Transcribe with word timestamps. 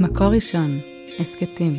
מקור 0.00 0.26
ראשון, 0.26 0.80
הסכתים. 1.18 1.72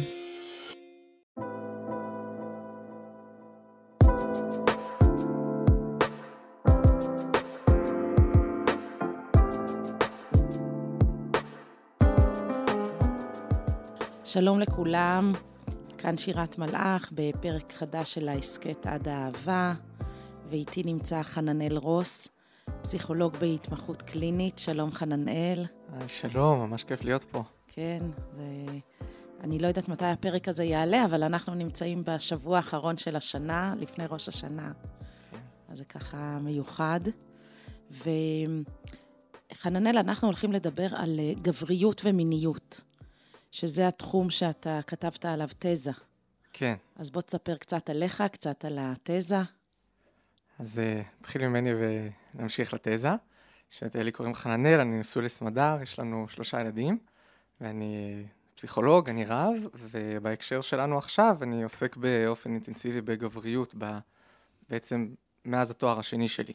שלום 14.25 14.59
לכולם, 14.59 15.31
כאן 15.97 16.17
שירת 16.17 16.57
מלאך 16.57 17.11
בפרק 17.11 17.73
חדש 17.73 18.13
של 18.13 18.29
ההסכת 18.29 18.87
עד 18.87 19.07
האהבה, 19.07 19.73
ואיתי 20.49 20.83
נמצא 20.85 21.23
חננאל 21.23 21.77
רוס, 21.77 22.27
פסיכולוג 22.81 23.37
בהתמחות 23.37 24.01
קלינית. 24.01 24.59
שלום 24.59 24.91
חננאל. 24.91 25.65
שלום, 26.07 26.59
ממש 26.59 26.83
כיף 26.83 27.03
להיות 27.03 27.23
פה. 27.23 27.43
כן, 27.75 28.03
ו... 28.35 28.41
אני 29.41 29.59
לא 29.59 29.67
יודעת 29.67 29.87
מתי 29.87 30.05
הפרק 30.05 30.47
הזה 30.47 30.63
יעלה, 30.63 31.05
אבל 31.05 31.23
אנחנו 31.23 31.55
נמצאים 31.55 32.03
בשבוע 32.05 32.57
האחרון 32.57 32.97
של 32.97 33.15
השנה, 33.15 33.73
לפני 33.79 34.05
ראש 34.09 34.29
השנה. 34.29 34.71
כן. 35.31 35.37
אז 35.69 35.77
זה 35.77 35.85
ככה 35.85 36.37
מיוחד. 36.41 36.99
וחננאל, 39.51 39.97
אנחנו 39.97 40.27
הולכים 40.27 40.51
לדבר 40.51 40.87
על 40.95 41.19
אה, 41.19 41.33
גבריות 41.41 42.01
ומיניות, 42.05 42.81
שזה 43.51 43.87
התחום 43.87 44.29
שאתה 44.29 44.79
כתבת 44.87 45.25
עליו 45.25 45.49
תזה. 45.59 45.91
כן. 46.53 46.75
אז 46.95 47.09
בוא 47.09 47.21
תספר 47.21 47.55
קצת 47.55 47.89
עליך, 47.89 48.23
קצת 48.31 48.65
על 48.65 48.79
התזה. 48.81 49.39
אז 50.59 50.79
אה, 50.79 51.01
נתחיל 51.19 51.47
ממני 51.47 51.69
ונמשיך 52.35 52.73
לתזה. 52.73 53.09
שאת 53.69 53.95
לי 53.95 54.11
קוראים 54.11 54.33
חננאל, 54.33 54.79
אני 54.79 54.99
נשוי 54.99 55.23
לסמדר, 55.25 55.77
יש 55.81 55.99
לנו 55.99 56.25
שלושה 56.29 56.61
ילדים, 56.61 56.97
ואני 57.65 58.23
פסיכולוג, 58.55 59.09
אני 59.09 59.25
רב, 59.25 59.53
ובהקשר 59.73 60.61
שלנו 60.61 60.97
עכשיו 60.97 61.37
אני 61.41 61.63
עוסק 61.63 61.97
באופן 61.97 62.51
אינטנסיבי 62.51 63.01
בגבריות, 63.01 63.75
בעצם 64.69 65.07
מאז 65.45 65.71
התואר 65.71 65.99
השני 65.99 66.27
שלי. 66.27 66.53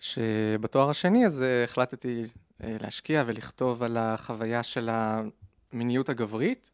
שבתואר 0.00 0.90
השני 0.90 1.26
אז 1.26 1.42
אה, 1.42 1.64
החלטתי 1.64 2.24
אה, 2.64 2.76
להשקיע 2.80 3.24
ולכתוב 3.26 3.82
על 3.82 3.96
החוויה 3.96 4.62
של 4.62 4.90
המיניות 4.92 6.08
הגברית, 6.08 6.70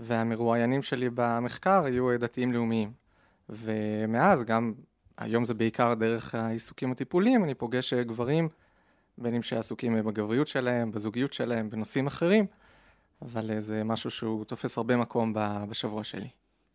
והמרואיינים 0.00 0.82
שלי 0.82 1.10
במחקר 1.14 1.84
היו 1.84 2.18
דתיים 2.18 2.52
לאומיים. 2.52 2.92
ומאז 3.48 4.44
גם, 4.44 4.72
היום 5.18 5.44
זה 5.44 5.54
בעיקר 5.54 5.94
דרך 5.94 6.34
העיסוקים 6.34 6.92
הטיפוליים, 6.92 7.44
אני 7.44 7.54
פוגש 7.54 7.94
גברים 7.94 8.48
בין 9.18 9.34
אם 9.34 9.42
שעסוקים 9.42 10.04
בגבריות 10.04 10.46
שלהם, 10.46 10.92
בזוגיות 10.92 11.32
שלהם, 11.32 11.70
בנושאים 11.70 12.06
אחרים, 12.06 12.46
אבל 13.22 13.50
אה, 13.50 13.60
זה 13.60 13.84
משהו 13.84 14.10
שהוא 14.10 14.44
תופס 14.44 14.78
הרבה 14.78 14.96
מקום 14.96 15.32
בשבוע 15.68 16.04
שלי. 16.04 16.28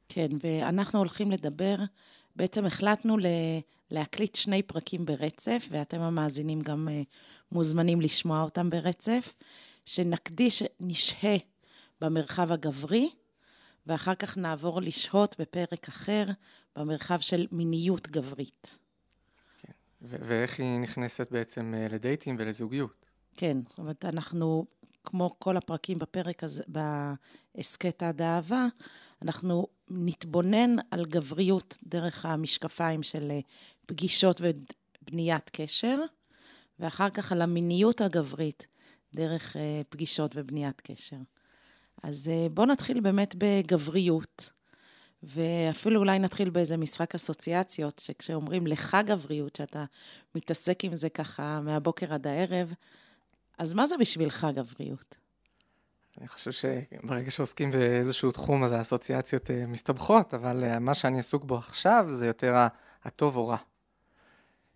כן, 0.09 0.27
ואנחנו 0.43 0.99
הולכים 0.99 1.31
לדבר, 1.31 1.75
בעצם 2.35 2.65
החלטנו 2.65 3.17
להקליט 3.91 4.35
שני 4.35 4.63
פרקים 4.63 5.05
ברצף, 5.05 5.67
ואתם 5.71 6.01
המאזינים 6.01 6.61
גם 6.61 6.89
אה, 6.91 7.01
מוזמנים 7.51 8.01
לשמוע 8.01 8.41
אותם 8.41 8.69
ברצף, 8.69 9.35
שנקדיש, 9.85 10.63
נשהה 10.79 11.37
במרחב 12.01 12.51
הגברי, 12.51 13.09
ואחר 13.87 14.15
כך 14.15 14.37
נעבור 14.37 14.81
לשהות 14.81 15.35
בפרק 15.39 15.87
אחר 15.87 16.25
במרחב 16.75 17.19
של 17.19 17.47
מיניות 17.51 18.07
גברית. 18.07 18.77
ואיך 20.01 20.59
היא 20.59 20.79
נכנסת 20.79 21.31
בעצם 21.31 21.73
אה, 21.77 21.87
לדייטים 21.87 22.35
ולזוגיות. 22.39 23.05
כן, 23.37 23.57
זאת 23.69 23.79
אומרת, 23.79 24.05
אנחנו, 24.05 24.65
כמו 25.03 25.35
כל 25.39 25.57
הפרקים 25.57 25.99
בפרק 25.99 26.43
הזה, 26.43 26.63
בהסכת 26.67 28.03
עד 28.03 28.21
האהבה, 28.21 28.65
אנחנו 29.21 29.67
נתבונן 29.89 30.75
על 30.91 31.05
גבריות 31.05 31.77
דרך 31.83 32.25
המשקפיים 32.25 33.03
של 33.03 33.31
אה, 33.31 33.39
פגישות 33.85 34.41
ובניית 34.41 35.49
קשר, 35.49 35.99
ואחר 36.79 37.09
כך 37.09 37.31
על 37.31 37.41
המיניות 37.41 38.01
הגברית 38.01 38.67
דרך 39.15 39.57
אה, 39.57 39.81
פגישות 39.89 40.31
ובניית 40.35 40.81
קשר. 40.81 41.17
אז 42.03 42.31
בואו 42.53 42.67
נתחיל 42.67 42.99
באמת 42.99 43.35
בגבריות. 43.37 44.51
ואפילו 45.23 45.99
אולי 45.99 46.19
נתחיל 46.19 46.49
באיזה 46.49 46.77
משחק 46.77 47.15
אסוציאציות, 47.15 47.99
שכשאומרים 47.99 48.67
לך 48.67 48.97
גבריות, 49.05 49.55
שאתה 49.55 49.85
מתעסק 50.35 50.83
עם 50.83 50.95
זה 50.95 51.09
ככה 51.09 51.61
מהבוקר 51.61 52.13
עד 52.13 52.27
הערב, 52.27 52.73
אז 53.61 53.73
מה 53.73 53.87
זה 53.87 53.97
בשבילך 53.97 54.47
גבריות? 54.55 55.15
אני 56.17 56.27
חושב 56.27 56.51
שברגע 56.51 57.31
שעוסקים 57.31 57.71
באיזשהו 57.71 58.31
תחום, 58.31 58.63
אז 58.63 58.71
האסוציאציות 58.71 59.51
אה, 59.51 59.65
מסתבכות, 59.67 60.33
אבל 60.33 60.63
אה, 60.63 60.79
מה 60.79 60.93
שאני 60.93 61.19
עסוק 61.19 61.43
בו 61.43 61.57
עכשיו 61.57 62.05
זה 62.09 62.27
יותר 62.27 62.67
הטוב 63.03 63.35
או 63.35 63.47
רע. 63.47 63.57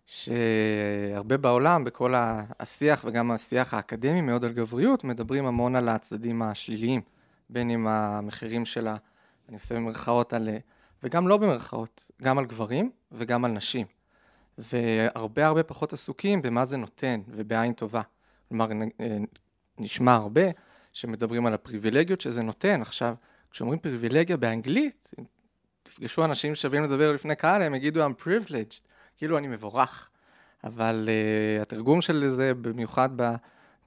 שהרבה 0.06 1.36
בעולם, 1.36 1.84
בכל 1.84 2.14
השיח 2.16 3.04
וגם 3.08 3.30
השיח 3.30 3.74
האקדמי 3.74 4.20
מאוד 4.20 4.44
על 4.44 4.52
גבריות, 4.52 5.04
מדברים 5.04 5.46
המון 5.46 5.76
על 5.76 5.88
הצדדים 5.88 6.42
השליליים, 6.42 7.00
בין 7.50 7.70
אם 7.70 7.86
המחירים 7.86 8.64
של 8.64 8.86
ה... 8.86 8.96
אני 9.48 9.56
עושה 9.56 9.74
במרכאות 9.74 10.32
על, 10.32 10.48
וגם 11.02 11.28
לא 11.28 11.36
במרכאות, 11.36 12.10
גם 12.22 12.38
על 12.38 12.44
גברים 12.44 12.90
וגם 13.12 13.44
על 13.44 13.50
נשים. 13.50 13.86
והרבה 14.58 15.46
הרבה 15.46 15.62
פחות 15.62 15.92
עסוקים 15.92 16.42
במה 16.42 16.64
זה 16.64 16.76
נותן 16.76 17.20
ובעין 17.28 17.72
טובה. 17.72 18.02
כלומר, 18.48 18.68
נשמע 19.78 20.14
הרבה 20.14 20.42
שמדברים 20.92 21.46
על 21.46 21.54
הפריבילגיות 21.54 22.20
שזה 22.20 22.42
נותן. 22.42 22.82
עכשיו, 22.82 23.14
כשאומרים 23.50 23.78
פריבילגיה 23.78 24.36
באנגלית, 24.36 25.10
תפגשו 25.82 26.24
אנשים 26.24 26.54
שווים 26.54 26.84
לדבר 26.84 27.12
לפני 27.12 27.36
קהל, 27.36 27.62
הם 27.62 27.74
יגידו 27.74 28.06
I'm 28.06 28.22
privileged, 28.22 28.80
כאילו 29.16 29.38
אני 29.38 29.48
מבורך. 29.48 30.10
אבל 30.64 31.08
uh, 31.08 31.62
התרגום 31.62 32.00
של 32.00 32.28
זה, 32.28 32.54
במיוחד 32.54 33.08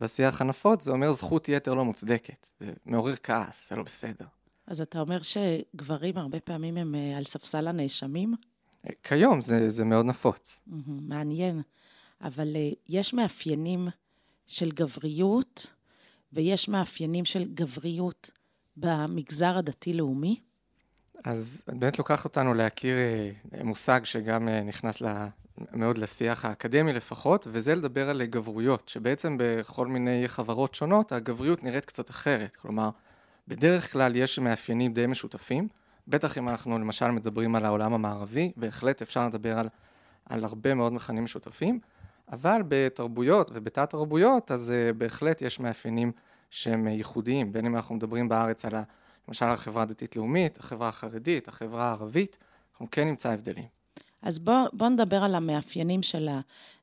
בשיח 0.02 0.42
הנפוץ, 0.42 0.84
זה 0.84 0.92
אומר 0.92 1.12
זכות 1.12 1.50
יתר 1.50 1.74
לא 1.74 1.86
מוצדקת. 1.86 2.48
זה 2.59 2.72
מעורר 2.86 3.16
כעס, 3.16 3.69
זה 3.69 3.75
לא 3.75 3.84
בסדר. 3.84 4.25
אז 4.68 4.81
אתה 4.81 5.00
אומר 5.00 5.19
שגברים 5.22 6.18
הרבה 6.18 6.40
פעמים 6.40 6.78
הם 6.78 6.96
אה, 6.96 7.18
על 7.18 7.24
ספסל 7.24 7.68
הנאשמים? 7.68 8.34
כיום 9.03 9.42
זה, 9.42 9.69
זה 9.69 9.86
מאוד 9.86 10.06
נפוץ. 10.06 10.62
מעניין. 10.86 11.62
אבל 12.22 12.56
אה, 12.56 12.69
יש 12.88 13.14
מאפיינים 13.14 13.88
של 14.50 14.72
גבריות, 14.72 15.68
ויש 16.34 16.70
מאפיינים 16.70 17.26
של 17.26 17.46
גבריות 17.54 18.30
במגזר 18.78 19.58
הדתי-לאומי? 19.58 20.40
אז 21.24 21.64
את 21.70 21.74
באמת 21.78 22.00
לוקחת 22.00 22.26
אותנו 22.26 22.54
להכיר 22.54 22.96
אה, 22.96 23.64
מושג 23.64 24.02
שגם 24.04 24.50
נכנס 24.50 25.02
מאוד 25.72 25.98
לשיח 25.98 26.46
האקדמי 26.46 26.94
לפחות, 26.94 27.48
וזה 27.52 27.76
לדבר 27.76 28.10
על 28.10 28.26
גברויות, 28.26 28.90
שבעצם 28.90 29.38
בכל 29.40 29.88
מיני 29.88 30.28
חברות 30.28 30.76
שונות 30.76 31.12
הגבריות 31.12 31.64
נראית 31.64 31.86
קצת 31.86 32.10
אחרת. 32.10 32.56
כלומר, 32.56 32.90
בדרך 33.48 33.92
כלל 33.92 34.16
יש 34.16 34.40
מאפיינים 34.40 34.94
די 34.94 35.08
משותפים, 35.08 35.68
בטח 36.08 36.38
אם 36.38 36.50
אנחנו 36.50 36.80
למשל 36.80 37.08
מדברים 37.08 37.56
על 37.56 37.66
העולם 37.66 37.94
המערבי, 37.94 38.52
בהחלט 38.58 39.02
אפשר 39.02 39.26
לדבר 39.26 39.60
על, 39.60 39.70
על 40.26 40.44
הרבה 40.44 40.74
מאוד 40.74 40.94
מכנים 40.94 41.24
משותפים, 41.24 41.80
אבל 42.32 42.62
בתרבויות 42.68 43.52
ובתת 43.54 43.90
תרבויות, 43.90 44.52
אז 44.52 44.74
uh, 44.74 44.94
בהחלט 44.94 45.42
יש 45.42 45.60
מאפיינים 45.60 46.12
שהם 46.50 46.88
ייחודיים, 46.88 47.54
בין 47.54 47.66
אם 47.66 47.76
אנחנו 47.76 47.96
מדברים 47.96 48.30
בארץ 48.30 48.66
על, 48.66 48.74
למשל 49.28 49.46
החברה 49.46 49.84
הדתית-לאומית, 49.84 50.58
החברה 50.58 50.90
החרדית, 50.90 51.48
החברה 51.48 51.84
הערבית, 51.90 52.38
אנחנו 52.72 52.88
כן 52.92 53.08
נמצא 53.08 53.30
הבדלים. 53.30 53.68
אז 54.22 54.40
בואו 54.40 54.66
בוא 54.74 54.90
נדבר 54.90 55.24
על 55.24 55.36
המאפיינים 55.36 56.04
של 56.04 56.30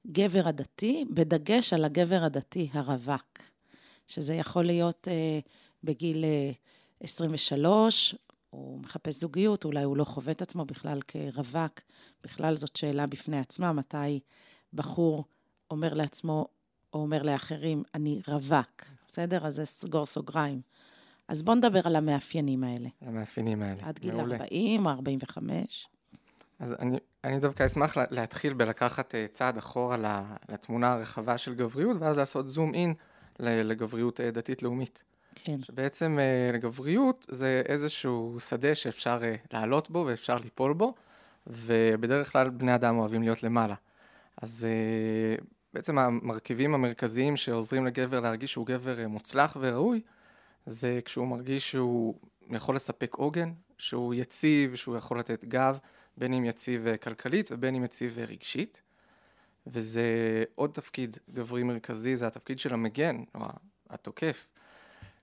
הגבר 0.04 0.48
הדתי, 0.48 1.04
בדגש 1.10 1.72
על 1.72 1.84
הגבר 1.84 2.22
הדתי 2.24 2.68
הרווק, 2.72 3.38
שזה 4.06 4.34
יכול 4.34 4.64
להיות... 4.64 5.08
Uh, 5.08 5.48
בגיל 5.86 6.24
23, 7.00 8.14
אה, 8.14 8.18
הוא 8.50 8.80
מחפש 8.80 9.14
זוגיות, 9.14 9.64
אולי 9.64 9.82
הוא 9.82 9.96
לא 9.96 10.04
חווה 10.04 10.32
את 10.32 10.42
עצמו 10.42 10.64
בכלל 10.64 11.00
כרווק, 11.08 11.80
בכלל 12.24 12.56
זאת 12.56 12.76
שאלה 12.76 13.06
בפני 13.06 13.38
עצמה, 13.38 13.72
מתי 13.72 14.20
בחור 14.72 15.24
אומר 15.70 15.94
לעצמו 15.94 16.48
או 16.94 16.98
אומר 16.98 17.22
לאחרים, 17.22 17.82
אני 17.94 18.22
רווק, 18.28 18.82
בסדר? 19.08 19.46
אז 19.46 19.54
זה 19.54 19.64
סגור 19.64 20.06
סוגריים. 20.06 20.60
אז 21.28 21.42
בואו 21.42 21.56
נדבר 21.56 21.80
על 21.84 21.96
המאפיינים 21.96 22.64
האלה. 22.64 22.88
המאפיינים 23.00 23.62
האלה, 23.62 23.82
עד 23.88 23.98
גיל 23.98 24.14
מעולה. 24.14 24.36
40 24.36 24.86
או 24.86 24.90
45. 24.90 25.86
אז 26.58 26.74
אני, 26.78 26.98
אני 27.24 27.38
דווקא 27.38 27.66
אשמח 27.66 27.96
להתחיל 28.10 28.54
בלקחת 28.54 29.14
אה, 29.14 29.26
צעד 29.32 29.56
אחורה 29.56 29.96
לתמונה 30.48 30.92
הרחבה 30.92 31.38
של 31.38 31.54
גבריות, 31.54 31.96
ואז 32.00 32.18
לעשות 32.18 32.48
זום 32.48 32.74
אין 32.74 32.94
לגבריות 33.38 34.20
אה, 34.20 34.30
דתית-לאומית. 34.30 35.02
כן. 35.34 35.62
שבעצם 35.62 36.18
אה, 36.20 36.50
לגבריות 36.54 37.26
זה 37.30 37.62
איזשהו 37.66 38.36
שדה 38.40 38.74
שאפשר 38.74 39.20
לעלות 39.52 39.90
בו 39.90 40.04
ואפשר 40.08 40.38
ליפול 40.38 40.72
בו, 40.72 40.94
ובדרך 41.46 42.32
כלל 42.32 42.50
בני 42.50 42.74
אדם 42.74 42.98
אוהבים 42.98 43.22
להיות 43.22 43.42
למעלה. 43.42 43.74
אז 44.42 44.66
בעצם 45.76 45.98
המרכיבים 45.98 46.74
המרכזיים 46.74 47.36
שעוזרים 47.36 47.86
לגבר 47.86 48.20
להרגיש 48.20 48.52
שהוא 48.52 48.66
גבר 48.66 49.08
מוצלח 49.08 49.56
וראוי, 49.60 50.00
זה 50.66 51.00
כשהוא 51.04 51.26
מרגיש 51.26 51.70
שהוא 51.70 52.14
יכול 52.50 52.76
לספק 52.76 53.14
עוגן, 53.14 53.52
שהוא 53.78 54.14
יציב, 54.14 54.74
שהוא 54.74 54.96
יכול 54.96 55.18
לתת 55.18 55.44
גב, 55.44 55.78
בין 56.16 56.32
אם 56.32 56.44
יציב 56.44 56.86
אה, 56.86 56.96
כלכלית 56.96 57.48
ובין 57.52 57.74
אם 57.74 57.84
יציב 57.84 58.18
אה, 58.18 58.24
רגשית. 58.24 58.82
וזה 59.66 60.04
עוד 60.54 60.70
תפקיד 60.70 61.16
גברי 61.30 61.62
מרכזי, 61.62 62.16
זה 62.16 62.26
התפקיד 62.26 62.58
של 62.58 62.74
המגן, 62.74 63.24
או 63.34 63.46
התוקף, 63.90 64.48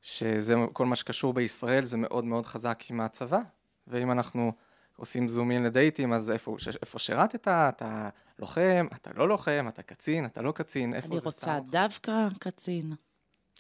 שזה 0.01 0.55
כל 0.73 0.85
מה 0.85 0.95
שקשור 0.95 1.33
בישראל, 1.33 1.85
זה 1.85 1.97
מאוד 1.97 2.25
מאוד 2.25 2.45
חזק 2.45 2.83
עם 2.89 3.01
הצבא. 3.01 3.39
ואם 3.87 4.11
אנחנו 4.11 4.53
עושים 4.97 5.27
זומין 5.27 5.63
לדייטים, 5.63 6.13
אז 6.13 6.31
איפה, 6.31 6.57
איפה 6.81 6.99
שירתת, 6.99 7.47
אתה 7.47 8.09
לוחם, 8.39 8.87
אתה 8.95 9.11
לא 9.15 9.29
לוחם, 9.29 9.65
אתה 9.69 9.83
קצין, 9.83 10.25
אתה 10.25 10.41
לא 10.41 10.51
קצין, 10.51 10.93
איפה 10.93 11.07
זה 11.07 11.13
שם 11.13 11.19
אני 11.19 11.25
רוצה 11.25 11.59
דווקא 11.71 12.27
קצין. 12.39 12.93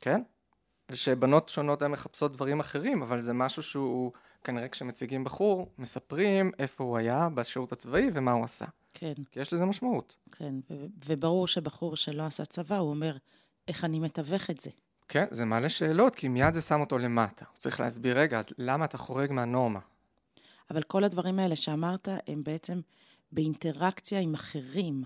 כן, 0.01 0.21
ושבנות 0.91 1.49
שונות 1.49 1.81
הן 1.81 1.91
מחפשות 1.91 2.33
דברים 2.33 2.59
אחרים, 2.59 3.01
אבל 3.01 3.19
זה 3.19 3.33
משהו 3.33 3.63
שהוא, 3.63 4.11
כנראה 4.43 4.67
כשמציגים 4.67 5.23
בחור, 5.23 5.69
מספרים 5.77 6.51
איפה 6.59 6.83
הוא 6.83 6.97
היה 6.97 7.29
בשירות 7.29 7.71
הצבאי 7.71 8.09
ומה 8.13 8.31
הוא 8.31 8.43
עשה. 8.43 8.65
כן. 8.93 9.13
כי 9.31 9.39
יש 9.39 9.53
לזה 9.53 9.65
משמעות. 9.65 10.15
כן, 10.31 10.55
ו- 10.71 10.85
וברור 11.05 11.47
שבחור 11.47 11.95
שלא 11.95 12.23
עשה 12.23 12.45
צבא, 12.45 12.77
הוא 12.77 12.89
אומר, 12.89 13.17
איך 13.67 13.85
אני 13.85 13.99
מתווך 13.99 14.49
את 14.49 14.59
זה? 14.59 14.69
כן, 15.07 15.25
זה 15.31 15.45
מעלה 15.45 15.69
שאלות, 15.69 16.15
כי 16.15 16.27
מיד 16.27 16.53
זה 16.53 16.61
שם 16.61 16.81
אותו 16.81 16.97
למטה. 16.97 17.45
הוא 17.49 17.57
צריך 17.57 17.79
להסביר, 17.79 18.19
רגע, 18.19 18.39
אז 18.39 18.45
למה 18.57 18.85
אתה 18.85 18.97
חורג 18.97 19.31
מהנורמה? 19.31 19.79
אבל 20.71 20.83
כל 20.83 21.03
הדברים 21.03 21.39
האלה 21.39 21.55
שאמרת, 21.55 22.07
הם 22.27 22.43
בעצם 22.43 22.81
באינטראקציה 23.31 24.19
עם 24.19 24.33
אחרים. 24.33 25.03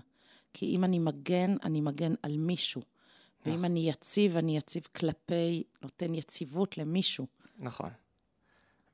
כי 0.54 0.66
אם 0.66 0.84
אני 0.84 0.98
מגן, 0.98 1.56
אני 1.64 1.80
מגן 1.80 2.14
על 2.22 2.36
מישהו. 2.36 2.82
ואם 3.46 3.54
נכון. 3.54 3.64
אני 3.64 3.90
יציב, 3.90 4.36
אני 4.36 4.56
יציב 4.56 4.88
כלפי, 4.96 5.62
נותן 5.82 6.14
יציבות 6.14 6.78
למישהו. 6.78 7.26
נכון. 7.58 7.90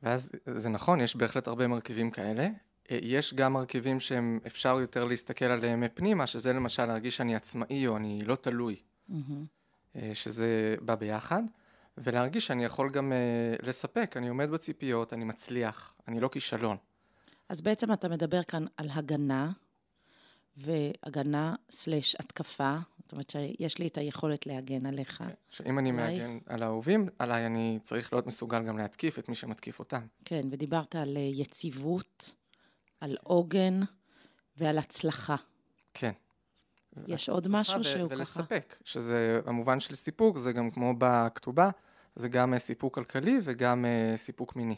ואז 0.03 0.31
זה 0.47 0.69
נכון, 0.69 1.01
יש 1.01 1.17
בהחלט 1.17 1.47
הרבה 1.47 1.67
מרכיבים 1.67 2.11
כאלה. 2.11 2.49
אה, 2.91 2.99
יש 3.03 3.35
גם 3.35 3.53
מרכיבים 3.53 4.01
שהם 4.01 4.41
אפשר 4.47 4.81
יותר 4.81 5.05
להסתכל 5.05 5.45
עליהם 5.45 5.85
פנימה, 5.95 6.27
שזה 6.27 6.53
למשל 6.53 6.85
להרגיש 6.85 7.17
שאני 7.17 7.35
עצמאי 7.35 7.87
או 7.87 7.97
אני 7.97 8.25
לא 8.25 8.35
תלוי. 8.35 8.77
אה, 9.97 10.11
שזה 10.15 10.77
בא 10.83 10.95
ביחד, 10.95 11.43
ולהרגיש 11.99 12.47
שאני 12.47 12.65
יכול 12.65 12.91
גם 12.91 13.13
אה, 13.13 13.55
לספק, 13.63 14.17
אני 14.17 14.29
עומד 14.29 14.51
בציפיות, 14.51 15.13
אני 15.13 15.25
מצליח, 15.25 15.95
אני 16.09 16.21
לא 16.21 16.29
כישלון. 16.29 16.77
אז 17.49 17.61
בעצם 17.61 17.93
אתה 17.93 18.09
מדבר 18.09 18.43
כאן 18.43 18.65
על 18.77 18.89
הגנה, 18.93 19.53
והגנה 20.57 21.55
סלש 21.71 22.17
התקפה. 22.19 22.77
זאת 23.03 23.13
אומרת 23.13 23.31
שיש 23.31 23.79
לי 23.79 23.87
את 23.87 23.99
היכולת 23.99 24.47
להגן 24.47 24.87
עליך. 24.87 25.25
שאם 25.51 25.79
אני 25.79 25.91
עלייך? 25.91 26.23
מעגן 26.23 26.39
על 26.47 26.63
האהובים, 26.63 27.09
עליי 27.19 27.47
אני 27.47 27.79
צריך 27.83 28.13
להיות 28.13 28.27
מסוגל 28.27 28.63
גם 28.63 28.79
להתקיף 28.79 29.19
את 29.19 29.29
מי 29.29 29.35
שמתקיף 29.35 29.79
אותם. 29.79 30.07
כן, 30.25 30.41
ודיברת 30.51 30.97
על 30.97 31.17
אה, 31.17 31.23
יציבות, 31.23 32.35
על 33.01 33.17
עוגן 33.23 33.81
ועל 34.57 34.79
הצלחה. 34.79 35.37
כן. 35.95 36.13
יש 37.07 37.29
עוד 37.29 37.49
משהו 37.49 37.81
ו- 37.81 37.85
שהוא 37.85 38.09
ככה? 38.09 38.17
ולספק, 38.17 38.75
שזה 38.85 39.41
המובן 39.47 39.81
של 39.81 39.95
סיפוק, 39.95 40.39
זה 40.39 40.53
גם 40.53 40.71
כמו 40.71 40.95
בכתובה, 40.99 41.71
זה 42.17 42.29
גם 42.29 42.55
אה, 42.55 42.59
סיפוק 42.59 42.95
כלכלי 42.95 43.39
וגם 43.43 43.85
אה, 43.85 44.15
סיפוק 44.17 44.57
מיני. 44.57 44.77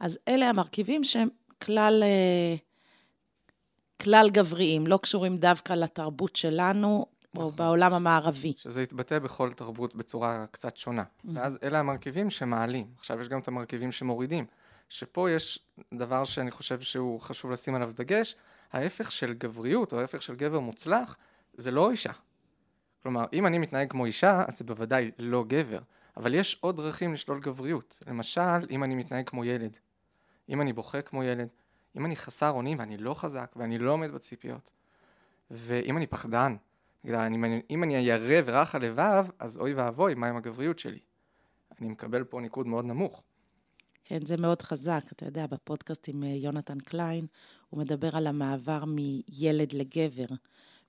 אז 0.00 0.18
אלה 0.28 0.48
המרכיבים 0.48 1.04
שהם 1.04 1.28
כלל, 1.62 2.02
אה, 2.02 2.56
כלל 4.02 4.30
גבריים, 4.30 4.86
לא 4.86 4.98
קשורים 5.02 5.36
דווקא 5.36 5.72
לתרבות 5.72 6.36
שלנו 6.36 7.06
או 7.36 7.42
נכון. 7.42 7.56
בעולם 7.56 7.94
המערבי. 7.94 8.52
שזה 8.56 8.82
יתבטא 8.82 9.18
בכל 9.18 9.52
תרבות 9.52 9.94
בצורה 9.94 10.46
קצת 10.50 10.76
שונה. 10.76 11.04
ואז 11.34 11.58
אלה 11.62 11.78
המרכיבים 11.78 12.30
שמעלים. 12.30 12.86
עכשיו 12.98 13.20
יש 13.20 13.28
גם 13.28 13.38
את 13.38 13.48
המרכיבים 13.48 13.92
שמורידים. 13.92 14.46
שפה 14.88 15.30
יש 15.30 15.58
דבר 15.94 16.24
שאני 16.24 16.50
חושב 16.50 16.80
שהוא 16.80 17.20
חשוב 17.20 17.50
לשים 17.50 17.74
עליו 17.74 17.90
דגש, 17.94 18.36
ההפך 18.72 19.12
של 19.12 19.32
גבריות 19.32 19.92
או 19.92 20.00
ההפך 20.00 20.22
של 20.22 20.36
גבר 20.36 20.60
מוצלח 20.60 21.16
זה 21.56 21.70
לא 21.70 21.90
אישה. 21.90 22.12
כלומר, 23.02 23.24
אם 23.32 23.46
אני 23.46 23.58
מתנהג 23.58 23.90
כמו 23.90 24.04
אישה, 24.04 24.44
אז 24.48 24.58
זה 24.58 24.64
בוודאי 24.64 25.10
לא 25.18 25.44
גבר. 25.48 25.78
אבל 26.16 26.34
יש 26.34 26.58
עוד 26.60 26.76
דרכים 26.76 27.12
לשלול 27.12 27.40
גבריות. 27.40 28.02
למשל, 28.06 28.40
אם 28.70 28.84
אני 28.84 28.94
מתנהג 28.94 29.28
כמו 29.28 29.44
ילד. 29.44 29.76
אם 30.48 30.60
אני 30.60 30.72
בוכה 30.72 31.02
כמו 31.02 31.22
ילד. 31.24 31.48
אם 31.96 32.06
אני 32.06 32.16
חסר 32.16 32.50
אונים 32.50 32.78
ואני 32.78 32.96
לא 32.96 33.14
חזק 33.14 33.52
ואני 33.56 33.78
לא 33.78 33.92
עומד 33.92 34.10
בציפיות. 34.10 34.70
ואם 35.50 35.96
אני 35.96 36.06
פחדן. 36.06 36.56
נגיד, 37.04 37.14
אני- 37.18 37.62
אם 37.70 37.82
אני 37.82 37.96
ירא 37.96 38.42
ורך 38.46 38.74
הלבב, 38.74 39.26
אז 39.38 39.58
אוי 39.58 39.74
ואבוי, 39.74 40.14
מה 40.14 40.28
עם 40.28 40.36
הגבריות 40.36 40.78
שלי? 40.78 40.98
אני 41.80 41.88
מקבל 41.88 42.24
פה 42.24 42.40
ניקוד 42.40 42.66
מאוד 42.66 42.84
נמוך. 42.84 43.24
כן, 44.08 44.26
זה 44.26 44.36
מאוד 44.36 44.62
חזק. 44.62 45.02
אתה 45.12 45.26
יודע, 45.26 45.46
בפודקאסט 45.46 46.08
עם 46.08 46.22
אה, 46.22 46.28
יונתן 46.28 46.80
קליין, 46.80 47.26
הוא 47.70 47.80
מדבר 47.80 48.16
על 48.16 48.26
המעבר 48.26 48.84
מילד 48.84 49.72
לגבר. 49.72 50.34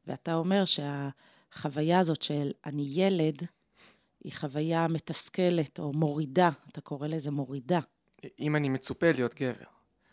ואתה 0.08 0.36
אומר 0.36 0.64
שהחוויה 0.66 2.00
הזאת 2.00 2.22
של 2.22 2.52
אני 2.66 2.88
ילד, 2.90 3.44
היא 4.24 4.34
חוויה 4.36 4.88
מתסכלת 4.88 5.80
או 5.80 5.94
מורידה, 5.94 6.50
אתה 6.72 6.82
קורא 6.82 7.08
לזה 7.08 7.32
מורידה. 7.32 7.80
אם 8.40 8.56
אני 8.56 8.70
מצופה 8.70 9.12
להיות 9.12 9.36
גבר. 9.36 9.66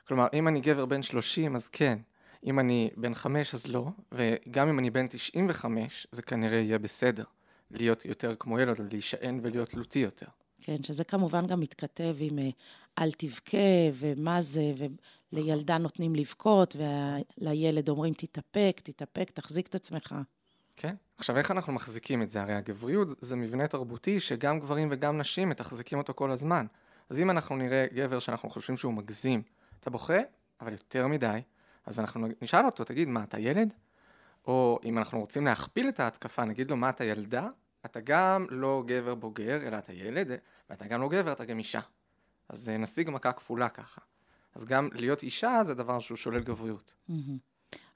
כלומר, 0.08 0.26
אם 0.32 0.48
אני 0.48 0.60
גבר 0.60 0.86
בן 0.86 1.02
30, 1.02 1.56
אז 1.56 1.68
כן. 1.68 1.98
אם 2.44 2.58
אני 2.58 2.90
בן 2.96 3.14
5, 3.14 3.54
אז 3.54 3.66
לא. 3.66 3.86
וגם 4.12 4.68
אם 4.68 4.78
אני 4.78 4.90
בן 4.90 5.06
95, 5.08 6.06
זה 6.12 6.22
כנראה 6.22 6.58
יהיה 6.58 6.78
בסדר. 6.78 7.24
להיות 7.70 8.04
יותר 8.04 8.34
כמו 8.38 8.60
ילד, 8.60 8.92
להישען 8.92 9.40
ולהיות 9.42 9.68
תלותי 9.68 9.98
יותר. 9.98 10.26
כן, 10.66 10.82
שזה 10.82 11.04
כמובן 11.04 11.46
גם 11.46 11.60
מתכתב 11.60 12.16
עם 12.18 12.38
אה, 12.38 12.48
אל 12.98 13.12
תבכה, 13.12 13.58
ומה 13.92 14.40
זה, 14.40 14.72
ולילדה 15.32 15.78
נותנים 15.78 16.14
לבכות, 16.14 16.76
ולילד 16.76 17.88
אומרים 17.88 18.14
תתאפק, 18.14 18.80
תתאפק, 18.84 19.30
תחזיק 19.30 19.66
את 19.66 19.74
עצמך. 19.74 20.14
כן? 20.76 20.94
עכשיו, 21.18 21.36
איך 21.36 21.50
אנחנו 21.50 21.72
מחזיקים 21.72 22.22
את 22.22 22.30
זה? 22.30 22.42
הרי 22.42 22.54
הגבריות 22.54 23.08
זה 23.20 23.36
מבנה 23.36 23.66
תרבותי 23.66 24.20
שגם 24.20 24.60
גברים 24.60 24.88
וגם 24.90 25.18
נשים 25.18 25.48
מתחזקים 25.48 25.98
אותו 25.98 26.14
כל 26.14 26.30
הזמן. 26.30 26.66
אז 27.10 27.20
אם 27.20 27.30
אנחנו 27.30 27.56
נראה 27.56 27.86
גבר 27.94 28.18
שאנחנו 28.18 28.50
חושבים 28.50 28.76
שהוא 28.76 28.94
מגזים, 28.94 29.42
אתה 29.80 29.90
בוכה, 29.90 30.18
אבל 30.60 30.72
יותר 30.72 31.06
מדי, 31.06 31.40
אז 31.86 32.00
אנחנו 32.00 32.26
נשאל 32.42 32.66
אותו, 32.66 32.84
תגיד, 32.84 33.08
מה, 33.08 33.22
אתה 33.22 33.40
ילד? 33.40 33.74
או 34.46 34.78
אם 34.84 34.98
אנחנו 34.98 35.20
רוצים 35.20 35.44
להכפיל 35.44 35.88
את 35.88 36.00
ההתקפה, 36.00 36.44
נגיד 36.44 36.70
לו, 36.70 36.76
מה, 36.76 36.88
אתה 36.88 37.04
ילדה? 37.04 37.48
אתה 37.86 38.00
גם 38.00 38.46
לא 38.50 38.82
גבר 38.86 39.14
בוגר, 39.14 39.66
אלא 39.66 39.78
אתה 39.78 39.92
ילד, 39.92 40.28
ואתה 40.70 40.86
גם 40.86 41.00
לא 41.00 41.08
גבר, 41.08 41.32
אתה 41.32 41.44
גם 41.44 41.58
אישה. 41.58 41.80
אז 42.48 42.68
אה, 42.68 42.76
נשיג 42.76 43.10
מכה 43.10 43.32
כפולה 43.32 43.68
ככה. 43.68 44.00
אז 44.54 44.64
גם 44.64 44.88
להיות 44.92 45.22
אישה 45.22 45.60
זה 45.64 45.74
דבר 45.74 45.98
שהוא 45.98 46.16
שולל 46.16 46.40
גבריות. 46.40 46.94
מהמם. 47.08 47.38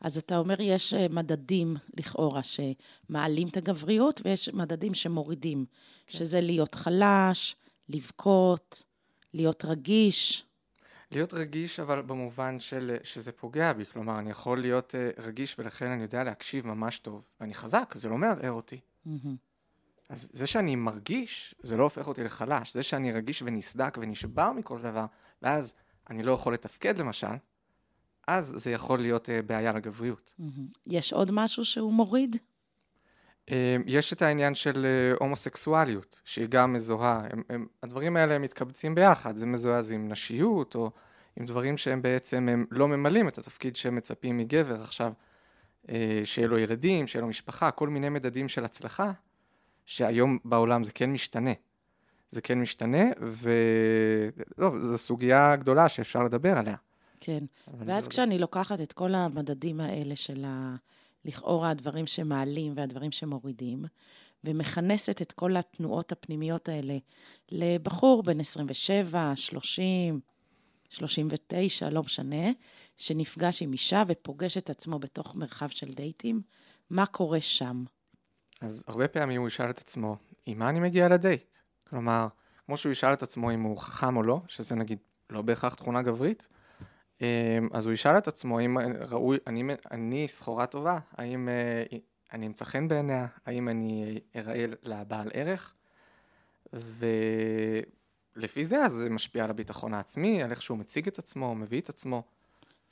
אז 0.01 0.19
אתה 0.19 0.39
אומר, 0.39 0.61
יש 0.61 0.95
אה, 0.95 1.07
מדדים 1.09 1.77
לכאורה 1.99 2.41
שמעלים 2.43 3.49
את 3.49 3.57
הגבריות, 3.57 4.21
ויש 4.25 4.49
מדדים 4.49 4.95
שמורידים, 4.95 5.67
שזה 6.07 6.41
להיות 6.41 6.75
חלש, 6.75 7.57
לבכות, 7.89 8.83
להיות 9.35 9.65
רגיש. 9.65 10.45
להיות 11.13 11.35
רגיש 11.35 11.81
אבל 11.81 12.03
במובן 12.03 12.61
של 12.61 12.91
אה, 12.91 13.05
שזה 13.05 13.33
פוגע 13.33 13.73
בי, 13.73 13.85
כלומר 13.87 14.19
אני 14.19 14.31
יכול 14.31 14.61
להיות 14.61 14.95
רגיש 15.19 15.59
ולכן 15.59 15.91
אני 15.91 16.03
יודע 16.03 16.25
להקשיב 16.25 16.67
ממש 16.67 16.99
טוב, 16.99 17.25
ואני 17.41 17.55
חזק, 17.55 17.95
זה 17.97 18.09
לא 18.09 18.19
מערער 18.19 18.53
אותי. 18.53 18.81
מהמם. 19.05 19.50
אז 20.11 20.31
זה 20.33 20.47
שאני 20.47 20.77
מרגיש, 20.77 21.55
זה 21.63 21.77
לא 21.77 21.83
הופך 21.83 22.09
אותי 22.09 22.25
לחלש, 22.25 22.75
זה 22.75 22.83
שאני 22.83 23.13
רגיש 23.13 23.43
ונסדק 23.43 23.99
ונשבר 24.01 24.53
מכל 24.53 24.83
דבר, 24.83 25.05
ואז 25.43 25.75
אני 26.11 26.23
לא 26.23 26.33
יכול 26.33 26.55
לתפקד 26.55 26.99
למשל, 26.99 27.37
אז 28.29 28.55
זה 28.57 28.71
יכול 28.71 28.99
להיות 28.99 29.31
אה, 29.31 29.43
בעיה 29.43 29.73
לגבריות. 29.73 30.35
מהמם. 30.39 30.67
יש 30.87 31.13
עוד 31.13 31.31
משהו 31.33 31.65
שהוא 31.65 31.93
מוריד? 31.93 32.37
אה, 33.51 33.77
יש 33.87 34.13
את 34.13 34.23
העניין 34.23 34.55
של 34.55 34.87
אה, 34.87 35.17
הומוסקסואליות, 35.21 36.21
שהיא 36.25 36.47
גם 36.49 36.73
מזוהה, 36.73 37.27
הם, 37.31 37.43
הם, 37.49 37.67
הדברים 37.83 38.17
האלה 38.17 38.35
הם 38.35 38.43
מתקבצים 38.43 38.95
ביחד, 38.95 39.37
זה 39.37 39.47
מזוהה 39.47 39.79
אז 39.79 39.93
עם 39.93 40.09
נשיות, 40.09 40.75
או 40.75 40.91
עם 41.37 41.45
דברים 41.45 41.77
שהם 41.77 42.03
בעצם 42.03 42.49
הם 42.49 42.67
לא 42.71 42.89
ממלאים 42.89 43.29
את 43.29 43.39
התפקיד 43.39 43.77
שהם 43.77 43.95
מצפים 43.95 44.37
מגבר 44.37 44.83
עכשיו, 44.83 45.13
שיהיה 46.25 46.49
לו 46.49 46.59
ילדים, 46.59 47.07
שיהיה 47.07 47.21
לו 47.21 47.29
משפחה, 47.29 47.71
כל 47.71 47.89
מיני 47.89 48.09
מדדים 48.09 48.49
של 48.49 48.65
הצלחה, 48.65 49.13
שהיום 49.91 50.39
בעולם 50.45 50.85
זה 50.85 50.93
כן 50.93 51.13
משתנה. 51.13 51.51
זה 52.31 52.41
כן 52.41 52.61
משתנה, 52.61 53.05
וזו 53.21 54.99
סוגיה 54.99 55.57
גדולה 55.57 55.89
שאפשר 55.89 56.25
לדבר 56.25 56.59
עליה. 56.59 56.77
כן. 57.21 57.45
ואז 57.79 58.05
זה- 58.05 58.11
כשאני 58.11 58.39
לוקחת 58.39 58.81
את 58.81 58.93
כל 58.93 59.15
המדדים 59.15 59.81
האלה 59.81 60.17
של 60.17 60.45
ה... 60.47 60.77
לכאורה 61.25 61.71
הדברים 61.71 62.07
שמעלים 62.07 62.73
והדברים 62.77 63.13
שמורידים, 63.13 63.85
ומכנסת 64.45 65.23
את 65.23 65.33
כל 65.33 65.57
התנועות 65.57 66.13
הפנימיות 66.13 66.69
האלה 66.69 66.97
לבחור 67.51 68.23
בן 68.23 68.41
27, 68.41 69.33
30, 69.37 70.21
39, 70.89 71.91
לא 71.91 72.03
משנה, 72.03 72.51
שנפגש 72.97 73.63
עם 73.63 73.73
אישה 73.73 74.03
ופוגש 74.07 74.57
את 74.57 74.71
עצמו 74.71 74.99
בתוך 74.99 75.37
מרחב 75.37 75.69
של 75.69 75.93
דייטים, 75.93 76.43
מה 76.91 77.07
קורה 77.07 77.41
שם? 77.41 77.85
אז 78.61 78.85
הרבה 78.89 79.09
פעמים 79.09 79.41
הוא 79.41 79.49
ישאל 79.49 79.71
את 79.71 79.79
עצמו, 79.79 80.17
עם 80.47 80.59
מה 80.59 80.69
אני 80.69 80.81
מגיע 80.81 81.09
לדייט? 81.09 81.57
כלומר, 81.89 82.27
כמו 82.67 82.77
שהוא 82.77 82.93
ישאל 82.93 83.13
את 83.13 83.23
עצמו 83.23 83.51
אם 83.51 83.63
הוא 83.63 83.79
חכם 83.79 84.17
או 84.17 84.23
לא, 84.23 84.41
שזה 84.49 84.75
נגיד 84.75 84.99
לא 85.31 85.43
בהכרח 85.43 85.75
תכונה 85.75 86.03
גברית, 86.03 86.49
אמ, 87.21 87.27
אז 87.73 87.87
הוא 87.87 87.93
ישאל 87.93 88.19
את 88.19 88.29
עצמו 88.29 88.59
האם 88.59 88.79
ראוי, 89.01 89.39
אני, 89.47 89.63
אני 89.91 90.29
סחורה 90.29 90.67
טובה, 90.67 90.99
האם 91.13 91.49
אה, 91.49 91.99
אני 92.33 92.47
אמצא 92.47 92.65
חן 92.65 92.89
בעיניה, 92.89 93.27
האם 93.47 93.69
אני 93.69 94.21
אראה 94.37 94.65
לבעל 94.83 95.31
ערך, 95.35 95.75
ולפי 96.73 98.65
זה 98.65 98.85
אז 98.85 98.93
זה 98.93 99.11
משפיע 99.11 99.45
על 99.45 99.51
הביטחון 99.51 99.95
העצמי, 99.95 100.43
על 100.43 100.51
איך 100.51 100.63
שהוא 100.63 100.79
מציג 100.79 101.07
את 101.09 101.19
עצמו, 101.19 101.55
מביא 101.55 101.81
את 101.81 101.89
עצמו. 101.89 102.23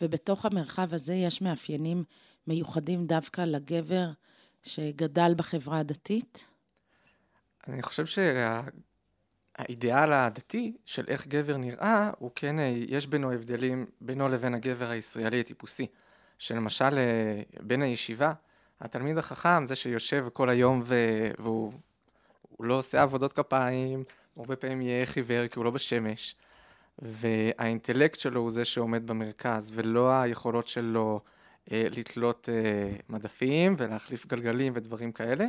ובתוך 0.01 0.47
המרחב 0.47 0.95
הזה 0.95 1.15
יש 1.15 1.43
מאפיינים 1.43 2.05
מיוחדים 2.47 3.07
דווקא 3.07 3.41
לגבר 3.41 4.11
שגדל 4.63 5.35
בחברה 5.37 5.79
הדתית? 5.79 6.45
אני 7.69 7.83
חושב 7.83 8.07
שה... 8.07 8.61
האידיאל 9.59 10.13
הדתי 10.13 10.77
של 10.85 11.05
איך 11.09 11.27
גבר 11.27 11.57
נראה, 11.57 12.11
הוא 12.19 12.31
כן, 12.35 12.57
יש 12.89 13.07
בינו 13.07 13.33
הבדלים 13.33 13.87
בינו 14.01 14.29
לבין 14.29 14.55
הגבר 14.55 14.91
הישראלי 14.91 15.41
הטיפוסי. 15.41 15.87
שלמשל, 16.39 16.99
אה, 16.99 17.43
בין 17.61 17.83
הישיבה, 17.83 18.33
התלמיד 18.81 19.19
החכם, 19.19 19.65
זה 19.65 19.77
שיושב 19.77 20.27
כל 20.33 20.51
היום 20.51 20.81
ו... 20.85 20.95
והוא 21.39 21.73
לא 22.61 22.75
עושה 22.75 23.03
עבודות 23.03 23.33
כפיים, 23.33 24.05
הרבה 24.37 24.57
פעמים 24.57 24.83
יהיה 24.83 25.07
חיוור 25.07 25.47
כי 25.47 25.59
הוא 25.59 25.65
לא 25.65 25.71
בשמש, 25.71 26.37
והאינטלקט 26.99 28.19
שלו 28.19 28.41
הוא 28.41 28.51
זה 28.51 28.65
שעומד 28.65 29.07
במרכז, 29.07 29.73
ולא 29.75 30.13
היכולות 30.13 30.67
שלו 30.69 31.21
אה, 31.25 31.31
לתלות 31.71 32.49
אה, 32.53 32.97
מדפים 33.09 33.75
ולהחליף 33.79 34.27
גלגלים 34.27 34.73
ודברים 34.77 35.13
כאלה. 35.13 35.47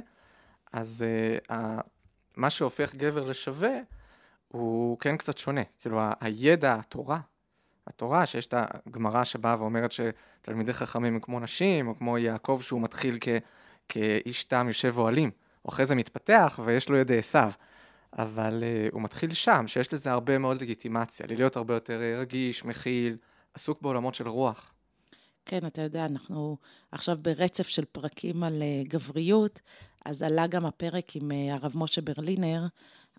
אז 0.73 1.05
אה, 1.49 1.79
מה 2.37 2.49
שהופך 2.49 2.95
גבר 2.95 3.23
לשווה, 3.23 3.79
הוא 4.47 4.99
כן 4.99 5.17
קצת 5.17 5.37
שונה. 5.37 5.61
כאילו, 5.79 5.99
הידע, 6.19 6.75
התורה, 6.75 7.19
התורה, 7.87 8.25
שיש 8.25 8.47
את 8.47 8.53
הגמרא 8.57 9.23
שבאה 9.23 9.55
ואומרת 9.59 9.91
שתלמידי 9.91 10.73
חכמים 10.73 11.13
הם 11.13 11.19
כמו 11.19 11.39
נשים, 11.39 11.87
או 11.87 11.97
כמו 11.97 12.17
יעקב 12.17 12.59
שהוא 12.63 12.81
מתחיל 12.81 13.17
כ, 13.21 13.27
כאיש 13.89 14.43
תם 14.43 14.67
יושב 14.67 14.97
אוהלים, 14.97 15.31
הוא 15.61 15.73
אחרי 15.73 15.85
זה 15.85 15.95
מתפתח 15.95 16.59
ויש 16.65 16.89
לו 16.89 16.97
ידי 16.97 17.17
עשיו. 17.17 17.51
אבל 18.17 18.63
uh, 18.63 18.93
הוא 18.93 19.01
מתחיל 19.01 19.33
שם, 19.33 19.67
שיש 19.67 19.93
לזה 19.93 20.11
הרבה 20.11 20.37
מאוד 20.37 20.61
לגיטימציה, 20.61 21.25
להיות 21.29 21.55
הרבה 21.55 21.73
יותר 21.73 22.01
רגיש, 22.19 22.65
מכיל, 22.65 23.17
עסוק 23.53 23.81
בעולמות 23.81 24.15
של 24.15 24.27
רוח. 24.27 24.73
כן, 25.49 25.67
אתה 25.67 25.81
יודע, 25.81 26.05
אנחנו 26.05 26.57
עכשיו 26.91 27.17
ברצף 27.21 27.67
של 27.67 27.85
פרקים 27.85 28.43
על 28.43 28.61
uh, 28.61 28.87
גבריות, 28.87 29.59
אז 30.05 30.21
עלה 30.21 30.47
גם 30.47 30.65
הפרק 30.65 31.15
עם 31.15 31.31
uh, 31.31 31.33
הרב 31.53 31.71
משה 31.75 32.01
ברלינר 32.01 32.67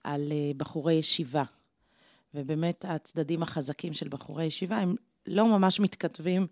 על 0.05 0.33
uh, 0.33 0.57
בחורי 0.57 0.95
ישיבה. 0.95 1.43
ובאמת 2.35 2.85
הצדדים 2.89 3.43
החזקים 3.43 3.93
של 3.93 4.09
בחורי 4.09 4.45
ישיבה 4.45 4.77
הם 4.77 4.95
לא 5.27 5.47
ממש 5.47 5.81
מתכתבים 5.81 6.47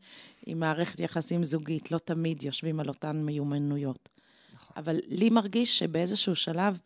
עם 0.47 0.61
מערכת 0.61 1.00
יחסים 1.00 1.44
זוגית, 1.44 1.90
לא 1.92 1.99
תמיד 1.99 2.42
יושבים 2.42 2.80
על 2.80 2.88
אותן 2.88 3.16
מיומנויות. 3.16 4.08
נכון. 4.54 4.75
אבל 4.76 5.00
לי 5.06 5.30
מרגיש 5.30 5.78
שבאיזשהו 5.78 6.37
שלב 6.37 6.78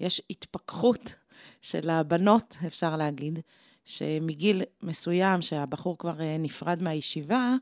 יש 0.00 0.22
התפכחות 0.30 1.14
של 1.70 1.90
הבנות, 1.90 2.56
אפשר 2.66 2.96
להגיד, 2.96 3.38
שמגיל 3.84 4.62
מסוים, 4.82 5.42
שהבחור 5.42 5.98
כבר 5.98 6.20
אה, 6.20 6.36
נפרד 6.38 6.82
מהישיבה, 6.82 7.54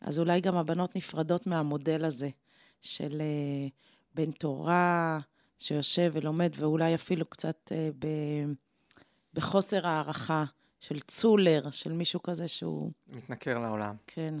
אז 0.00 0.18
אולי 0.18 0.40
גם 0.40 0.56
הבנות 0.56 0.96
נפרדות 0.96 1.46
מהמודל 1.46 2.04
הזה 2.04 2.28
של 2.80 3.20
אה, 3.20 3.68
בן 4.14 4.30
תורה 4.30 5.18
שיושב 5.58 6.10
ולומד, 6.14 6.52
ואולי 6.56 6.94
אפילו 6.94 7.26
קצת 7.26 7.72
אה, 7.72 7.88
ב... 7.98 8.06
בחוסר 9.34 9.86
הערכה 9.86 10.44
של 10.80 11.00
צולר, 11.00 11.70
של 11.70 11.92
מישהו 11.92 12.22
כזה 12.22 12.48
שהוא... 12.48 12.90
מתנכר 13.08 13.58
לעולם. 13.58 13.96
כן. 14.06 14.34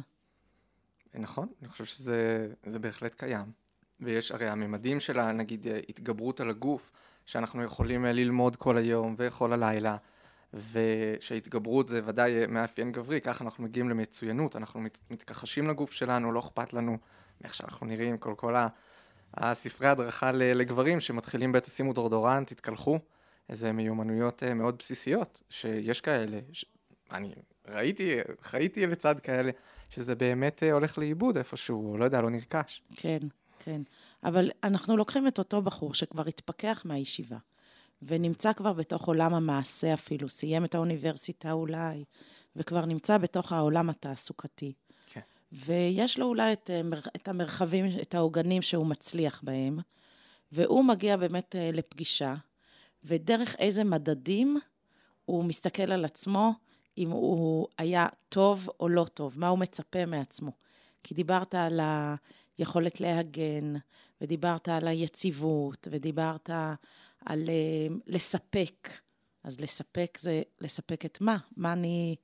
נכון, 1.14 1.48
אני 1.60 1.68
חושב 1.68 1.84
שזה 1.84 2.78
בהחלט 2.80 3.14
קיים. 3.14 3.52
ויש 4.00 4.32
הרי 4.32 4.48
הממדים 4.48 5.00
של, 5.00 5.32
נגיד, 5.32 5.66
התגברות 5.88 6.40
על 6.40 6.50
הגוף, 6.50 6.92
שאנחנו 7.26 7.62
יכולים 7.62 8.04
ללמוד 8.04 8.56
כל 8.56 8.76
היום 8.76 9.14
וכל 9.18 9.52
הלילה, 9.52 9.96
ושהתגברות 10.72 11.88
זה 11.88 12.00
ודאי 12.04 12.46
מאפיין 12.46 12.92
גברי, 12.92 13.20
ככה 13.20 13.44
אנחנו 13.44 13.64
מגיעים 13.64 13.88
למצוינות, 13.88 14.56
אנחנו 14.56 14.80
מת, 14.80 14.98
מתכחשים 15.10 15.68
לגוף 15.68 15.92
שלנו, 15.92 16.32
לא 16.32 16.40
אכפת 16.40 16.72
לנו 16.72 16.98
מאיך 17.40 17.54
שאנחנו 17.54 17.86
נראים, 17.86 18.18
כל 18.18 18.34
כל 18.36 18.54
הספרי 19.34 19.88
הדרכה 19.88 20.32
לגברים 20.32 21.00
שמתחילים 21.00 21.52
בית 21.52 21.64
תשימו 21.64 21.92
דורדורן, 21.92 22.44
תתקלחו, 22.44 22.98
איזה 23.48 23.72
מיומנויות 23.72 24.42
אה, 24.42 24.54
מאוד 24.54 24.76
בסיסיות, 24.78 25.42
שיש 25.50 26.00
כאלה, 26.00 26.38
ש... 26.52 26.64
אני 27.12 27.34
ראיתי, 27.68 28.18
חייתי 28.40 28.86
לצד 28.86 29.20
כאלה, 29.20 29.50
שזה 29.90 30.14
באמת 30.14 30.62
אה, 30.62 30.72
הולך 30.72 30.98
לאיבוד 30.98 31.36
איפשהו, 31.36 31.96
לא 31.98 32.04
יודע, 32.04 32.20
לא 32.20 32.30
נרכש. 32.30 32.82
כן, 32.96 33.18
כן. 33.58 33.82
אבל 34.24 34.50
אנחנו 34.64 34.96
לוקחים 34.96 35.28
את 35.28 35.38
אותו 35.38 35.62
בחור 35.62 35.94
שכבר 35.94 36.28
התפכח 36.28 36.82
מהישיבה, 36.84 37.36
ונמצא 38.02 38.52
כבר 38.52 38.72
בתוך 38.72 39.08
עולם 39.08 39.34
המעשה 39.34 39.94
אפילו, 39.94 40.28
סיים 40.28 40.64
את 40.64 40.74
האוניברסיטה 40.74 41.52
אולי, 41.52 42.04
וכבר 42.56 42.84
נמצא 42.84 43.18
בתוך 43.18 43.52
העולם 43.52 43.90
התעסוקתי. 43.90 44.72
כן. 45.06 45.20
ויש 45.52 46.18
לו 46.18 46.26
אולי 46.26 46.52
את, 46.52 46.70
אה, 46.70 46.80
את 47.16 47.28
המרחבים, 47.28 47.86
את 48.02 48.14
העוגנים 48.14 48.62
שהוא 48.62 48.86
מצליח 48.86 49.40
בהם, 49.44 49.78
והוא 50.52 50.84
מגיע 50.84 51.16
באמת 51.16 51.54
לפגישה, 51.72 52.34
ודרך 53.04 53.56
איזה 53.58 53.84
מדדים 53.84 54.60
הוא 55.24 55.44
מסתכל 55.44 55.92
על 55.92 56.04
עצמו, 56.04 56.52
אם 56.98 57.10
הוא 57.10 57.68
היה 57.78 58.06
טוב 58.28 58.68
או 58.80 58.88
לא 58.88 59.04
טוב, 59.14 59.38
מה 59.38 59.48
הוא 59.48 59.58
מצפה 59.58 60.06
מעצמו. 60.06 60.50
כי 61.02 61.14
דיברת 61.14 61.54
על 61.54 61.80
היכולת 62.58 63.00
להגן, 63.00 63.74
ודיברת 64.20 64.68
על 64.68 64.88
היציבות, 64.88 65.88
ודיברת 65.90 66.50
על 67.26 67.42
uh, 67.48 67.92
לספק. 68.06 68.88
אז 69.44 69.60
לספק 69.60 70.18
זה 70.20 70.42
לספק 70.60 71.04
את 71.04 71.18
מה? 71.20 71.36
מה 71.56 71.72
אני... 71.72 72.16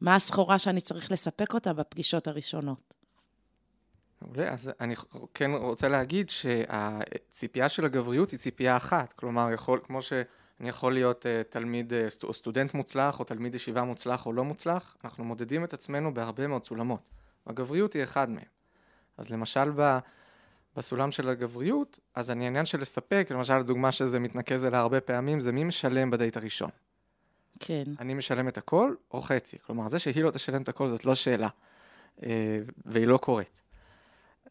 מה 0.00 0.14
הסחורה 0.14 0.58
שאני 0.58 0.80
צריך 0.80 1.12
לספק 1.12 1.54
אותה 1.54 1.72
בפגישות 1.72 2.26
הראשונות? 2.26 2.94
מעולה, 4.22 4.52
אז 4.52 4.70
אני 4.80 4.94
כן 5.34 5.50
רוצה 5.50 5.88
להגיד 5.88 6.30
שהציפייה 6.30 7.68
של 7.68 7.84
הגבריות 7.84 8.30
היא 8.30 8.38
ציפייה 8.38 8.76
אחת, 8.76 9.12
כלומר, 9.12 9.52
יכול, 9.52 9.80
כמו 9.84 10.02
שאני 10.02 10.68
יכול 10.68 10.92
להיות 10.92 11.26
uh, 11.26 11.52
תלמיד 11.52 11.92
uh, 11.92 12.32
סטודנט 12.32 12.74
מוצלח, 12.74 13.20
או 13.20 13.24
תלמיד 13.24 13.54
ישיבה 13.54 13.84
מוצלח 13.84 14.26
או 14.26 14.32
לא 14.32 14.44
מוצלח, 14.44 14.96
אנחנו 15.04 15.24
מודדים 15.24 15.64
את 15.64 15.72
עצמנו 15.72 16.14
בהרבה 16.14 16.46
מאוד 16.46 16.64
סולמות. 16.64 17.08
הגבריות 17.46 17.92
היא 17.92 18.02
אחד 18.02 18.30
מהם. 18.30 18.44
אז 19.16 19.30
למשל 19.30 19.70
ב, 19.76 19.98
בסולם 20.76 21.10
של 21.10 21.28
הגבריות, 21.28 22.00
אז 22.14 22.30
אני 22.30 22.46
עניין 22.46 22.64
של 22.64 22.80
לספק, 22.80 23.28
למשל 23.30 23.52
הדוגמה 23.52 23.92
שזה 23.92 24.18
מתנקז 24.18 24.64
אליה 24.64 24.80
הרבה 24.80 25.00
פעמים, 25.00 25.40
זה 25.40 25.52
מי 25.52 25.64
משלם 25.64 26.10
בדייט 26.10 26.36
הראשון. 26.36 26.70
כן. 27.60 27.84
אני 27.98 28.14
משלם 28.14 28.48
את 28.48 28.58
הכל 28.58 28.94
או 29.10 29.20
חצי. 29.20 29.58
כלומר, 29.58 29.88
זה 29.88 29.98
שהיא 29.98 30.24
לא 30.24 30.30
תשלם 30.30 30.62
את 30.62 30.68
הכל 30.68 30.88
זאת 30.88 31.06
לא 31.06 31.14
שאלה, 31.14 31.48
uh, 32.18 32.22
והיא 32.86 33.06
לא 33.06 33.16
קורית. 33.16 33.60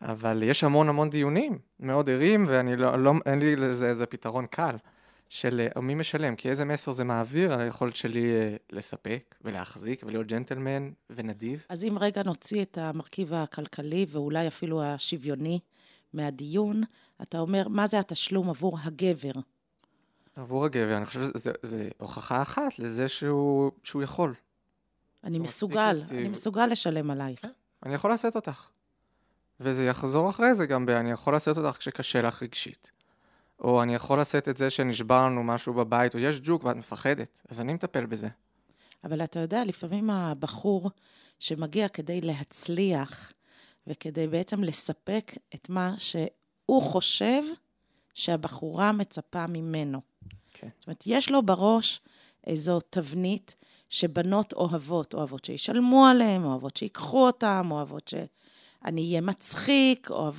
אבל 0.01 0.43
יש 0.43 0.63
המון 0.63 0.89
המון 0.89 1.09
דיונים 1.09 1.59
מאוד 1.79 2.09
ערים, 2.09 2.45
ואני 2.49 2.75
לא, 2.75 3.03
לא, 3.03 3.13
אין 3.25 3.39
לי 3.39 3.55
לזה 3.55 3.87
איזה 3.87 4.05
פתרון 4.05 4.45
קל 4.45 4.75
של 5.29 5.67
אה, 5.75 5.81
מי 5.81 5.95
משלם, 5.95 6.35
כי 6.35 6.49
איזה 6.49 6.65
מסר 6.65 6.91
זה 6.91 7.03
מעביר 7.03 7.53
על 7.53 7.59
היכולת 7.59 7.95
שלי 7.95 8.31
אה, 8.31 8.55
לספק 8.71 9.35
ולהחזיק 9.41 10.03
ולהיות 10.05 10.27
ג'נטלמן 10.27 10.91
ונדיב. 11.09 11.65
אז 11.69 11.83
אם 11.83 11.97
רגע 11.99 12.23
נוציא 12.23 12.61
את 12.61 12.77
המרכיב 12.77 13.33
הכלכלי 13.33 14.05
ואולי 14.09 14.47
אפילו 14.47 14.83
השוויוני 14.83 15.59
מהדיון, 16.13 16.83
אתה 17.21 17.39
אומר, 17.39 17.67
מה 17.67 17.87
זה 17.87 17.99
התשלום 17.99 18.49
עבור 18.49 18.77
הגבר? 18.83 19.31
עבור 20.35 20.65
הגבר, 20.65 20.97
אני 20.97 21.05
חושב 21.05 21.19
שזו 21.23 21.77
הוכחה 21.97 22.41
אחת 22.41 22.79
לזה 22.79 23.07
שהוא, 23.07 23.71
שהוא 23.83 24.03
יכול. 24.03 24.33
אני 25.23 25.39
מסוגל, 25.39 25.99
אני 26.11 26.27
מסוגל 26.27 26.65
לשלם 26.65 27.11
עלייך. 27.11 27.41
כן, 27.41 27.49
אני 27.85 27.93
יכול 27.93 28.09
לעשות 28.09 28.35
אותך. 28.35 28.69
וזה 29.59 29.85
יחזור 29.85 30.29
אחרי 30.29 30.55
זה 30.55 30.65
גם 30.65 30.85
ב... 30.85 30.89
אני 30.89 31.11
יכול 31.11 31.33
לעשות 31.33 31.57
אותך 31.57 31.77
כשקשה 31.77 32.21
לך 32.21 32.43
רגשית. 32.43 32.91
או 33.59 33.83
אני 33.83 33.95
יכול 33.95 34.17
לעשות 34.17 34.49
את 34.49 34.57
זה 34.57 34.69
שנשבר 34.69 35.25
לנו 35.25 35.43
משהו 35.43 35.73
בבית, 35.73 36.13
או 36.15 36.19
יש 36.19 36.39
ג'וק 36.43 36.63
ואת 36.63 36.75
מפחדת, 36.75 37.41
אז 37.49 37.61
אני 37.61 37.73
מטפל 37.73 38.05
בזה. 38.05 38.27
אבל 39.03 39.23
אתה 39.23 39.39
יודע, 39.39 39.65
לפעמים 39.65 40.09
הבחור 40.09 40.91
שמגיע 41.39 41.87
כדי 41.87 42.21
להצליח, 42.21 43.33
וכדי 43.89 44.27
בעצם 44.27 44.63
לספק 44.63 45.31
את 45.55 45.69
מה 45.69 45.95
שהוא 45.97 46.81
חושב 46.81 47.43
שהבחורה 48.13 48.91
מצפה 48.91 49.47
ממנו. 49.47 50.01
כן. 50.53 50.67
זאת 50.79 50.87
אומרת, 50.87 51.03
יש 51.05 51.31
לו 51.31 51.41
בראש 51.41 52.01
איזו 52.47 52.79
תבנית 52.89 53.55
שבנות 53.89 54.53
אוהבות, 54.53 55.13
אוהבות 55.13 55.45
שישלמו 55.45 56.05
עליהן, 56.05 56.43
אוהבות 56.43 56.77
שיקחו 56.77 57.27
אותן, 57.27 57.67
אוהבות 57.71 58.07
ש... 58.07 58.13
אני 58.85 59.01
אהיה 59.01 59.21
מצחיק, 59.21 60.11
או... 60.11 60.31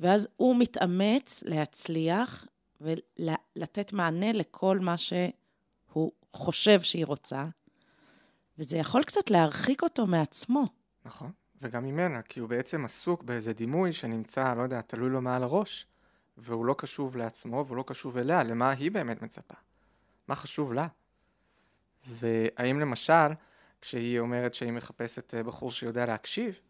ואז 0.00 0.28
הוא 0.36 0.56
מתאמץ 0.56 1.42
להצליח 1.46 2.46
ולתת 2.80 3.92
מענה 3.92 4.32
לכל 4.32 4.78
מה 4.78 4.94
הוא 5.92 6.12
חושב 6.32 6.80
שהיא 6.80 7.06
רוצה, 7.06 7.44
וזה 8.58 8.76
יכול 8.76 9.02
קצת 9.02 9.30
להרחיק 9.30 9.82
אותו 9.82 10.06
מעצמו. 10.06 10.64
נכון, 11.04 11.30
וגם 11.62 11.84
ממנה, 11.84 12.22
כי 12.22 12.40
הוא 12.40 12.48
בעצם 12.48 12.84
עסוק 12.84 13.22
באיזה 13.22 13.52
דימוי 13.52 13.92
שנמצא, 13.92 14.54
לא 14.54 14.62
יודע, 14.62 14.80
תלוי 14.80 15.10
לו 15.10 15.20
מעל 15.20 15.42
הראש, 15.42 15.86
והוא 16.36 16.66
לא 16.66 16.74
קשוב 16.78 17.16
לעצמו 17.16 17.64
והוא 17.66 17.76
לא 17.76 17.84
קשוב 17.86 18.16
אליה, 18.16 18.42
למה 18.42 18.70
היא 18.70 18.90
באמת 18.90 19.22
מצפה. 19.22 19.54
מה 20.28 20.34
חשוב 20.34 20.72
לה? 20.72 20.86
והאם 22.06 22.80
למשל, 22.80 23.32
כשהיא 23.80 24.18
אומרת 24.18 24.54
שהיא 24.54 24.72
מחפשת 24.72 25.34
אה, 25.34 25.42
בחור 25.42 25.70
שיודע 25.70 26.06
להקשיב, 26.06 26.60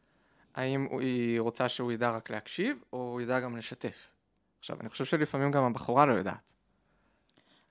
האם 0.55 0.88
היא 1.00 1.40
רוצה 1.40 1.69
שהוא 1.69 1.93
ידע 1.93 2.11
רק 2.11 2.31
להקשיב, 2.31 2.85
או 2.93 2.99
הוא 2.99 3.21
ידע 3.21 3.40
גם 3.40 3.57
לשתף? 3.57 4.11
עכשיו, 4.59 4.81
אני 4.81 4.88
חושב 4.88 5.05
שלפעמים 5.05 5.50
גם 5.50 5.62
הבחורה 5.62 6.07
לא 6.07 6.12
יודעת. 6.12 6.52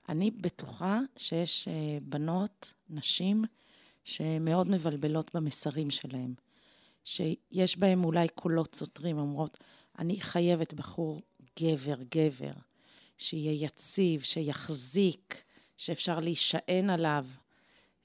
אני 0.08 0.30
בטוחה 0.30 0.98
שיש 1.16 1.68
אה, 1.68 1.98
בנות, 2.02 2.74
נשים, 2.90 3.44
שמאוד 4.04 4.70
מבלבלות 4.70 5.34
במסרים 5.34 5.90
שלהם. 5.90 6.45
שיש 7.06 7.78
בהם 7.78 8.04
אולי 8.04 8.28
קולות 8.28 8.74
סותרים, 8.74 9.18
אומרות, 9.18 9.58
אני 9.98 10.20
חייבת 10.20 10.74
בחור 10.74 11.22
גבר, 11.60 11.94
גבר, 12.14 12.52
שיהיה 13.18 13.64
יציב, 13.66 14.22
שיחזיק, 14.22 15.42
שאפשר 15.76 16.20
להישען 16.20 16.90
עליו, 16.90 17.26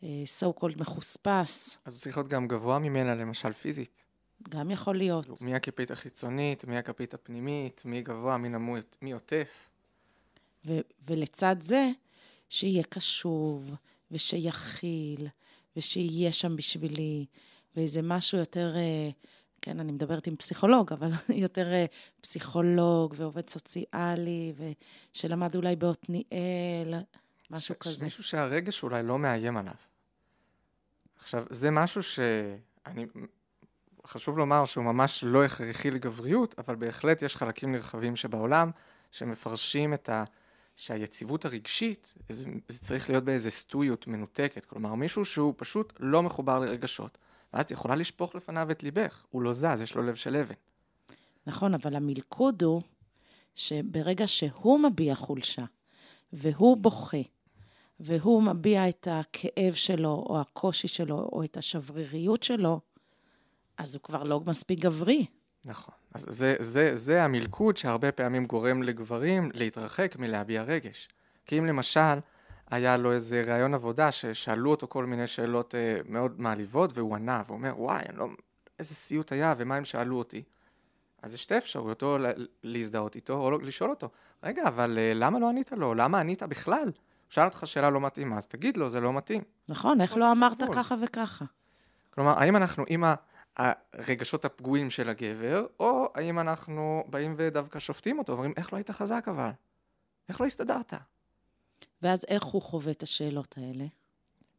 אה, 0.03 0.24
so 0.39 0.60
called 0.60 0.79
מחוספס. 0.79 1.77
אז 1.86 1.93
הוא 1.93 2.00
צריך 2.01 2.17
להיות 2.17 2.29
גם 2.29 2.48
גבוה 2.48 2.79
ממנה, 2.79 3.15
למשל 3.15 3.53
פיזית. 3.53 4.05
גם 4.50 4.72
יכול 4.72 4.98
להיות. 4.98 5.41
מי 5.41 5.55
הכפית 5.55 5.91
החיצונית, 5.91 6.65
מי 6.65 6.77
הכפית 6.77 7.13
הפנימית, 7.13 7.81
מי 7.86 8.01
גבוה, 8.01 8.38
מי 8.38 8.50
נמות, 8.50 8.98
מי 9.01 9.12
עוטף. 9.12 9.70
ו- 10.65 10.79
ולצד 11.08 11.55
זה, 11.60 11.89
שיהיה 12.50 12.84
קשוב, 12.84 13.72
ושיכיל, 14.12 15.27
ושיהיה 15.75 16.31
שם 16.31 16.55
בשבילי, 16.55 17.25
ואיזה 17.75 18.01
משהו 18.01 18.38
יותר, 18.38 18.74
אה, 18.75 19.10
כן, 19.62 19.80
אני 19.80 19.92
מדברת 19.92 20.28
עם 20.28 20.36
פסיכולוג, 20.36 20.94
אבל 20.94 21.10
יותר 21.46 21.74
אה, 21.74 21.86
פסיכולוג 22.22 23.13
ועובד 23.18 23.50
סוציאלי, 23.50 24.54
ושלמד 25.13 25.56
אולי 25.56 25.75
בעתניאל, 25.75 26.94
משהו 27.51 27.75
ש- 27.75 27.78
כזה. 27.78 28.04
מישהו 28.04 28.24
שהרגש 28.24 28.84
אולי 28.84 29.04
לא 29.04 29.20
מאיים 29.20 29.58
עליו. 29.58 29.74
עכשיו, 31.22 31.46
זה 31.50 31.72
משהו 31.72 32.04
שאני... 32.04 33.06
חשוב 34.08 34.38
לומר 34.38 34.66
שהוא 34.66 34.84
ממש 34.86 35.24
לא 35.28 35.46
הכרחי 35.46 35.92
לגבריות, 35.92 36.60
אבל 36.60 36.75
בהחלט 36.75 37.22
יש 37.22 37.36
חלקים 37.36 37.72
נרחבים 37.72 38.16
שבעולם 38.16 38.72
שמפרשים 39.12 39.94
את 39.94 40.10
ה... 40.10 40.24
שהיציבות 40.75 41.46
הרגשית, 41.46 42.13
זה, 42.30 42.46
זה 42.68 42.80
צריך 42.80 43.10
להיות 43.10 43.24
באיזה 43.24 43.50
סטואיות 43.50 44.08
מנותקת, 44.08 44.66
כלומר 44.66 44.96
מישהו 44.96 45.25
שהוא 45.25 45.54
פשוט 45.58 45.94
לא 46.00 46.24
מחובר 46.24 46.60
לרגשות, 46.60 47.18
ואז 47.53 47.65
את 47.65 47.72
יכולה 47.72 47.96
לשפוך 47.96 48.36
לפניו 48.36 48.72
את 48.72 48.84
ליבך, 48.84 49.25
הוא 49.29 49.41
לא 49.41 49.53
זז, 49.53 49.81
יש 49.81 49.96
לו 49.96 50.03
לב 50.03 50.15
של 50.15 50.36
אבן. 50.36 50.55
נכון, 51.48 51.74
אבל 51.74 51.96
המלכוד 51.96 52.63
הוא 52.63 52.81
שברגע 53.55 54.27
שהוא 54.27 54.79
מביע 54.79 55.15
חולשה, 55.15 55.65
והוא 56.34 56.77
בוכה, 56.77 57.22
והוא 58.00 58.43
מביע 58.43 58.89
את 58.89 59.08
הכאב 59.12 59.74
שלו, 59.74 60.25
או 60.29 60.41
הקושי 60.41 60.88
שלו, 60.88 61.29
או 61.31 61.43
את 61.43 61.58
השבריריות 61.58 62.43
שלו, 62.43 62.79
אז 63.77 63.96
הוא 63.96 64.03
כבר 64.03 64.24
לא 64.24 64.39
מספיק 64.39 64.79
גברי. 64.79 65.25
נכון. 65.65 65.93
אז 66.13 66.25
זה, 66.29 66.55
זה, 66.60 66.96
זה 66.96 67.24
המלכוד 67.24 67.77
שהרבה 67.77 68.12
פעמים 68.12 68.46
גורם 68.46 68.84
לגברים 68.84 69.51
להתרחק 69.53 70.15
מלהביע 70.20 70.63
רגש. 70.63 71.10
כי 71.46 71.60
אם 71.60 71.65
למשל 71.65 72.20
היה 72.72 72.98
לו 72.98 73.12
איזה 73.12 73.44
ראיון 73.48 73.74
עבודה 73.74 74.12
ששאלו 74.12 74.72
אותו 74.72 74.88
כל 74.88 75.05
מיני 75.05 75.27
שאלות 75.27 75.75
אה, 75.75 75.98
מאוד 76.10 76.42
מעליבות 76.42 76.92
והוא 76.94 77.16
ענה 77.16 77.44
ואומר 77.48 77.74
וואי, 77.77 78.03
אני 78.10 78.18
לא... 78.18 78.27
איזה 78.79 78.96
סיוט 78.96 79.31
היה 79.31 79.53
ומה 79.57 79.75
הם 79.75 79.86
שאלו 79.86 80.18
אותי. 80.18 80.44
אז 81.22 81.34
יש 81.34 81.44
שתי 81.44 81.57
אפשרויות, 81.57 82.03
או 82.03 82.18
להזדהות 82.64 83.16
איתו 83.16 83.34
או 83.34 83.51
לשאול 83.51 83.90
אותו, 83.90 84.10
רגע, 84.44 84.68
אבל 84.68 84.98
אה, 84.98 85.12
למה 85.16 85.40
לא 85.40 85.50
ענית 85.50 85.72
לו? 85.72 85.94
למה 85.94 86.20
ענית 86.20 86.44
בכלל? 86.44 86.84
הוא 86.84 86.94
שאל 87.29 87.46
אותך 87.46 87.64
שאלה 87.66 87.90
לא 87.90 88.01
מתאימה, 88.01 88.38
אז 88.38 88.48
תגיד 88.48 88.77
לו, 88.77 88.90
זה 88.90 89.00
לא 89.00 89.14
מתאים. 89.14 89.44
נכון, 89.70 90.01
איך 90.01 90.18
לא 90.18 90.31
אמרת 90.31 90.64
ככה 90.74 90.96
וככה? 91.01 91.46
כלומר, 92.10 92.40
האם 92.40 92.55
אנחנו 92.55 92.84
עם 92.88 93.03
הרגשות 93.57 94.46
הפגועים 94.46 94.90
של 94.90 95.10
הגבר, 95.10 95.66
או 95.79 96.10
האם 96.16 96.40
אנחנו 96.40 97.03
באים 97.07 97.36
ודווקא 97.38 97.79
שופטים 97.79 98.20
אותו, 98.20 98.34
ואומרים, 98.34 98.53
איך 98.57 98.74
לא 98.74 98.77
היית 98.77 98.92
חזק 98.92 99.27
אבל? 99.27 99.50
איך 100.29 100.42
לא 100.42 100.46
הסתדרת? 100.46 100.94
ואז 102.01 102.25
איך 102.27 102.44
הוא 102.44 102.61
חווה 102.61 102.92
את 102.92 103.03
השאלות 103.03 103.57
האלה? 103.57 103.85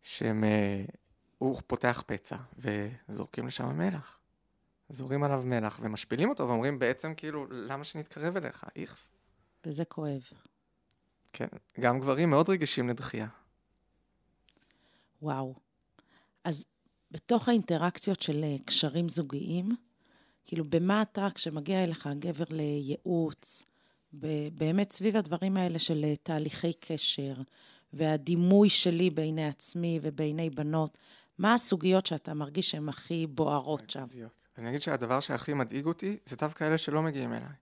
שהם... 0.02 0.44
אה, 0.44 0.84
הוא 1.38 1.62
פותח 1.66 2.02
פצע, 2.06 2.36
וזורקים 2.58 3.46
לשם 3.46 3.78
מלח. 3.78 4.18
זורים 4.88 5.24
עליו 5.24 5.42
מלח, 5.44 5.80
ומשפילים 5.82 6.28
אותו, 6.28 6.48
ואומרים 6.48 6.78
בעצם 6.78 7.14
כאילו, 7.14 7.46
למה 7.50 7.84
שנתקרב 7.84 8.36
אליך? 8.36 8.64
איכס. 8.76 9.12
וזה 9.66 9.84
כואב. 9.84 10.22
כן, 11.32 11.46
גם 11.80 12.00
גברים 12.00 12.30
מאוד 12.30 12.48
רגישים 12.48 12.88
לדחייה. 12.88 13.26
וואו. 15.22 15.54
אז 16.44 16.64
בתוך 17.10 17.48
האינטראקציות 17.48 18.22
של 18.22 18.44
אה, 18.44 18.56
קשרים 18.66 19.08
זוגיים, 19.08 19.76
כאילו, 20.44 20.64
במה 20.64 21.02
אתה, 21.02 21.28
כשמגיע 21.34 21.84
אליך 21.84 22.08
גבר 22.18 22.44
לייעוץ, 22.50 23.62
באמת 24.52 24.92
סביב 24.92 25.16
הדברים 25.16 25.56
האלה 25.56 25.78
של 25.78 26.04
אה, 26.04 26.16
תהליכי 26.16 26.72
קשר, 26.72 27.34
והדימוי 27.92 28.68
שלי 28.70 29.10
בעיני 29.10 29.48
עצמי 29.48 29.98
ובעיני 30.02 30.50
בנות, 30.50 30.98
מה 31.38 31.54
הסוגיות 31.54 32.06
שאתה 32.06 32.34
מרגיש 32.34 32.70
שהן 32.70 32.88
הכי 32.88 33.26
בוערות 33.26 33.90
שם? 33.90 34.02
אני 34.58 34.68
אגיד 34.68 34.80
שהדבר 34.80 35.20
שהכי 35.20 35.54
מדאיג 35.54 35.86
אותי, 35.86 36.16
זה 36.26 36.36
דווקא 36.36 36.64
אלה 36.64 36.78
שלא 36.78 37.02
מגיעים 37.02 37.32
אליי. 37.32 37.54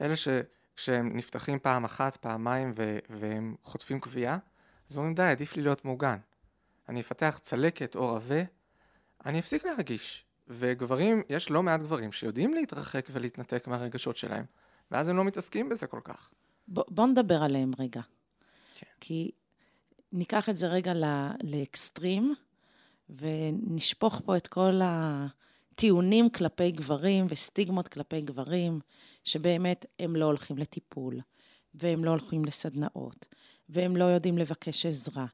אלה 0.00 0.14
שכשהם 0.16 1.16
נפתחים 1.16 1.58
פעם 1.58 1.84
אחת, 1.84 2.16
פעמיים, 2.16 2.72
ו- 2.76 2.98
והם 3.10 3.54
חוטפים 3.62 4.00
קביעה, 4.00 4.38
אז 4.90 4.96
אומרים, 4.96 5.14
די, 5.14 5.22
עדיף 5.22 5.56
לי 5.56 5.62
להיות 5.62 5.84
מוגן. 5.84 6.18
אני 6.88 7.00
אפתח 7.00 7.38
צלקת 7.42 7.96
או 7.96 8.14
רבה, 8.14 8.42
אני 9.26 9.38
אפסיק 9.38 9.64
להרגיש. 9.64 10.24
וגברים, 10.48 11.22
יש 11.28 11.50
לא 11.50 11.62
מעט 11.62 11.80
גברים 11.80 12.12
שיודעים 12.12 12.54
להתרחק 12.54 13.06
ולהתנתק 13.12 13.66
מהרגשות 13.66 14.16
שלהם, 14.16 14.44
ואז 14.90 15.08
הם 15.08 15.16
לא 15.16 15.24
מתעסקים 15.24 15.68
בזה 15.68 15.86
כל 15.86 16.00
כך. 16.04 16.30
ב- 16.68 16.80
בוא 16.88 17.06
נדבר 17.06 17.42
עליהם 17.42 17.72
רגע. 17.78 18.00
כן. 18.74 18.86
כי 19.00 19.30
ניקח 20.12 20.48
את 20.48 20.56
זה 20.56 20.66
רגע 20.66 20.92
לאקסטרים, 21.42 22.34
ונשפוך 23.10 24.20
פה 24.24 24.36
את 24.36 24.46
כל 24.46 24.80
הטיעונים 24.84 26.30
כלפי 26.30 26.70
גברים 26.70 27.26
וסטיגמות 27.28 27.88
כלפי 27.88 28.20
גברים, 28.20 28.80
שבאמת 29.24 29.86
הם 29.98 30.16
לא 30.16 30.24
הולכים 30.24 30.58
לטיפול, 30.58 31.20
והם 31.74 32.04
לא 32.04 32.10
הולכים 32.10 32.44
לסדנאות, 32.44 33.26
והם 33.68 33.96
לא 33.96 34.04
יודעים 34.04 34.38
לבקש 34.38 34.86
עזרה, 34.86 35.26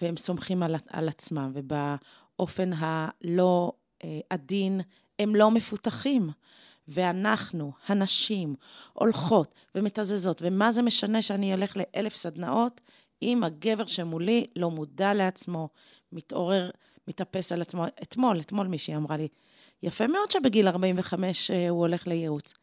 והם 0.00 0.16
סומכים 0.16 0.62
על, 0.62 0.74
על 0.88 1.08
עצמם, 1.08 1.52
ובאופן 1.54 2.70
הלא 2.72 3.72
אה, 4.04 4.20
עדין 4.30 4.80
הם 5.18 5.36
לא 5.36 5.50
מפותחים. 5.50 6.30
ואנחנו, 6.88 7.72
הנשים, 7.86 8.54
הולכות 8.92 9.54
ומתזזות, 9.74 10.42
ומה 10.44 10.72
זה 10.72 10.82
משנה 10.82 11.22
שאני 11.22 11.54
אלך 11.54 11.76
לאלף 11.76 12.16
סדנאות 12.16 12.80
אם 13.22 13.44
הגבר 13.44 13.86
שמולי 13.86 14.46
לא 14.56 14.70
מודע 14.70 15.14
לעצמו, 15.14 15.68
מתעורר, 16.12 16.70
מתאפס 17.08 17.52
על 17.52 17.60
עצמו. 17.60 17.84
אתמול, 18.02 18.40
אתמול 18.40 18.66
מישהי 18.66 18.96
אמרה 18.96 19.16
לי, 19.16 19.28
יפה 19.82 20.06
מאוד 20.06 20.30
שבגיל 20.30 20.68
45 20.68 21.50
אה, 21.50 21.68
הוא 21.68 21.78
הולך 21.78 22.06
לייעוץ. 22.06 22.54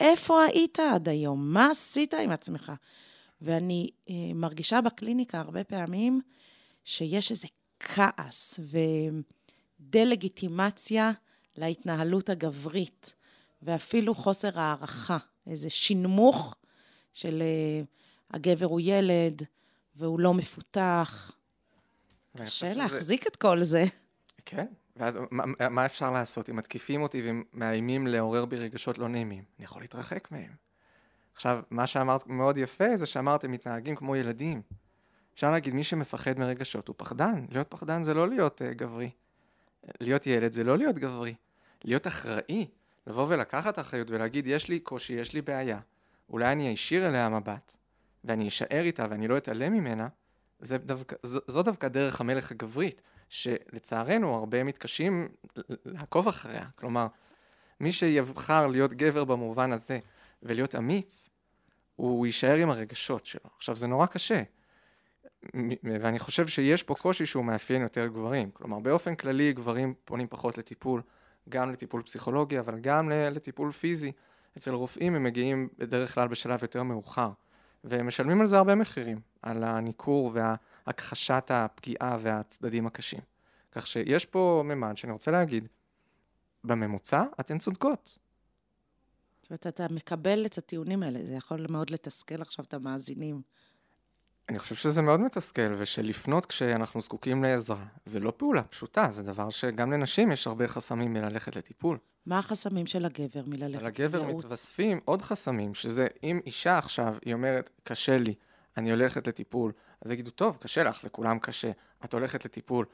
איפה 0.00 0.44
היית 0.44 0.78
עד 0.78 1.08
היום? 1.08 1.52
מה 1.52 1.70
עשית 1.70 2.14
עם 2.14 2.30
עצמך? 2.30 2.72
ואני 3.40 3.90
אה, 4.10 4.14
מרגישה 4.34 4.80
בקליניקה 4.80 5.40
הרבה 5.40 5.64
פעמים 5.64 6.20
שיש 6.84 7.30
איזה 7.30 7.48
כעס 7.80 8.60
ודה-לגיטימציה 9.80 11.12
להתנהלות 11.56 12.28
הגברית, 12.28 13.14
ואפילו 13.62 14.14
חוסר 14.14 14.60
הערכה, 14.60 15.18
איזה 15.46 15.70
שינמוך 15.70 16.54
של 17.12 17.42
אה, 17.42 17.82
הגבר 18.30 18.66
הוא 18.66 18.80
ילד 18.84 19.42
והוא 19.96 20.20
לא 20.20 20.34
מפותח. 20.34 21.32
קשה 22.36 22.74
להחזיק 22.74 23.26
את 23.26 23.36
כל 23.36 23.62
זה. 23.62 23.84
כן, 24.44 24.66
ואז 24.96 25.18
מה, 25.30 25.68
מה 25.70 25.86
אפשר 25.86 26.10
לעשות? 26.10 26.50
אם 26.50 26.56
מתקיפים 26.56 27.02
אותי 27.02 27.22
ומאיימים 27.24 28.06
לעורר 28.06 28.44
בי 28.44 28.56
רגשות 28.56 28.98
לא 28.98 29.08
נעימים, 29.08 29.44
אני 29.58 29.64
יכול 29.64 29.82
להתרחק 29.82 30.32
מהם. 30.32 30.50
עכשיו, 31.34 31.62
מה 31.70 31.86
שאמרת 31.86 32.26
מאוד 32.26 32.58
יפה 32.58 32.96
זה 32.96 33.06
שאמרתם 33.06 33.52
מתנהגים 33.52 33.96
כמו 33.96 34.16
ילדים. 34.16 34.62
אפשר 35.34 35.50
להגיד, 35.50 35.74
מי 35.74 35.82
שמפחד 35.82 36.38
מרגשות 36.38 36.88
הוא 36.88 36.94
פחדן. 36.98 37.46
להיות 37.50 37.66
פחדן 37.70 38.02
זה 38.02 38.14
לא 38.14 38.28
להיות 38.28 38.62
uh, 38.62 38.74
גברי. 38.74 39.10
להיות 40.00 40.26
ילד 40.26 40.52
זה 40.52 40.64
לא 40.64 40.78
להיות 40.78 40.98
גברי. 40.98 41.34
להיות 41.84 42.06
אחראי, 42.06 42.66
לבוא 43.06 43.26
ולקחת 43.28 43.78
אחריות 43.78 44.10
ולהגיד, 44.10 44.46
יש 44.46 44.68
לי 44.68 44.80
קושי, 44.80 45.12
יש 45.12 45.32
לי 45.32 45.42
בעיה. 45.42 45.78
אולי 46.28 46.52
אני 46.52 46.74
אשאיר 46.74 47.08
אליה 47.08 47.28
מבט, 47.28 47.76
ואני 48.24 48.48
אשאר 48.48 48.82
איתה 48.82 49.06
ואני 49.10 49.28
לא 49.28 49.36
אתעלם 49.36 49.72
ממנה, 49.72 50.08
זה 50.60 50.78
דווקא, 50.78 51.16
זו, 51.22 51.40
זו 51.46 51.62
דווקא 51.62 51.88
דרך 51.88 52.20
המלך 52.20 52.50
הגברית, 52.50 53.00
שלצערנו 53.28 54.34
הרבה 54.34 54.64
מתקשים 54.64 55.28
לעקוב 55.84 56.28
אחריה. 56.28 56.64
כלומר, 56.76 57.06
מי 57.80 57.92
שיבחר 57.92 58.66
להיות 58.66 58.94
גבר 58.94 59.24
במובן 59.24 59.72
הזה 59.72 59.98
ולהיות 60.42 60.74
אמיץ, 60.74 61.28
הוא 61.96 62.26
יישאר 62.26 62.56
עם 62.56 62.70
הרגשות 62.70 63.26
שלו. 63.26 63.50
עכשיו, 63.56 63.76
זה 63.76 63.86
נורא 63.86 64.06
קשה, 64.06 64.42
ואני 65.82 66.18
חושב 66.18 66.46
שיש 66.46 66.82
פה 66.82 66.94
קושי 66.94 67.26
שהוא 67.26 67.44
מאפיין 67.44 67.82
יותר 67.82 68.06
גברים. 68.06 68.50
כלומר, 68.50 68.78
באופן 68.78 69.14
כללי 69.14 69.52
גברים 69.52 69.94
פונים 70.04 70.26
פחות 70.30 70.58
לטיפול, 70.58 71.02
גם 71.48 71.70
לטיפול 71.70 72.02
פסיכולוגי, 72.02 72.58
אבל 72.58 72.78
גם 72.78 73.10
לטיפול 73.10 73.72
פיזי. 73.72 74.12
אצל 74.56 74.74
רופאים 74.74 75.14
הם 75.14 75.22
מגיעים 75.22 75.68
בדרך 75.78 76.14
כלל 76.14 76.28
בשלב 76.28 76.62
יותר 76.62 76.82
מאוחר, 76.82 77.30
והם 77.84 78.06
משלמים 78.06 78.40
על 78.40 78.46
זה 78.46 78.58
הרבה 78.58 78.74
מחירים, 78.74 79.20
על 79.42 79.64
הניכור 79.64 80.32
והכחשת 80.34 81.50
הפגיעה 81.50 82.18
והצדדים 82.20 82.86
הקשים. 82.86 83.20
כך 83.72 83.86
שיש 83.86 84.24
פה 84.24 84.62
ממד 84.64 84.96
שאני 84.96 85.12
רוצה 85.12 85.30
להגיד, 85.30 85.68
בממוצע 86.64 87.24
אתן 87.40 87.58
צודקות. 87.58 88.18
זאת 89.42 89.50
אומרת, 89.50 89.66
אתה 89.66 89.86
מקבל 89.90 90.46
את 90.46 90.58
הטיעונים 90.58 91.02
האלה, 91.02 91.20
זה 91.26 91.32
יכול 91.32 91.66
מאוד 91.70 91.90
לתסכל 91.90 92.42
עכשיו 92.42 92.64
את 92.64 92.74
המאזינים. 92.74 93.42
אני 94.50 94.58
חושב 94.58 94.74
שזה 94.74 95.02
מאוד 95.02 95.20
מתסכל, 95.20 95.74
ושלפנות 95.76 96.46
כשאנחנו 96.46 97.00
זקוקים 97.00 97.42
לעזרה, 97.42 97.84
זה 98.04 98.20
לא 98.20 98.32
פעולה 98.36 98.62
פשוטה, 98.62 99.06
זה 99.10 99.22
דבר 99.22 99.50
שגם 99.50 99.92
לנשים 99.92 100.32
יש 100.32 100.46
הרבה 100.46 100.68
חסמים 100.68 101.12
מללכת 101.12 101.56
לטיפול. 101.56 101.98
מה 102.26 102.38
החסמים 102.38 102.86
של 102.86 103.04
הגבר 103.04 103.42
מללכת 103.46 103.82
לייעוץ? 103.82 103.98
לגבר 104.00 104.22
מתווספים 104.22 105.00
עוד 105.04 105.22
חסמים, 105.22 105.74
שזה 105.74 106.06
אם 106.22 106.40
אישה 106.46 106.78
עכשיו, 106.78 107.14
היא 107.24 107.34
אומרת, 107.34 107.70
קשה 107.84 108.18
לי, 108.18 108.34
אני 108.76 108.90
הולכת 108.90 109.26
לטיפול, 109.26 109.72
אז 110.02 110.10
יגידו, 110.10 110.30
טוב, 110.30 110.56
קשה 110.60 110.82
לך, 110.84 111.04
לכולם 111.04 111.38
קשה, 111.38 111.70
את 112.04 112.14
הולכת 112.14 112.44
לטיפול, 112.44 112.86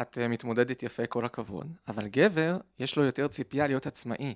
את 0.00 0.18
uh, 0.18 0.28
מתמודדת 0.28 0.82
יפה, 0.82 1.06
כל 1.06 1.24
הכבוד. 1.24 1.72
אבל 1.88 2.06
גבר, 2.08 2.58
יש 2.78 2.96
לו 2.96 3.04
יותר 3.04 3.28
ציפייה 3.28 3.66
להיות 3.66 3.86
עצמאי. 3.86 4.34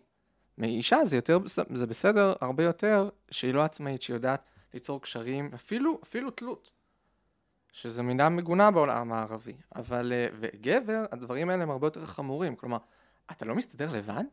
מאישה 0.59 1.05
זה 1.05 1.17
יותר, 1.17 1.39
זה 1.75 1.87
בסדר 1.87 2.33
הרבה 2.41 2.65
יותר 2.65 3.09
שהיא 3.31 3.55
לא 3.55 3.63
עצמאית, 3.63 4.03
שהיא 4.03 4.15
יודעת 4.15 4.43
ליצור 4.75 5.03
קשרים, 5.03 5.51
אפילו, 5.55 6.01
אפילו 6.03 6.31
תלות. 6.31 6.73
שזו 7.73 8.03
מילה 8.03 8.29
מגונה 8.29 8.71
בעולם 8.71 9.13
הערבי. 9.13 9.53
אבל, 9.77 10.13
uh, 10.13 10.35
וגבר, 10.41 11.05
הדברים 11.13 11.51
האלה 11.51 11.63
הם 11.63 11.71
הרבה 11.71 11.87
יותר 11.87 12.07
חמורים. 12.07 12.57
כלומר, 12.57 12.79
אתה 13.31 13.45
לא 13.45 13.55
מסתדר 13.55 13.93
לבד? 13.93 14.25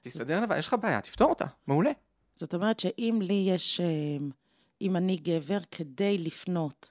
תסתדר 0.00 0.40
לבד, 0.40 0.56
יש 0.58 0.68
לך 0.68 0.76
בעיה, 0.82 1.00
תפתור 1.00 1.30
אותה, 1.30 1.44
מעולה. 1.66 1.90
זאת 2.34 2.54
אומרת 2.54 2.80
שאם 2.80 3.18
לי 3.22 3.46
יש, 3.48 3.80
אה, 3.80 3.86
אם 4.80 4.96
אני 4.96 5.16
גבר, 5.16 5.58
כדי 5.70 6.18
לפנות, 6.18 6.90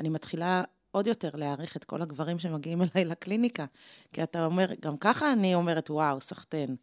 אני 0.00 0.08
מתחילה 0.08 0.62
עוד 0.90 1.06
יותר 1.06 1.30
להעריך 1.34 1.76
את 1.76 1.84
כל 1.84 2.02
הגברים 2.02 2.38
שמגיעים 2.38 2.82
אליי 2.82 3.04
לקליניקה. 3.04 3.64
כי 4.12 4.22
אתה 4.22 4.44
אומר, 4.44 4.66
גם 4.80 4.96
ככה 4.96 5.32
אני 5.32 5.54
אומרת, 5.54 5.90
וואו, 5.90 6.20
סחטיין. 6.20 6.76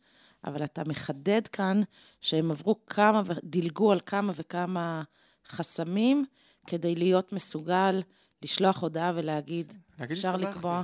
אבל 0.43 0.63
אתה 0.63 0.81
מחדד 0.87 1.47
כאן 1.47 1.81
שהם 2.21 2.51
עברו 2.51 2.85
כמה, 2.85 3.21
דילגו 3.43 3.91
על 3.91 3.99
כמה 4.05 4.33
וכמה 4.35 5.03
חסמים 5.47 6.25
כדי 6.67 6.95
להיות 6.95 7.33
מסוגל 7.33 8.01
לשלוח 8.41 8.81
הודעה 8.81 9.11
ולהגיד, 9.15 9.73
אפשר 10.03 10.37
לקבוע. 10.37 10.83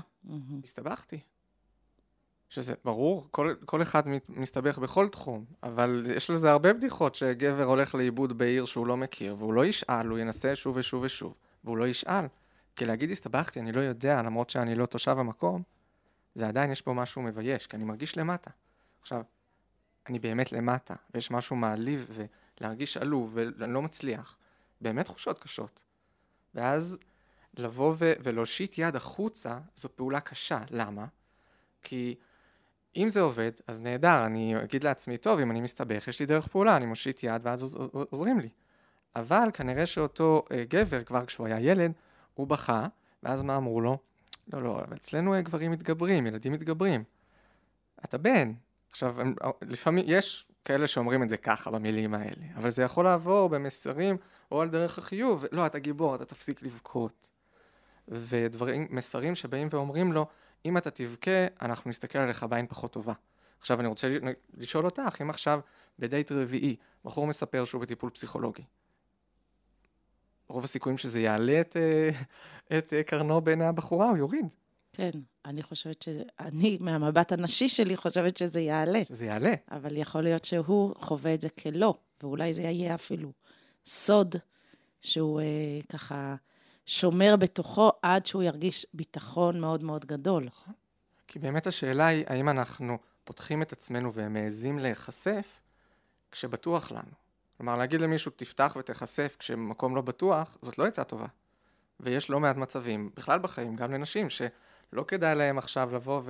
הסתבכתי. 0.63 1.19
שזה 2.49 2.73
ברור, 2.85 3.27
כל, 3.31 3.53
כל 3.65 3.81
אחד 3.81 4.03
מסתבך 4.29 4.77
בכל 4.77 5.07
תחום, 5.07 5.45
אבל 5.63 6.05
יש 6.15 6.29
לזה 6.29 6.51
הרבה 6.51 6.73
בדיחות 6.73 7.15
שגבר 7.15 7.63
הולך 7.63 7.95
לאיבוד 7.95 8.37
בעיר 8.37 8.65
שהוא 8.65 8.87
לא 8.87 8.97
מכיר, 8.97 9.35
והוא 9.37 9.53
לא 9.53 9.65
ישאל, 9.65 10.07
הוא 10.07 10.19
ינסה 10.19 10.55
שוב 10.55 10.75
ושוב 10.75 11.03
ושוב, 11.03 11.37
והוא 11.63 11.77
לא 11.77 11.87
ישאל. 11.87 12.25
כי 12.75 12.85
להגיד 12.85 13.11
הסתבכתי, 13.11 13.59
אני 13.59 13.71
לא 13.71 13.79
יודע, 13.79 14.21
למרות 14.21 14.49
שאני 14.49 14.75
לא 14.75 14.85
תושב 14.85 15.19
המקום, 15.19 15.63
זה 16.35 16.47
עדיין 16.47 16.71
יש 16.71 16.81
פה 16.81 16.93
משהו 16.93 17.21
מבייש, 17.21 17.67
כי 17.67 17.75
אני 17.75 17.83
מרגיש 17.83 18.17
למטה. 18.17 18.51
עכשיו, 19.01 19.21
אני 20.09 20.19
באמת 20.19 20.51
למטה, 20.51 20.95
ויש 21.13 21.31
משהו 21.31 21.55
מעליב, 21.55 22.09
ולהרגיש 22.59 22.97
עלוב, 22.97 23.37
ואני 23.57 23.73
לא 23.73 23.81
מצליח. 23.81 24.37
באמת 24.81 25.05
תחושות 25.05 25.39
קשות. 25.39 25.83
ואז 26.55 26.99
לבוא 27.57 27.93
ו- 27.97 28.13
ולהושיט 28.23 28.77
יד 28.77 28.95
החוצה, 28.95 29.59
זו 29.75 29.89
פעולה 29.95 30.19
קשה. 30.19 30.59
למה? 30.69 31.05
כי 31.81 32.15
אם 32.95 33.09
זה 33.09 33.21
עובד, 33.21 33.51
אז 33.67 33.81
נהדר, 33.81 34.25
אני 34.25 34.63
אגיד 34.63 34.83
לעצמי, 34.83 35.17
טוב, 35.17 35.39
אם 35.39 35.51
אני 35.51 35.61
מסתבך, 35.61 36.07
יש 36.07 36.19
לי 36.19 36.25
דרך 36.25 36.47
פעולה, 36.47 36.77
אני 36.77 36.85
מושיט 36.85 37.23
יד 37.23 37.41
ואז 37.43 37.77
עוזרים 37.91 38.39
לי. 38.39 38.49
אבל 39.15 39.49
כנראה 39.53 39.85
שאותו 39.85 40.45
אה, 40.51 40.63
גבר, 40.67 41.03
כבר 41.03 41.25
כשהוא 41.25 41.47
היה 41.47 41.59
ילד, 41.59 41.91
הוא 42.33 42.47
בכה, 42.47 42.87
ואז 43.23 43.41
מה 43.41 43.55
אמרו 43.55 43.81
לו? 43.81 43.97
לא, 44.53 44.63
לא, 44.63 44.81
אצלנו 44.95 45.33
אה, 45.33 45.41
גברים 45.41 45.71
מתגברים, 45.71 46.27
ילדים 46.27 46.51
מתגברים. 46.51 47.03
אתה 48.05 48.17
בן. 48.17 48.53
עכשיו, 48.97 49.21
הם, 49.21 49.35
אה, 49.43 49.49
לפעמים, 49.61 50.05
יש 50.07 50.45
כאלה 50.65 50.87
שאומרים 50.87 51.23
את 51.23 51.29
זה 51.29 51.37
ככה, 51.37 51.71
במילים 51.71 52.13
האלה, 52.13 52.45
אבל 52.55 52.69
זה 52.69 52.83
יכול 52.83 53.05
לעבור 53.05 53.49
במסרים 53.49 54.17
או 54.51 54.61
על 54.61 54.69
דרך 54.69 54.97
החיוב, 54.97 55.45
לא, 55.51 55.65
אתה 55.65 55.79
גיבור, 55.79 56.15
אתה 56.15 56.25
תפסיק 56.25 56.61
לבכות. 56.61 57.29
ודברים, 58.07 58.87
מסרים 58.89 59.35
שבאים 59.35 59.67
ואומרים 59.71 60.13
לו, 60.13 60.25
אם 60.65 60.77
אתה 60.77 60.91
תבכה, 60.91 61.47
אנחנו 61.61 61.89
נסתכל 61.89 62.19
עליך 62.19 62.43
בעין 62.43 62.67
פחות 62.67 62.93
טובה. 62.93 63.13
עכשיו 63.59 63.79
אני 63.79 63.87
רוצה 63.87 64.17
לשאול 64.53 64.85
אותך, 64.85 65.21
אם 65.21 65.29
עכשיו 65.29 65.59
בדייט 65.99 66.31
רביעי 66.31 66.75
בחור 67.05 67.27
מספר 67.27 67.65
שהוא 67.65 67.81
בטיפול 67.81 68.09
פסיכולוגי, 68.09 68.63
רוב 70.47 70.63
הסיכויים 70.63 70.97
שזה 70.97 71.21
יעלה 71.21 71.61
את, 71.61 71.77
אה, 71.77 72.09
את 72.77 72.93
אה, 72.93 73.03
קרנו 73.03 73.41
בעיני 73.41 73.65
הבחורה, 73.65 74.09
הוא 74.09 74.17
יוריד. 74.17 74.45
כן, 74.97 75.11
אני 75.45 75.63
חושבת 75.63 76.01
ש... 76.01 76.09
אני, 76.39 76.77
מהמבט 76.81 77.31
הנשי 77.31 77.69
שלי, 77.69 77.97
חושבת 77.97 78.37
שזה 78.37 78.59
יעלה. 78.59 79.01
שזה 79.07 79.25
יעלה. 79.25 79.53
אבל 79.71 79.97
יכול 79.97 80.21
להיות 80.21 80.45
שהוא 80.45 80.95
חווה 80.97 81.33
את 81.33 81.41
זה 81.41 81.49
כלא, 81.49 81.93
ואולי 82.23 82.53
זה 82.53 82.61
יהיה 82.61 82.95
אפילו 82.95 83.31
סוד 83.85 84.35
שהוא 85.01 85.41
אה, 85.41 85.45
ככה 85.89 86.35
שומר 86.85 87.35
בתוכו 87.35 87.91
עד 88.01 88.25
שהוא 88.25 88.43
ירגיש 88.43 88.85
ביטחון 88.93 89.59
מאוד 89.59 89.83
מאוד 89.83 90.05
גדול. 90.05 90.43
נכון. 90.43 90.73
כי 91.27 91.39
באמת 91.39 91.67
השאלה 91.67 92.07
היא, 92.07 92.25
האם 92.27 92.49
אנחנו 92.49 92.97
פותחים 93.23 93.61
את 93.61 93.71
עצמנו 93.71 94.13
ומעזים 94.13 94.79
להיחשף 94.79 95.61
כשבטוח 96.31 96.91
לנו. 96.91 97.11
כלומר, 97.57 97.75
להגיד 97.75 98.01
למישהו, 98.01 98.31
תפתח 98.35 98.75
ותיחשף 98.79 99.35
כשמקום 99.39 99.95
לא 99.95 100.01
בטוח, 100.01 100.57
זאת 100.61 100.77
לא 100.77 100.85
עצה 100.85 101.03
טובה. 101.03 101.27
ויש 101.99 102.29
לא 102.29 102.39
מעט 102.39 102.55
מצבים, 102.55 103.09
בכלל 103.15 103.39
בחיים, 103.39 103.75
גם 103.75 103.91
לנשים, 103.93 104.29
שלא 104.91 105.05
כדאי 105.07 105.35
להם 105.35 105.57
עכשיו 105.57 105.89
לבוא 105.95 106.21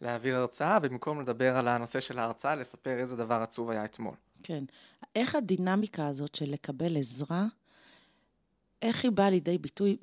ולהעביר 0.00 0.36
הרצאה, 0.36 0.78
ובמקום 0.82 1.20
לדבר 1.20 1.56
על 1.56 1.68
הנושא 1.68 2.00
של 2.00 2.18
ההרצאה, 2.18 2.54
לספר 2.54 2.98
איזה 2.98 3.16
דבר 3.16 3.42
עצוב 3.42 3.70
היה 3.70 3.84
אתמול. 3.84 4.14
כן. 4.42 4.64
איך 5.16 5.34
הדינמיקה 5.34 6.06
הזאת 6.06 6.34
של 6.34 6.50
לקבל 6.50 6.96
עזרה 6.96 7.46
איך 8.82 9.04
היא 9.04 9.12
באה 9.12 9.30
לידי 9.30 9.58
ביטוי 9.58 9.96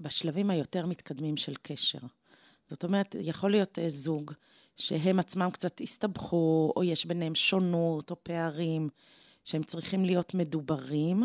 בשלבים 0.00 0.50
היותר 0.50 0.86
מתקדמים 0.86 1.36
של 1.36 1.54
קשר. 1.62 1.98
זאת 2.70 2.84
אומרת, 2.84 3.16
יכול 3.20 3.50
להיות 3.50 3.78
אה, 3.78 3.88
זוג 3.88 4.32
שהם 4.76 5.18
עצמם 5.18 5.50
קצת 5.52 5.80
הסתבכו, 5.80 6.72
או 6.76 6.84
יש 6.84 7.06
ביניהם 7.06 7.34
שונות 7.34 8.10
או 8.10 8.16
פערים, 8.22 8.88
שהם 9.44 9.62
צריכים 9.62 10.04
להיות 10.04 10.34
מדוברים. 10.34 11.22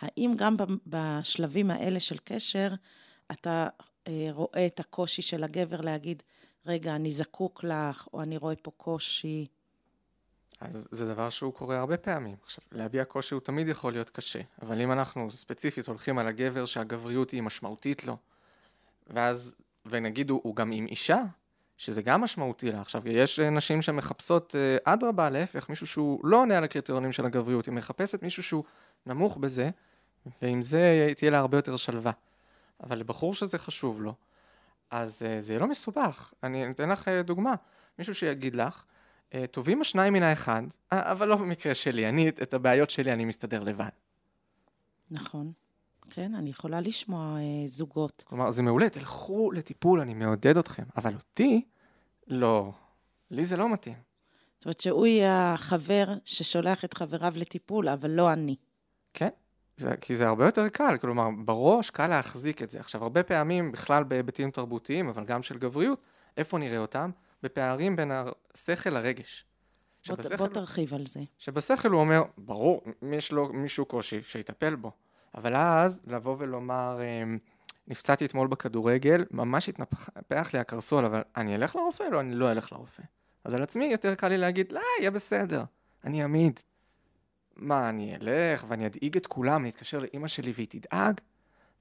האם 0.00 0.34
גם 0.36 0.56
בשלבים 0.86 1.70
האלה 1.70 2.00
של 2.00 2.16
קשר, 2.24 2.74
אתה 3.32 3.68
רואה 4.30 4.66
את 4.66 4.80
הקושי 4.80 5.22
של 5.22 5.44
הגבר 5.44 5.80
להגיד, 5.80 6.22
רגע, 6.66 6.96
אני 6.96 7.10
זקוק 7.10 7.64
לך, 7.64 8.08
או 8.12 8.22
אני 8.22 8.36
רואה 8.36 8.56
פה 8.56 8.70
קושי? 8.76 9.46
אז 10.60 10.88
זה 10.90 11.06
דבר 11.06 11.30
שהוא 11.30 11.52
קורה 11.52 11.78
הרבה 11.78 11.96
פעמים. 11.96 12.36
עכשיו, 12.42 12.64
להביע 12.72 13.04
קושי 13.04 13.34
הוא 13.34 13.42
תמיד 13.42 13.68
יכול 13.68 13.92
להיות 13.92 14.10
קשה, 14.10 14.40
אבל 14.62 14.80
אם 14.80 14.92
אנחנו 14.92 15.30
ספציפית 15.30 15.86
הולכים 15.86 16.18
על 16.18 16.26
הגבר 16.26 16.64
שהגבריות 16.64 17.30
היא 17.30 17.42
משמעותית 17.42 18.04
לו, 18.04 18.16
ואז, 19.06 19.54
ונגיד 19.86 20.30
הוא, 20.30 20.40
הוא 20.44 20.56
גם 20.56 20.72
עם 20.72 20.86
אישה, 20.86 21.22
שזה 21.76 22.02
גם 22.02 22.20
משמעותי 22.20 22.72
לה. 22.72 22.80
עכשיו, 22.80 23.08
יש 23.08 23.40
נשים 23.40 23.82
שמחפשות, 23.82 24.54
אה, 24.54 24.76
אדרבה, 24.94 25.30
להפך, 25.30 25.68
מישהו 25.68 25.86
שהוא 25.86 26.20
לא 26.24 26.40
עונה 26.40 26.58
על 26.58 26.64
הקריטריונים 26.64 27.12
של 27.12 27.26
הגבריות, 27.26 27.66
היא 27.66 27.74
מחפשת 27.74 28.22
מישהו 28.22 28.42
שהוא 28.42 28.64
נמוך 29.06 29.36
בזה, 29.36 29.70
ועם 30.42 30.62
זה 30.62 31.12
תהיה 31.16 31.30
לה 31.30 31.38
הרבה 31.38 31.58
יותר 31.58 31.76
שלווה. 31.76 32.12
אבל 32.82 32.98
לבחור 32.98 33.34
שזה 33.34 33.58
חשוב 33.58 34.02
לו, 34.02 34.14
אז 34.90 35.22
אה, 35.22 35.40
זה 35.40 35.52
יהיה 35.52 35.60
לא 35.60 35.66
מסובך. 35.66 36.32
אני 36.42 36.70
אתן 36.70 36.88
לך 36.88 37.08
אה, 37.08 37.22
דוגמה. 37.22 37.54
מישהו 37.98 38.14
שיגיד 38.14 38.56
לך, 38.56 38.84
אה, 39.34 39.46
טובים 39.46 39.80
השניים 39.80 40.12
מן 40.12 40.22
האחד, 40.22 40.62
אבל 40.92 41.28
לא 41.28 41.36
במקרה 41.36 41.74
שלי, 41.74 42.08
אני, 42.08 42.28
את 42.28 42.54
הבעיות 42.54 42.90
שלי 42.90 43.12
אני 43.12 43.24
מסתדר 43.24 43.62
לבד. 43.62 43.88
נכון. 45.10 45.52
כן, 46.10 46.34
אני 46.34 46.50
יכולה 46.50 46.80
לשמוע 46.80 47.36
אה, 47.36 47.66
זוגות. 47.66 48.22
כלומר, 48.26 48.50
זה 48.50 48.62
מעולה, 48.62 48.88
תלכו 48.88 49.50
לטיפול, 49.52 50.00
אני 50.00 50.14
מעודד 50.14 50.56
אתכם, 50.56 50.82
אבל 50.96 51.14
אותי, 51.14 51.64
לא. 52.26 52.72
לי 53.30 53.44
זה 53.44 53.56
לא 53.56 53.72
מתאים. 53.72 53.96
זאת 54.58 54.64
אומרת 54.64 54.80
שהוא 54.80 55.06
יהיה 55.06 55.54
החבר 55.54 56.14
ששולח 56.24 56.84
את 56.84 56.94
חבריו 56.94 57.32
לטיפול, 57.36 57.88
אבל 57.88 58.10
לא 58.10 58.32
אני. 58.32 58.56
כן, 59.14 59.28
זה, 59.78 59.96
כי 60.00 60.16
זה 60.16 60.28
הרבה 60.28 60.44
יותר 60.46 60.68
קל, 60.68 60.96
כלומר, 61.00 61.28
בראש 61.44 61.90
קל 61.90 62.06
להחזיק 62.06 62.62
את 62.62 62.70
זה. 62.70 62.80
עכשיו, 62.80 63.02
הרבה 63.02 63.22
פעמים, 63.22 63.72
בכלל 63.72 64.04
בהיבטים 64.04 64.50
תרבותיים, 64.50 65.08
אבל 65.08 65.24
גם 65.24 65.42
של 65.42 65.58
גבריות, 65.58 66.00
איפה 66.36 66.58
נראה 66.58 66.78
אותם? 66.78 67.10
בפערים 67.42 67.96
בין 67.96 68.12
השכל 68.54 68.90
לרגש. 68.90 69.44
שבשכל, 70.02 70.36
בוא 70.36 70.46
תרחיב 70.46 70.94
על 70.94 71.06
זה. 71.06 71.20
שבשכל 71.38 71.88
הוא 71.88 72.00
אומר, 72.00 72.22
ברור, 72.38 72.82
יש 73.12 73.32
לו 73.32 73.52
מישהו 73.52 73.84
קושי, 73.84 74.22
שיטפל 74.22 74.74
בו. 74.74 74.92
אבל 75.34 75.56
אז, 75.56 76.00
לבוא 76.06 76.36
ולומר, 76.38 77.00
אמ, 77.02 77.38
נפצעתי 77.88 78.24
אתמול 78.24 78.48
בכדורגל, 78.48 79.24
ממש 79.30 79.68
התנפח 79.68 80.54
לי 80.54 80.58
הקרסול, 80.58 81.04
אבל 81.04 81.22
אני 81.36 81.54
אלך 81.54 81.76
לרופא? 81.76 82.02
לא, 82.02 82.20
אני 82.20 82.34
לא 82.34 82.52
אלך 82.52 82.72
לרופא. 82.72 83.02
אז 83.44 83.54
על 83.54 83.62
עצמי 83.62 83.84
יותר 83.84 84.14
קל 84.14 84.28
לי 84.28 84.38
להגיד, 84.38 84.72
לא, 84.72 84.80
יהיה 85.00 85.10
בסדר, 85.10 85.62
אני 86.04 86.22
עמיד. 86.22 86.60
מה, 87.58 87.88
אני 87.88 88.16
אלך 88.16 88.64
ואני 88.68 88.86
אדאיג 88.86 89.16
את 89.16 89.26
כולם, 89.26 89.60
אני 89.60 89.70
אתקשר 89.70 89.98
לאימא 89.98 90.28
שלי 90.28 90.52
והיא 90.54 90.66
תדאג? 90.70 91.20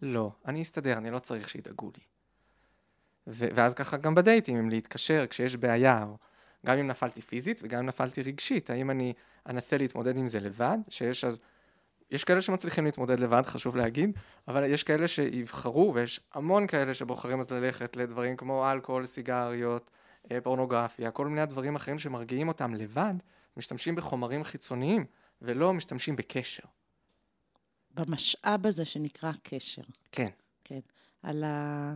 לא, 0.02 0.32
אני 0.46 0.62
אסתדר, 0.62 0.98
אני 0.98 1.12
לא 1.12 1.20
צריך 1.20 1.50
שידאגו 1.50 1.92
לי. 1.98 2.04
ו- 3.28 3.48
ואז 3.56 3.74
ככה 3.74 3.98
גם 3.98 4.16
בדייטים, 4.16 4.58
אם 4.58 4.70
להתקשר 4.70 5.26
כשיש 5.30 5.56
בעיה, 5.56 6.04
או 6.04 6.18
גם 6.66 6.78
אם 6.78 6.88
נפלתי 6.88 7.22
פיזית 7.22 7.60
וגם 7.64 7.80
אם 7.80 7.86
נפלתי 7.86 8.22
רגשית, 8.22 8.70
האם 8.70 8.92
אני 8.92 9.14
אנסה 9.50 9.78
להתמודד 9.78 10.18
עם 10.18 10.28
זה 10.28 10.40
לבד, 10.40 10.78
שיש 10.90 11.24
אז... 11.24 11.40
יש 12.12 12.24
כאלה 12.24 12.42
שמצליחים 12.42 12.86
להתמודד 12.86 13.20
לבד, 13.20 13.42
חשוב 13.46 13.76
להגיד, 13.76 14.12
אבל 14.48 14.64
יש 14.64 14.84
כאלה 14.84 15.08
שיבחרו, 15.08 15.92
ויש 15.96 16.20
המון 16.34 16.68
כאלה 16.68 16.94
שבוחרים 16.94 17.40
אז 17.40 17.52
ללכת 17.52 17.96
לדברים 17.96 18.36
כמו 18.36 18.72
אלכוהול, 18.72 19.06
סיגריות, 19.06 19.92
אה, 20.32 20.42
פורנוגרפיה, 20.42 21.12
כל 21.12 21.28
מיני 21.28 21.46
דברים 21.46 21.76
אחרים 21.76 22.00
שמרגיעים 22.00 22.48
אותם 22.48 22.74
לבד, 22.74 23.14
משתמשים 23.58 23.96
בחומרים 23.96 24.44
חיצוניים, 24.44 25.06
ולא 25.42 25.74
משתמשים 25.74 26.16
בקשר. 26.16 26.64
במשאב 27.94 28.66
הזה 28.66 28.86
שנקרא 28.86 29.32
קשר. 29.44 29.82
כן. 30.12 30.30
כן. 30.64 30.80
על, 31.24 31.44
ה... 31.44 31.96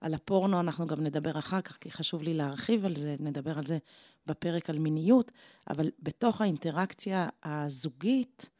על 0.00 0.14
הפורנו 0.14 0.60
אנחנו 0.60 0.86
גם 0.86 1.00
נדבר 1.00 1.38
אחר 1.38 1.60
כך, 1.60 1.76
כי 1.80 1.90
חשוב 1.90 2.22
לי 2.22 2.34
להרחיב 2.34 2.84
על 2.84 2.94
זה, 2.94 3.16
נדבר 3.18 3.58
על 3.58 3.66
זה 3.66 3.78
בפרק 4.26 4.70
על 4.70 4.78
מיניות, 4.78 5.32
אבל 5.70 5.90
בתוך 6.02 6.40
האינטראקציה 6.40 7.28
הזוגית, 7.44 8.50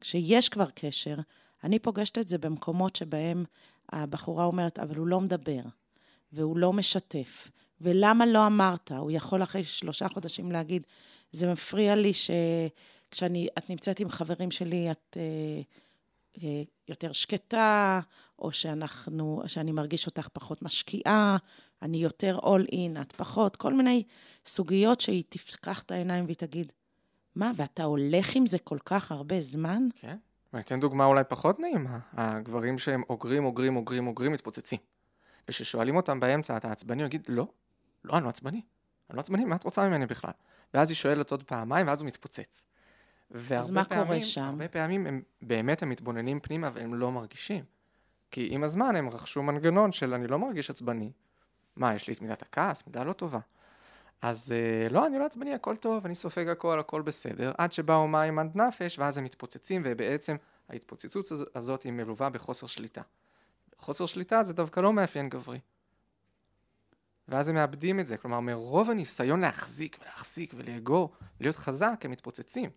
כשיש 0.00 0.48
כבר 0.48 0.70
קשר, 0.74 1.16
אני 1.64 1.78
פוגשת 1.78 2.18
את 2.18 2.28
זה 2.28 2.38
במקומות 2.38 2.96
שבהם 2.96 3.44
הבחורה 3.92 4.44
אומרת, 4.44 4.78
אבל 4.78 4.96
הוא 4.96 5.06
לא 5.06 5.20
מדבר, 5.20 5.62
והוא 6.32 6.56
לא 6.56 6.72
משתף, 6.72 7.50
ולמה 7.80 8.26
לא 8.26 8.46
אמרת? 8.46 8.92
הוא 8.92 9.10
יכול 9.10 9.42
אחרי 9.42 9.64
שלושה 9.64 10.08
חודשים 10.08 10.52
להגיד, 10.52 10.86
זה 11.32 11.52
מפריע 11.52 11.94
לי 11.96 12.12
שכשאת 13.14 13.70
נמצאת 13.70 14.00
עם 14.00 14.08
חברים 14.08 14.50
שלי, 14.50 14.90
את 14.90 15.16
אה, 15.16 15.62
אה, 16.42 16.62
יותר 16.88 17.12
שקטה, 17.12 18.00
או 18.38 18.52
שאנחנו, 18.52 19.42
שאני 19.46 19.72
מרגיש 19.72 20.06
אותך 20.06 20.28
פחות 20.32 20.62
משקיעה, 20.62 21.36
אני 21.82 21.96
יותר 21.96 22.38
all 22.38 22.70
in, 22.70 23.00
את 23.00 23.12
פחות, 23.12 23.56
כל 23.56 23.74
מיני 23.74 24.02
סוגיות 24.46 25.00
שהיא 25.00 25.24
תפקח 25.28 25.82
את 25.82 25.90
העיניים 25.90 26.24
והיא 26.24 26.36
תגיד, 26.36 26.72
מה, 27.34 27.52
ואתה 27.56 27.84
הולך 27.84 28.36
עם 28.36 28.46
זה 28.46 28.58
כל 28.58 28.78
כך 28.84 29.12
הרבה 29.12 29.40
זמן? 29.40 29.82
כן. 29.96 30.16
ואני 30.52 30.62
אתן 30.62 30.80
דוגמה 30.80 31.04
אולי 31.04 31.24
פחות 31.28 31.60
נעימה. 31.60 31.98
הגברים 32.12 32.78
שהם 32.78 33.02
אוגרים, 33.10 33.44
אוגרים, 33.44 33.76
אוגרים, 33.76 34.06
אוגרים, 34.06 34.32
מתפוצצים. 34.32 34.78
וכששואלים 35.48 35.96
אותם 35.96 36.20
באמצע, 36.20 36.56
אתה 36.56 36.72
עצבני? 36.72 37.02
הוא 37.02 37.06
יגיד, 37.06 37.26
לא, 37.28 37.46
לא, 38.04 38.16
אני 38.16 38.24
לא 38.24 38.28
עצבני. 38.28 38.60
אני 39.10 39.16
לא 39.16 39.20
עצבני, 39.20 39.44
מה 39.44 39.56
את 39.56 39.64
רוצה 39.64 39.88
ממני 39.88 40.06
בכלל? 40.06 40.30
ואז 40.74 40.90
היא 40.90 40.96
שואלת 40.96 41.30
עוד 41.30 41.42
פעמיים, 41.42 41.86
ואז 41.86 42.00
הוא 42.00 42.06
מתפוצץ. 42.06 42.64
אז 43.34 43.70
מה 43.70 43.84
פעמים, 43.84 44.06
קורה 44.06 44.22
שם? 44.22 44.42
הרבה 44.42 44.68
פעמים 44.68 45.06
הם 45.06 45.22
באמת 45.42 45.82
הם 45.82 45.88
מתבוננים 45.88 46.40
פנימה 46.40 46.70
והם 46.74 46.94
לא 46.94 47.12
מרגישים. 47.12 47.64
כי 48.30 48.48
עם 48.50 48.64
הזמן 48.64 48.96
הם 48.96 49.08
רכשו 49.08 49.42
מנגנון 49.42 49.92
של 49.92 50.14
אני 50.14 50.26
לא 50.26 50.38
מרגיש 50.38 50.70
עצבני. 50.70 51.12
מה, 51.76 51.94
יש 51.94 52.08
לי 52.08 52.14
את 52.14 52.22
מידת 52.22 52.42
הכעס? 52.42 52.86
מידה 52.86 53.04
לא 53.04 53.12
טובה. 53.12 53.38
אז 54.22 54.52
אה, 54.52 54.88
לא, 54.90 55.06
אני 55.06 55.18
לא 55.18 55.26
עצבני, 55.26 55.54
הכל 55.54 55.76
טוב, 55.76 56.06
אני 56.06 56.14
סופג 56.14 56.48
הכל, 56.48 56.80
הכל 56.80 57.02
בסדר, 57.02 57.52
עד 57.58 57.72
שבאו 57.72 58.08
מים 58.08 58.38
עד 58.38 58.56
נפש, 58.56 58.98
ואז 58.98 59.18
הם 59.18 59.24
מתפוצצים, 59.24 59.82
ובעצם 59.84 60.36
ההתפוצצות 60.68 61.26
הזאת 61.54 61.82
היא 61.82 61.92
מלווה 61.92 62.30
בחוסר 62.30 62.66
שליטה. 62.66 63.02
חוסר 63.78 64.06
שליטה 64.06 64.42
זה 64.42 64.52
דווקא 64.52 64.80
לא 64.80 64.92
מאפיין 64.92 65.28
גברי. 65.28 65.58
ואז 67.28 67.48
הם 67.48 67.54
מאבדים 67.54 68.00
את 68.00 68.06
זה, 68.06 68.16
כלומר 68.16 68.40
מרוב 68.40 68.90
הניסיון 68.90 69.40
להחזיק 69.40 69.98
ולהחזיק 70.00 70.54
ולאגור, 70.56 71.12
להיות 71.40 71.56
חזק, 71.56 72.00
הם 72.04 72.10
מתפוצצים. 72.10 72.70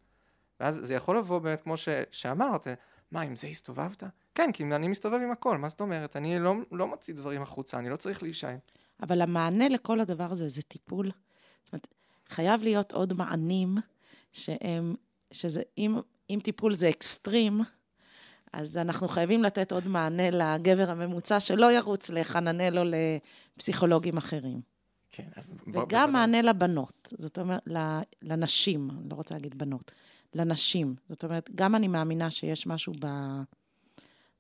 ואז 0.60 0.80
זה 0.84 0.94
יכול 0.94 1.18
לבוא 1.18 1.40
באמת 1.40 1.62
כמו 1.62 1.78
ש, 1.78 1.90
שאמרת, 2.12 2.68
מה, 3.12 3.22
עם 3.22 3.36
זה 3.36 3.48
הסתובבת? 3.48 4.04
כן, 4.36 4.52
כי 4.52 4.64
אני 4.64 4.88
מסתובב 4.88 5.20
עם 5.24 5.32
הכל, 5.32 5.58
מה 5.58 5.70
זאת 5.70 5.82
אומרת? 5.82 6.16
אני 6.16 6.40
לא, 6.40 6.56
לא 6.72 6.88
מוציא 6.88 7.14
דברים 7.14 7.42
החוצה, 7.42 7.80
אני 7.80 7.90
לא 7.90 7.96
צריך 7.96 8.24
להישען. 8.24 8.58
אבל 9.04 9.22
המענה 9.22 9.70
לכל 9.70 10.00
הדבר 10.00 10.32
הזה 10.32 10.48
זה 10.48 10.62
טיפול. 10.62 11.12
זאת 11.64 11.74
אומרת, 11.74 11.88
חייב 12.30 12.64
להיות 12.64 12.92
עוד 12.92 13.14
מענים 13.14 13.76
שהם, 14.32 14.96
שזה, 15.32 15.62
אם, 15.78 15.96
אם 16.30 16.40
טיפול 16.44 16.74
זה 16.74 16.90
אקסטרים, 16.90 17.62
אז 18.54 18.78
אנחנו 18.78 19.08
חייבים 19.08 19.44
לתת 19.44 19.72
עוד 19.72 19.88
מענה 19.88 20.30
לגבר 20.32 20.92
הממוצע 20.92 21.40
שלא 21.40 21.72
ירוץ 21.72 22.10
לחננל 22.10 22.80
או 22.80 22.84
לפסיכולוגים 23.58 24.18
אחרים. 24.18 24.62
כן, 25.12 25.28
אז... 25.36 25.54
וגם 25.68 26.12
בוא, 26.12 26.20
מענה 26.20 26.42
לבנות, 26.42 27.14
זאת 27.18 27.40
אומרת, 27.40 27.62
לנשים, 28.22 28.90
אני 28.90 29.10
לא 29.10 29.16
רוצה 29.16 29.36
להגיד 29.36 29.58
בנות, 29.58 29.92
לנשים. 30.38 30.96
זאת 31.10 31.24
אומרת, 31.24 31.50
גם 31.56 31.76
אני 31.76 31.88
מאמינה 31.88 32.32
שיש 32.32 32.68
משהו 32.68 32.94
ב... 33.00 33.08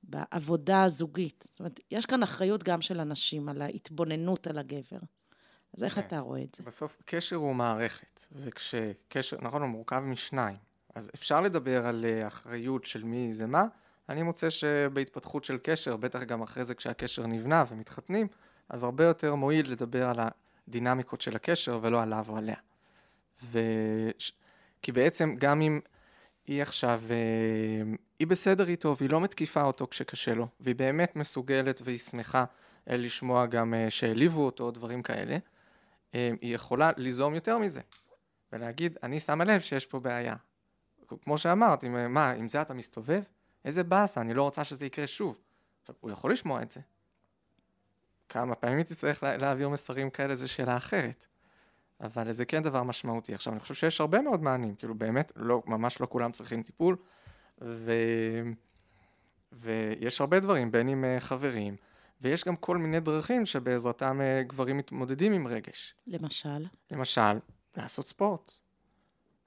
בעבודה 0.03 0.83
הזוגית. 0.83 1.45
זאת 1.49 1.59
אומרת, 1.59 1.79
יש 1.91 2.05
כאן 2.05 2.23
אחריות 2.23 2.63
גם 2.63 2.81
של 2.81 2.99
הנשים 2.99 3.49
על 3.49 3.61
ההתבוננות 3.61 4.47
על 4.47 4.57
הגבר. 4.57 4.99
אז 5.77 5.83
איך. 5.83 5.95
כן. 5.95 6.01
אתה 6.01 6.19
רואה 6.19 6.41
את 6.41 6.55
זה? 6.55 6.63
בסוף, 6.63 6.97
קשר 7.05 7.35
הוא 7.35 7.55
מערכת, 7.55 8.21
וכשקשר, 8.31 9.37
נכון, 9.41 9.61
הוא 9.61 9.69
מורכב 9.69 9.99
משניים. 9.99 10.57
אז 10.95 11.09
אפשר 11.15 11.41
לדבר 11.41 11.87
על 11.87 12.05
אה, 12.05 12.27
אחריות 12.27 12.83
של 12.83 13.03
מי 13.03 13.33
זה 13.33 13.47
מה. 13.47 13.65
אני 14.09 14.23
מוצא 14.23 14.49
שבהתפתחות 14.49 15.43
של 15.43 15.57
קשר, 15.63 15.97
בטח 15.97 16.23
גם 16.23 16.41
אחרי 16.41 16.63
זה 16.63 16.75
כשהקשר 16.75 17.27
נבנה 17.27 17.63
ומתחתנים, 17.69 18.27
אז 18.69 18.83
הרבה 18.83 19.03
יותר 19.03 19.35
מועיל 19.35 19.71
לדבר 19.71 20.07
על 20.07 20.19
הדינמיקות 20.67 21.21
של 21.21 21.35
הקשר 21.35 21.79
ולא 21.81 22.01
עליו 22.01 22.25
או 22.29 22.37
עליה. 22.37 22.55
ו... 23.43 23.59
כי 24.87 24.91
בעצם 24.91 25.35
גם 25.37 25.61
אם 25.61 25.79
היא 26.45 26.61
עכשיו, 26.61 27.01
אה, 27.09 27.95
היא 28.19 28.27
בסדר 28.27 28.67
איתו 28.67 28.97
והיא 28.97 29.09
לא 29.09 29.21
מתקיפה 29.21 29.61
אותו 29.61 29.87
כשקשה 29.87 30.33
לו, 30.33 30.47
והיא 30.59 30.75
באמת 30.75 31.15
מסוגלת 31.15 31.81
והיא 31.83 31.97
שמחה 31.97 32.45
אה, 32.89 32.97
לשמוע 32.97 33.45
גם 33.45 33.73
אה, 33.73 33.89
שהעליבו 33.89 34.45
אותו, 34.45 34.71
דברים 34.71 35.03
כאלה, 35.03 35.37
היא 36.13 36.55
יכולה 36.55 36.91
ליזום 36.97 37.33
יותר 37.33 37.57
מזה, 37.57 37.81
ולהגיד, 38.53 38.97
אני 39.03 39.19
שמה 39.19 39.43
לב 39.43 39.61
שיש 39.61 39.85
פה 39.85 39.99
בעיה. 39.99 40.35
כמו 41.23 41.37
שאמרת, 41.37 41.83
עם, 41.83 42.13
מה, 42.13 42.31
עם 42.31 42.47
זה 42.47 42.61
אתה 42.61 42.73
מסתובב? 42.73 43.21
איזה 43.65 43.83
באסה, 43.83 44.21
אני 44.21 44.33
לא 44.33 44.43
רוצה 44.43 44.63
שזה 44.63 44.85
יקרה 44.85 45.07
שוב. 45.07 45.39
עכשיו, 45.81 45.95
הוא 45.99 46.11
יכול 46.11 46.31
לשמוע 46.31 46.61
את 46.61 46.69
זה. 46.69 46.79
כמה 48.29 48.55
פעמים 48.55 48.77
היא 48.77 48.85
תצטרך 48.85 49.23
להעביר 49.23 49.69
מסרים 49.69 50.09
כאלה, 50.09 50.35
זו 50.35 50.47
שאלה 50.47 50.77
אחרת. 50.77 51.25
אבל 52.01 52.31
זה 52.31 52.45
כן 52.45 52.63
דבר 52.63 52.83
משמעותי. 52.83 53.33
עכשיו, 53.33 53.53
אני 53.53 53.59
חושב 53.59 53.73
שיש 53.73 54.01
הרבה 54.01 54.21
מאוד 54.21 54.43
מענים, 54.43 54.75
כאילו 54.75 54.95
באמת, 54.95 55.31
לא, 55.35 55.63
ממש 55.65 56.01
לא 56.01 56.07
כולם 56.09 56.31
צריכים 56.31 56.63
טיפול, 56.63 56.95
ו... 57.61 57.91
ויש 59.51 60.21
הרבה 60.21 60.39
דברים, 60.39 60.71
בין 60.71 60.89
אם 60.89 61.05
אה, 61.05 61.19
חברים, 61.19 61.75
ויש 62.21 62.43
גם 62.43 62.55
כל 62.55 62.77
מיני 62.77 62.99
דרכים 62.99 63.45
שבעזרתם 63.45 64.21
אה, 64.21 64.43
גברים 64.43 64.77
מתמודדים 64.77 65.33
עם 65.33 65.47
רגש. 65.47 65.95
למשל? 66.07 66.65
למשל, 66.91 67.39
לעשות 67.77 68.07
ספורט. 68.07 68.51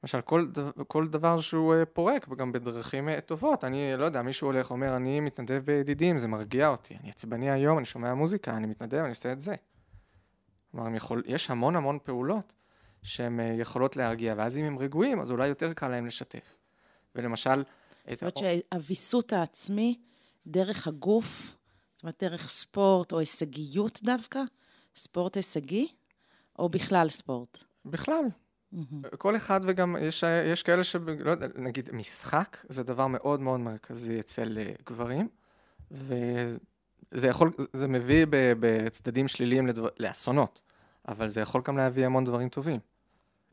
למשל, 0.03 0.21
כל, 0.21 0.47
דבר, 0.47 0.71
כל 0.87 1.09
דבר 1.09 1.41
שהוא 1.41 1.75
אה, 1.75 1.87
פורק, 1.87 2.29
גם 2.29 2.53
בדרכים 2.53 3.21
טובות. 3.21 3.65
אני 3.65 3.93
לא 3.97 4.05
יודע, 4.05 4.23
מישהו 4.23 4.47
הולך, 4.49 4.71
אומר, 4.71 4.97
אני 4.97 5.21
מתנדב 5.21 5.63
בידידים, 5.65 6.19
זה 6.19 6.29
מרגיע 6.29 6.69
אותי. 6.69 6.97
אני 7.01 7.11
עצבני 7.11 7.51
היום, 7.51 7.79
אני 7.79 7.87
שומע 7.87 8.15
מוזיקה, 8.15 8.57
אני 8.57 8.67
מתנדב, 8.67 8.99
אני 8.99 9.09
עושה 9.09 9.33
את 9.33 9.41
זה. 9.41 9.55
כלומר, 10.71 10.97
יכול, 10.97 11.23
יש 11.27 11.51
המון 11.51 11.77
המון 11.77 11.99
פעולות 12.03 12.53
שהן 13.03 13.41
אה, 13.41 13.45
יכולות 13.45 13.97
להרגיע, 13.97 14.35
ואז 14.37 14.57
אם 14.57 14.65
הם 14.65 14.79
רגועים, 14.79 15.21
אז 15.21 15.31
אולי 15.31 15.49
יותר 15.49 15.73
קל 15.73 15.89
להם 15.89 16.07
לשתף. 16.07 16.57
ולמשל... 17.15 17.65
זאת 18.11 18.23
אומרת 18.23 18.37
שהוויסות 18.39 19.33
העצמי 19.33 19.99
דרך 20.47 20.87
הגוף, 20.87 21.57
זאת 21.95 22.03
אומרת 22.03 22.23
דרך 22.25 22.49
ספורט 22.49 23.13
או 23.13 23.19
הישגיות 23.19 24.01
דווקא, 24.03 24.41
ספורט 24.97 25.37
הישגי, 25.37 25.89
או 26.59 26.69
בכלל 26.69 27.09
ספורט? 27.09 27.59
בכלל. 27.85 28.25
Mm-hmm. 28.75 29.17
כל 29.19 29.37
אחד 29.37 29.61
וגם 29.65 29.97
יש, 30.01 30.25
יש 30.53 30.63
כאלה 30.63 30.85
ש... 30.85 30.97
לא 30.97 31.31
יודע, 31.31 31.47
נגיד 31.55 31.89
משחק 31.93 32.57
זה 32.69 32.83
דבר 32.83 33.07
מאוד 33.07 33.41
מאוד 33.41 33.61
מרכזי 33.61 34.21
אצל 34.21 34.59
אה, 34.59 34.73
גברים, 34.87 35.29
ו... 35.91 36.15
זה 37.11 37.29
יכול, 37.29 37.53
זה 37.73 37.89
מביא 37.89 38.27
בצדדים 38.31 39.29
שליליים 39.29 39.67
לדבר, 39.67 39.89
לאסונות, 39.99 40.61
אבל 41.09 41.29
זה 41.29 41.41
יכול 41.41 41.63
גם 41.65 41.77
להביא 41.77 42.07
המון 42.07 42.25
דברים 42.25 42.49
טובים. 42.49 42.81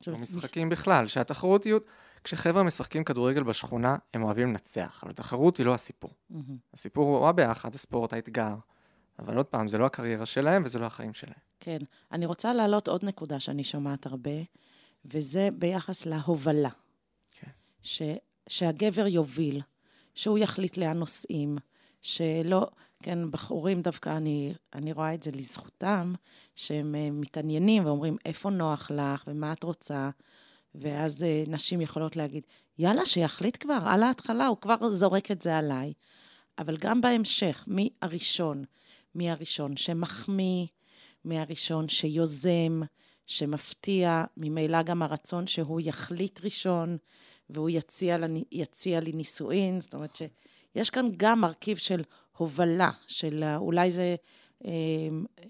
במשחקים 0.07 0.69
בכלל, 0.69 1.07
שהתחרותיות, 1.07 1.85
כשחבר'ה 2.23 2.63
משחקים 2.63 3.03
כדורגל 3.03 3.43
בשכונה, 3.43 3.97
הם 4.13 4.23
אוהבים 4.23 4.47
לנצח, 4.47 5.01
אבל 5.03 5.11
תחרות 5.11 5.57
היא 5.57 5.65
לא 5.65 5.73
הסיפור. 5.73 6.11
מהמם. 6.29 6.57
הסיפור 6.73 7.17
הוא 7.17 7.27
הביחד, 7.27 7.75
הספורט, 7.75 8.13
האתגר. 8.13 8.55
אבל 9.19 9.37
עוד 9.37 9.45
פעם, 9.45 9.67
זה 9.67 9.77
לא 9.77 9.85
הקריירה 9.85 10.25
שלהם 10.25 10.63
וזה 10.65 10.79
לא 10.79 10.85
החיים 10.85 11.13
שלהם. 11.13 11.39
כן. 11.59 11.77
אני 12.11 12.25
רוצה 12.25 12.53
להעלות 12.53 12.87
עוד 12.87 13.05
נקודה 13.05 13.39
שאני 13.39 13.63
שומעת 13.63 14.05
הרבה, 14.05 14.31
וזה 15.05 15.49
ביחס 15.53 16.05
להובלה. 16.05 16.69
כן. 17.31 17.51
ש, 17.81 18.01
שהגבר 18.47 19.07
יוביל, 19.07 19.61
שהוא 20.15 20.37
יחליט 20.37 20.77
לאן 20.77 20.97
נוסעים, 20.97 21.57
שלא, 22.01 22.67
כן, 23.03 23.31
בחורים 23.31 23.81
דווקא, 23.81 24.17
אני, 24.17 24.53
אני 24.73 24.91
רואה 24.91 25.13
את 25.13 25.23
זה 25.23 25.31
לזכותם, 25.31 26.13
שהם 26.55 26.95
אה, 26.95 27.11
מתעניינים 27.11 27.85
ואומרים, 27.85 28.17
איפה 28.25 28.49
נוח 28.49 28.91
לך? 28.91 29.23
ומה 29.27 29.53
את 29.53 29.63
רוצה, 29.63 30.09
ואז 30.75 31.23
אה, 31.23 31.43
נשים 31.47 31.81
יכולות 31.81 32.15
להגיד, 32.15 32.43
יאללה, 32.79 33.05
שיחליט 33.05 33.57
כבר, 33.59 33.79
על 33.85 34.03
ההתחלה, 34.03 34.47
הוא 34.47 34.57
כבר 34.57 34.89
זורק 34.89 35.31
את 35.31 35.41
זה 35.41 35.57
עליי. 35.57 35.93
אבל 36.59 36.77
גם 36.77 37.01
בהמשך, 37.01 37.63
מי 37.67 37.89
הראשון? 38.01 38.63
מי 39.15 39.31
הראשון 39.31 39.77
שמחמיא, 39.77 40.65
מי 41.25 41.39
הראשון 41.39 41.89
שיוזם, 41.89 42.81
שמפתיע, 43.25 44.23
ממילא 44.37 44.81
גם 44.81 45.01
הרצון 45.01 45.47
שהוא 45.47 45.81
יחליט 45.83 46.39
ראשון, 46.43 46.97
והוא 47.49 47.69
יציע, 47.69 48.17
לי, 48.17 48.43
יציע 48.51 48.99
לי 48.99 49.11
נישואין, 49.11 49.81
זאת 49.81 49.93
אומרת 49.93 50.15
שיש 50.15 50.89
כאן 50.89 51.09
גם 51.17 51.41
מרכיב 51.41 51.77
של 51.77 52.01
הובלה, 52.37 52.91
של 53.07 53.43
אולי 53.55 53.91
זה 53.91 54.15
אה, 54.65 54.71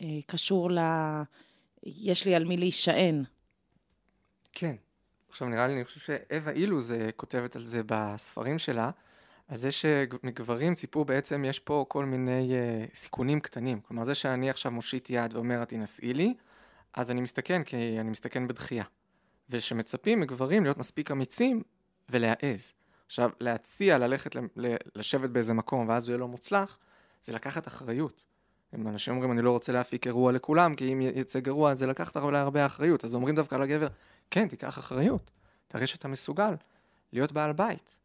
אה, 0.02 0.20
קשור 0.28 0.72
ל... 0.72 0.80
יש 1.84 2.26
לי 2.26 2.36
על 2.36 2.46
מי 2.46 2.58
להישען. 2.58 3.24
כן. 4.54 4.76
עכשיו 5.30 5.50
נראה 5.50 5.68
לי, 5.68 5.74
אני 5.74 5.84
חושב 5.84 6.00
שאווה 6.00 6.54
אילוז 6.54 6.92
אה, 6.92 7.12
כותבת 7.12 7.56
על 7.56 7.66
זה 7.66 7.82
בספרים 7.86 8.60
שלה, 8.60 8.90
על 9.48 9.58
זה 9.58 9.72
שמגברים 9.72 10.76
ציפו 10.76 11.06
בעצם, 11.06 11.46
יש 11.46 11.60
פה 11.60 11.86
כל 11.88 12.06
מיני 12.06 12.52
uh, 12.52 12.96
סיכונים 12.96 13.40
קטנים. 13.40 13.80
כלומר, 13.82 14.06
זה 14.06 14.16
שאני 14.16 14.50
עכשיו 14.50 14.72
מושיט 14.72 15.10
יד 15.10 15.34
ואומר, 15.34 15.64
את 15.64 15.74
לי, 16.04 16.34
אז 16.94 17.12
אני 17.12 17.22
מסתכן, 17.22 17.64
כי 17.64 18.00
אני 18.00 18.10
מסתכן 18.10 18.48
בדחייה. 18.48 18.84
ושמצפים 19.50 20.20
מגברים 20.20 20.64
להיות 20.64 20.78
מספיק 20.78 21.12
אמיצים 21.12 21.64
ולהעז. 22.10 22.74
עכשיו, 23.08 23.30
להציע 23.40 23.98
ללכת 23.98 24.36
לשבת 24.96 25.30
באיזה 25.30 25.54
מקום 25.54 25.90
ואז 25.90 26.08
הוא 26.08 26.14
יהיה 26.14 26.20
לא 26.20 26.28
מוצלח, 26.28 26.80
זה 27.24 27.34
לקחת 27.34 27.68
אחריות. 27.68 28.26
אם 28.76 28.88
אנשים 28.88 29.14
אומרים, 29.14 29.32
אני 29.32 29.42
לא 29.42 29.52
רוצה 29.52 29.72
להפיק 29.72 30.08
אירוע 30.08 30.32
לכולם, 30.32 30.76
כי 30.76 30.94
אם 30.94 31.02
יצא 31.02 31.40
גרוע, 31.40 31.76
זה 31.76 31.88
לקחת 31.88 32.18
אולי 32.18 32.38
הרבה 32.38 32.66
אחריות. 32.66 33.06
אז 33.06 33.16
אומרים 33.16 33.36
דווקא 33.36 33.56
לגבר, 33.56 33.88
כן, 34.32 34.48
תיקח 34.48 34.80
אחריות. 34.80 35.32
תראה 35.68 35.88
שאתה 35.88 36.08
מסוגל 36.08 36.56
להיות 37.14 37.32
בעל 37.32 37.54
בית. 37.54 38.00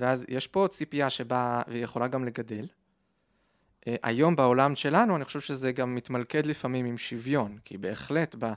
ואז 0.00 0.24
יש 0.28 0.46
פה 0.46 0.66
ציפייה 0.70 1.10
שבאה, 1.10 1.62
יכולה 1.70 2.08
גם 2.08 2.24
לגדל. 2.24 2.66
אה, 3.86 3.96
היום 4.02 4.36
בעולם 4.36 4.74
שלנו, 4.74 5.16
אני 5.16 5.24
חושב 5.24 5.40
שזה 5.40 5.72
גם 5.72 5.94
מתמלכד 5.94 6.46
לפעמים 6.46 6.86
עם 6.86 6.98
שוויון, 6.98 7.58
כי 7.64 7.78
בהחלט, 7.78 8.34
ב, 8.38 8.44
ב, 8.44 8.52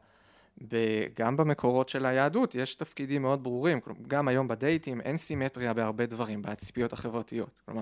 גם 1.14 1.38
במקורות 1.38 1.90
של 1.90 2.06
היהדות, 2.06 2.56
יש 2.56 2.76
תפקידים 2.76 3.22
מאוד 3.22 3.44
ברורים. 3.44 3.82
כלומר, 3.82 4.00
גם 4.08 4.28
היום 4.28 4.48
בדייטים 4.48 5.02
אין 5.02 5.18
סימטריה 5.18 5.74
בהרבה 5.74 6.06
דברים, 6.06 6.42
בציפיות 6.42 6.94
החברתיות. 6.94 7.62
כלומר, 7.66 7.82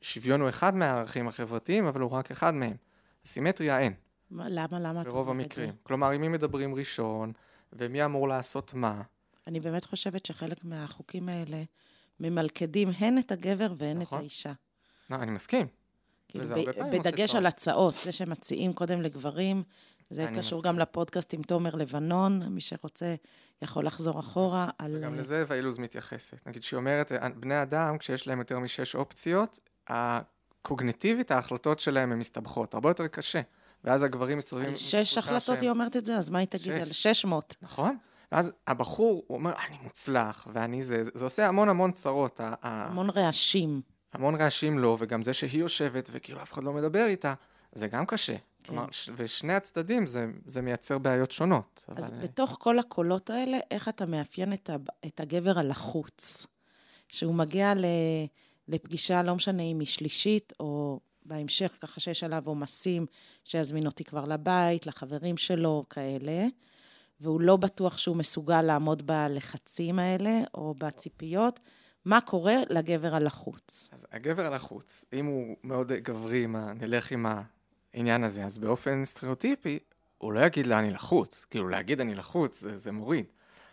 שוויון 0.00 0.40
הוא 0.40 0.48
אחד 0.48 0.74
מהערכים 0.76 1.28
החברתיים, 1.28 1.86
אבל 1.86 2.00
הוא 2.00 2.10
רק 2.10 2.30
אחד 2.30 2.54
מהם. 2.54 2.76
סימטריה 3.24 3.78
אין, 3.78 3.92
מה- 4.30 4.48
למה, 4.48 4.80
למה 4.80 5.00
אתה 5.02 5.10
ברוב 5.10 5.28
אומר 5.28 5.44
את 5.44 5.52
זה? 5.52 5.62
המקרים. 5.62 5.78
כלומר, 5.82 6.10
עם 6.10 6.20
מי 6.20 6.28
מדברים 6.28 6.74
ראשון, 6.74 7.32
ומי 7.72 8.04
אמור 8.04 8.28
לעשות 8.28 8.74
מה. 8.74 9.02
אני 9.46 9.60
באמת 9.60 9.84
חושבת 9.84 10.26
שחלק 10.26 10.64
מהחוקים 10.64 11.28
האלה 11.28 11.62
ממלכדים 12.20 12.88
הן 12.98 13.18
את 13.18 13.32
הגבר 13.32 13.72
והן 13.78 13.98
נכון. 13.98 14.18
את 14.18 14.22
האישה. 14.22 14.52
לא, 15.10 15.16
אני 15.16 15.30
מסכים. 15.30 15.66
כאילו, 16.28 16.44
ב- 16.44 16.96
בדגש. 16.98 17.34
על 17.34 17.46
הצעות, 17.46 17.94
זה 18.04 18.12
שמציעים 18.12 18.72
קודם 18.72 19.02
לגברים, 19.02 19.62
זה 20.12 20.26
קשור 20.36 20.40
מסכים. 20.58 20.60
גם 20.62 20.78
לפודקאסט 20.78 21.34
עם 21.34 21.42
תומר 21.42 21.74
לבנון, 21.74 22.42
מי 22.48 22.60
שרוצה 22.60 23.14
יכול 23.62 23.86
לחזור 23.86 24.20
אחורה 24.20 24.68
על... 24.78 24.96
וגם 24.98 25.14
אה, 25.14 25.18
לזה 25.18 25.44
ואילוז 25.48 25.78
מתייחסת. 25.78 26.46
נגיד 26.46 26.62
שהיא 26.62 26.76
אומרת, 26.78 27.12
אה, 27.12 27.28
בני 27.28 27.62
אדם, 27.62 27.98
כשיש 27.98 28.26
להם 28.28 28.38
יותר 28.38 28.58
משש 28.58 28.94
אופציות, 28.94 29.58
הקוגניטיבית, 29.88 31.30
ההחלטות 31.30 31.78
שלהם 31.80 32.12
הן 32.12 32.18
מסתבכות, 32.18 32.74
הרבה 32.74 32.90
יותר 32.90 33.06
קשה. 33.06 33.40
ואז 33.84 34.02
הגברים 34.02 34.38
מסתובבים... 34.38 34.68
על 34.70 34.76
שש 34.76 35.18
החלטות 35.18 35.42
שהם- 35.42 35.56
היא 35.60 35.70
אומרת 35.70 35.96
את 35.96 36.04
זה, 36.06 36.16
אז 36.16 36.30
מה 36.30 36.38
היא 36.38 36.46
תגיד 36.48 36.72
על 36.72 36.84
שש. 36.84 37.02
600? 37.02 37.56
נכון? 37.62 37.96
ואז 38.32 38.52
הבחור, 38.66 39.24
הוא 39.26 39.36
אומר, 39.38 39.52
אני 39.68 39.76
מוצלח, 39.82 40.46
ואני 40.52 40.82
זה, 40.82 41.04
זה, 41.04 41.10
זה 41.14 41.24
עושה 41.24 41.48
המון 41.48 41.68
המון 41.68 41.92
צרות, 41.92 42.40
ה- 42.40 42.54
המון 42.62 43.10
רעשים. 43.10 43.80
המון 44.12 44.34
רעשים 44.34 44.78
לו, 44.78 44.96
וגם 45.00 45.22
זה 45.22 45.32
שהיא 45.32 45.60
יושבת, 45.60 46.08
וכאילו 46.12 46.42
אף 46.42 46.52
אחד 46.52 46.64
לא 46.64 46.72
מדבר 46.72 47.06
איתה, 47.06 47.34
זה 47.72 47.88
גם 47.88 48.06
קשה. 48.06 48.34
כן. 48.64 48.72
כלומר, 48.72 48.86
ש- 48.90 49.10
ושני 49.16 49.52
הצדדים, 49.52 50.06
זה, 50.06 50.26
זה 50.46 50.62
מייצר 50.62 50.98
בעיות 50.98 51.30
שונות. 51.30 51.84
אז 51.96 52.04
אבל, 52.04 52.16
אה, 52.16 52.22
בתוך 52.22 52.56
כל 52.60 52.78
הקולות 52.78 53.30
האלה, 53.30 53.58
איך 53.70 53.88
אתה 53.88 54.06
מאפיין 54.06 54.52
את, 54.52 54.70
ה- 54.70 54.76
את 55.06 55.20
הגבר 55.20 55.58
הלחוץ? 55.58 56.46
שהוא 57.08 57.34
מגיע 57.34 57.74
ל, 57.74 57.84
לפגישה, 58.68 59.22
לא 59.22 59.34
משנה 59.34 59.62
אם 59.62 59.78
היא 59.80 59.86
שלישית, 59.88 60.52
או 60.60 61.00
בהמשך, 61.24 61.72
ככה 61.80 62.00
שיש 62.00 62.24
עליו 62.24 62.42
עומסים, 62.46 63.06
שיזמין 63.44 63.86
אותי 63.86 64.04
כבר 64.04 64.24
לבית, 64.24 64.86
לחברים 64.86 65.36
שלו, 65.36 65.84
כאלה, 65.90 66.46
והוא 67.20 67.40
לא 67.40 67.56
בטוח 67.56 67.98
שהוא 67.98 68.16
מסוגל 68.16 68.62
לעמוד 68.62 69.06
בלחצים 69.06 69.98
האלה, 69.98 70.40
או 70.54 70.74
בציפיות. 70.78 71.60
מה 72.04 72.20
קורה 72.20 72.54
לגבר 72.70 73.14
הלחוץ? 73.14 73.88
אז 73.92 74.06
הגבר 74.12 74.46
הלחוץ, 74.46 75.04
אם 75.12 75.26
הוא 75.26 75.56
מאוד 75.64 75.92
גברי, 75.92 76.46
מה, 76.46 76.72
נלך 76.72 77.12
עם 77.12 77.26
העניין 77.94 78.24
הזה, 78.24 78.44
אז 78.44 78.58
באופן 78.58 79.04
סטריאוטיפי, 79.04 79.78
הוא 80.18 80.32
לא 80.32 80.40
יגיד 80.40 80.66
לה 80.66 80.78
אני 80.78 80.90
לחוץ. 80.90 81.46
כאילו, 81.50 81.68
להגיד 81.68 82.00
אני 82.00 82.14
לחוץ, 82.14 82.60
זה, 82.60 82.78
זה 82.78 82.92
מוריד. 82.92 83.26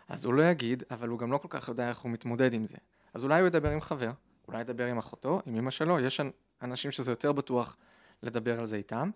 אז 0.07 0.25
הוא 0.25 0.33
לא 0.33 0.43
יגיד, 0.43 0.83
אבל 0.91 1.07
הוא 1.07 1.19
גם 1.19 1.31
לא 1.31 1.37
כל 1.37 1.47
כך 1.51 1.67
יודע 1.67 1.89
איך 1.89 1.99
הוא 1.99 2.11
מתמודד 2.11 2.53
עם 2.53 2.65
זה. 2.65 2.77
אז 3.13 3.23
אולי 3.23 3.39
הוא 3.39 3.47
ידבר 3.47 3.69
עם 3.69 3.81
חבר, 3.81 4.11
אולי 4.47 4.61
ידבר 4.61 4.85
עם 4.85 4.97
אחותו, 4.97 5.41
עם 5.45 5.55
אמא 5.55 5.71
שלו, 5.71 5.99
יש 5.99 6.19
אנ- 6.19 6.31
אנשים 6.61 6.91
שזה 6.91 7.11
יותר 7.11 7.31
בטוח 7.31 7.77
לדבר 8.23 8.59
על 8.59 8.65
זה 8.65 8.75
איתם, 8.75 9.09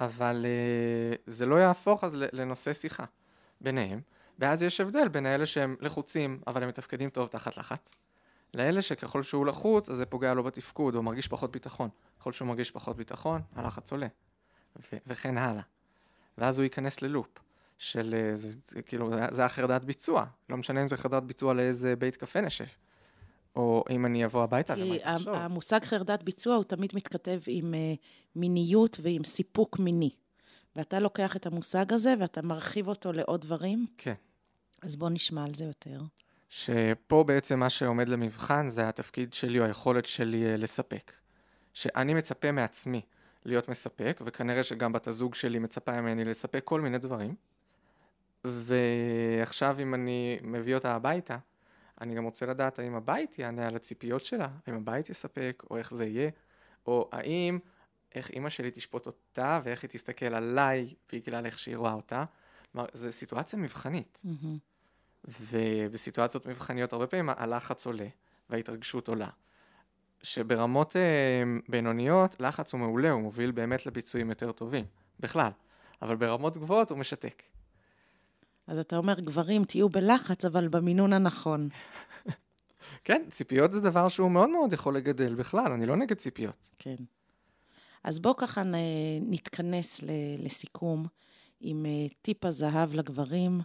אבל 0.00 0.44
uh, 0.44 1.18
זה 1.26 1.46
לא 1.46 1.56
יהפוך 1.56 2.04
אז 2.04 2.14
לנושא 2.14 2.72
שיחה 2.72 3.04
ביניהם, 3.60 4.00
ואז 4.38 4.62
יש 4.62 4.80
הבדל 4.80 5.08
בין 5.08 5.26
האלה 5.26 5.46
שהם 5.46 5.76
לחוצים, 5.80 6.40
אבל 6.46 6.62
הם 6.62 6.68
מתפקדים 6.68 7.10
טוב 7.10 7.28
תחת 7.28 7.56
לחץ, 7.56 7.94
לאלה 8.54 8.82
שככל 8.82 9.22
שהוא 9.22 9.46
לחוץ, 9.46 9.88
אז 9.88 9.96
זה 9.96 10.06
פוגע 10.06 10.34
לו 10.34 10.42
בתפקוד, 10.42 10.94
או 10.94 11.02
מרגיש 11.02 11.28
פחות 11.28 11.52
ביטחון. 11.52 11.88
ככל 12.20 12.32
שהוא 12.32 12.48
מרגיש 12.48 12.70
פחות 12.70 12.96
ביטחון, 12.96 13.42
הלחץ 13.54 13.92
עולה, 13.92 14.06
ו- 14.76 14.96
וכן 15.06 15.38
הלאה. 15.38 15.62
ואז 16.38 16.58
הוא 16.58 16.64
ייכנס 16.64 17.02
ללופ 17.02 17.28
של, 17.78 18.14
אה, 18.18 18.36
זה, 18.36 18.58
זה, 18.66 18.82
כאילו, 18.82 19.10
זה- 19.12 19.26
זה 19.30 19.44
החרדת 19.44 19.84
ביצוע. 19.84 20.24
לא 20.48 20.56
משנה 20.56 20.82
אם 20.82 20.88
זה 20.88 20.96
חרדת 20.96 21.22
ביצוע 21.22 21.54
לאיזה 21.54 21.96
בית 21.96 22.16
קפה 22.16 22.40
נשב, 22.40 22.64
או 23.56 23.84
אם 23.90 24.06
אני 24.06 24.24
אבוא 24.24 24.42
הביתה, 24.42 24.72
ומה 24.76 24.82
כי 24.84 24.90
היא 24.90 25.00
תחשוב. 25.16 25.34
המושג 25.34 25.84
חרדת 25.84 26.22
ביצוע 26.22 26.54
הוא 26.56 26.64
תמיד 26.64 26.90
מתכתב 26.94 27.40
עם 27.46 27.74
אה, 27.74 27.94
מיניות 28.36 28.98
ועם 29.02 29.24
סיפוק 29.24 29.78
מיני. 29.78 30.10
ואתה 30.76 31.00
לוקח 31.00 31.36
את 31.36 31.46
המושג 31.46 31.92
הזה 31.92 32.14
ואתה 32.20 32.42
מרחיב 32.42 32.88
אותו 32.88 33.12
לעוד 33.12 33.40
דברים, 33.40 33.86
כן. 33.98 34.14
אז 34.82 34.96
בוא 34.96 35.10
נשמע 35.10 35.44
על 35.44 35.54
זה 35.54 35.64
יותר. 35.64 36.00
שפה 36.48 37.24
בעצם 37.26 37.58
מה 37.60 37.70
שעומד 37.70 38.08
למבחן 38.08 38.68
זה 38.68 38.88
התפקיד 38.88 39.32
שלי 39.32 39.58
או 39.60 39.64
היכולת 39.64 40.04
שלי 40.04 40.46
אה, 40.46 40.56
לספק. 40.56 41.12
שאני 41.74 42.14
מצפה 42.14 42.52
מעצמי 42.52 43.00
להיות 43.44 43.68
מספק, 43.68 44.20
וכנראה 44.24 44.62
שגם 44.62 44.92
בת 44.92 45.06
הזוג 45.06 45.34
שלי 45.34 45.58
מצפה 45.58 46.00
ממני 46.00 46.24
לספק 46.24 46.60
כל 46.64 46.80
מיני 46.80 46.98
דברים. 46.98 47.34
ועכשיו 48.44 49.76
אם 49.82 49.94
אני 49.94 50.38
מביא 50.42 50.74
אותה 50.74 50.94
הביתה, 50.94 51.38
אני 52.00 52.14
גם 52.14 52.24
רוצה 52.24 52.46
לדעת 52.46 52.78
האם 52.78 52.94
הבית 52.94 53.38
יענה 53.38 53.66
על 53.66 53.76
הציפיות 53.76 54.24
שלה, 54.24 54.48
האם 54.66 54.76
הבית 54.76 55.10
יספק, 55.10 55.62
או 55.70 55.76
איך 55.76 55.94
זה 55.94 56.06
יהיה, 56.06 56.30
או 56.86 57.08
האם, 57.12 57.58
איך 58.14 58.30
אימא 58.30 58.48
שלי 58.48 58.70
תשפוט 58.70 59.06
אותה, 59.06 59.60
ואיך 59.64 59.82
היא 59.82 59.90
תסתכל 59.90 60.34
עליי 60.34 60.94
בגלל 61.12 61.46
איך 61.46 61.58
שהיא 61.58 61.76
רואה 61.76 61.92
אותה. 61.92 62.24
כלומר, 62.72 62.86
זו 62.92 63.12
סיטואציה 63.12 63.58
מבחנית. 63.58 64.18
מהמם. 64.24 64.58
ובסיטואציות 65.40 66.46
מבחניות 66.46 66.92
הרבה 66.92 67.06
פעמים 67.06 67.28
הלחץ 67.28 67.86
עולה 67.86 68.06
וההתרגשות 68.50 69.08
עולה. 69.08 69.28
שברמות 70.22 70.96
אה, 70.96 71.42
בינוניות 71.68 72.36
לחץ 72.40 72.72
הוא 72.72 72.80
מעולה, 72.80 73.10
הוא 73.10 73.22
מוביל 73.22 73.50
באמת 73.50 73.86
לביצועים 73.86 74.28
יותר 74.28 74.52
טובים, 74.52 74.84
בכלל. 75.20 75.50
אבל 76.02 76.16
ברמות 76.16 76.56
גבוהות 76.58 76.90
הוא 76.90 76.98
משתק. 76.98 77.42
אז 78.66 78.78
אתה 78.78 78.96
אומר, 78.96 79.20
גברים, 79.20 79.64
תהיו 79.64 79.88
בלחץ, 79.88 80.44
אבל 80.44 80.68
במינון 80.68 81.12
הנכון. 81.12 81.68
כן, 83.04 83.22
ציפיות 83.30 83.72
זה 83.72 83.80
דבר 83.80 84.08
שהוא 84.08 84.30
מאוד 84.30 84.50
מאוד 84.50 84.72
יכול 84.72 84.96
לגדל 84.96 85.34
בכלל, 85.34 85.72
אני 85.72 85.86
לא 85.86 85.96
נגד 85.96 86.16
ציפיות. 86.16 86.70
כן. 86.78 86.96
אז 88.04 88.18
בואו 88.20 88.36
ככה 88.36 88.62
נתכנס 89.20 90.02
ל- 90.02 90.44
לסיכום 90.44 91.06
עם 91.60 91.86
אה, 91.86 92.06
טיפ 92.22 92.44
הזהב 92.44 92.94
לגברים, 92.94 93.60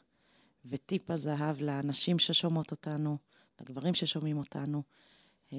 וטיפ 0.65 1.11
הזהב 1.11 1.61
לנשים 1.61 2.19
ששומעות 2.19 2.71
אותנו, 2.71 3.17
לגברים 3.61 3.93
ששומעים 3.93 4.37
אותנו. 4.37 4.83
אה, 5.53 5.57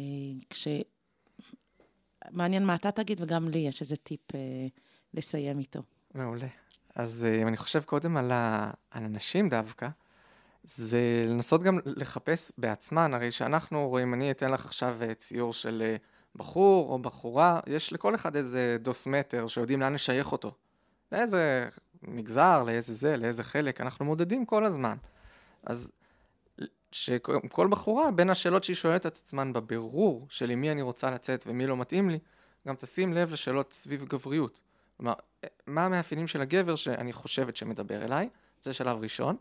כש... 0.50 0.68
מעניין 2.30 2.66
מה 2.66 2.74
אתה 2.74 2.92
תגיד, 2.92 3.20
וגם 3.20 3.48
לי 3.48 3.58
יש 3.58 3.80
איזה 3.80 3.96
טיפ 3.96 4.34
אה, 4.34 4.40
לסיים 5.14 5.58
איתו. 5.58 5.82
מעולה. 6.14 6.46
אז 6.94 7.24
אה, 7.24 7.42
אם 7.42 7.48
אני 7.48 7.56
חושב 7.56 7.82
קודם 7.82 8.16
על, 8.16 8.32
ה... 8.32 8.70
הנשים 8.92 9.48
דווקא, 9.48 9.88
זה 10.64 11.26
לנסות 11.28 11.62
גם 11.62 11.78
לחפש 11.84 12.52
בעצמן, 12.58 13.14
הרי 13.14 13.30
שאנחנו 13.30 13.88
רואים, 13.88 14.14
אני 14.14 14.30
אתן 14.30 14.50
לך 14.50 14.64
עכשיו 14.64 14.98
ציור 15.16 15.52
של 15.52 15.96
בחור 16.36 16.92
או 16.92 16.98
בחורה, 16.98 17.60
יש 17.66 17.92
לכל 17.92 18.14
אחד 18.14 18.36
איזה 18.36 18.76
דוסמטר 18.80 19.46
שיודעים 19.46 19.80
לאן 19.80 19.94
לשייך 19.94 20.32
אותו. 20.32 20.54
לאיזה 21.12 21.68
מגזר, 22.02 22.62
לאיזה 22.62 22.94
זה, 22.94 23.16
לאיזה 23.16 23.42
חלק, 23.42 23.80
אנחנו 23.80 24.04
מודדים 24.04 24.46
כל 24.46 24.64
הזמן. 24.64 24.96
אז 25.62 25.92
שכל 26.92 27.68
בחורה, 27.70 28.10
בין 28.10 28.30
השאלות 28.30 28.64
שהיא 28.64 28.76
שואלת 28.76 29.06
את 29.06 29.16
עצמן 29.16 29.52
בבירור 29.52 30.26
של 30.30 30.50
עם 30.50 30.60
מי 30.60 30.72
אני 30.72 30.82
רוצה 30.82 31.10
לצאת 31.10 31.44
ומי 31.46 31.66
לא 31.66 31.76
מתאים 31.76 32.10
לי, 32.10 32.18
גם 32.68 32.74
תשים 32.74 33.12
לב 33.12 33.32
לשאלות 33.32 33.72
סביב 33.72 34.04
גבריות. 34.04 34.60
כלומר, 34.96 35.12
מה 35.66 35.84
המאפיינים 35.84 36.26
של 36.26 36.40
הגבר 36.40 36.74
שאני 36.74 37.12
חושבת 37.12 37.56
שמדבר 37.56 38.04
אליי? 38.04 38.28
זה 38.60 38.74
שלב 38.74 38.98
ראשון, 39.02 39.36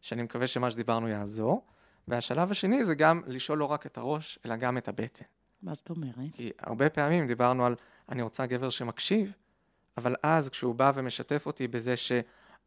שאני 0.00 0.22
מקווה 0.22 0.46
שמה 0.46 0.70
שדיברנו 0.70 1.08
יעזור. 1.08 1.64
והשלב 2.08 2.50
השני 2.50 2.84
זה 2.84 2.94
גם 2.94 3.22
לשאול 3.26 3.58
לא 3.58 3.64
רק 3.64 3.86
את 3.86 3.98
הראש, 3.98 4.38
אלא 4.46 4.56
גם 4.56 4.78
את 4.78 4.88
הבטן. 4.88 5.24
מה 5.62 5.74
זאת 5.74 5.90
אומרת? 5.90 6.14
כי 6.32 6.50
הרבה 6.58 6.90
פעמים 6.90 7.26
דיברנו 7.26 7.66
על 7.66 7.74
אני 8.08 8.22
רוצה 8.22 8.46
גבר 8.46 8.70
שמקשיב, 8.70 9.32
אבל 9.96 10.14
אז 10.22 10.48
כשהוא 10.48 10.74
בא 10.74 10.92
ומשתף 10.94 11.46
אותי 11.46 11.68
בזה 11.68 11.96
ש... 11.96 12.12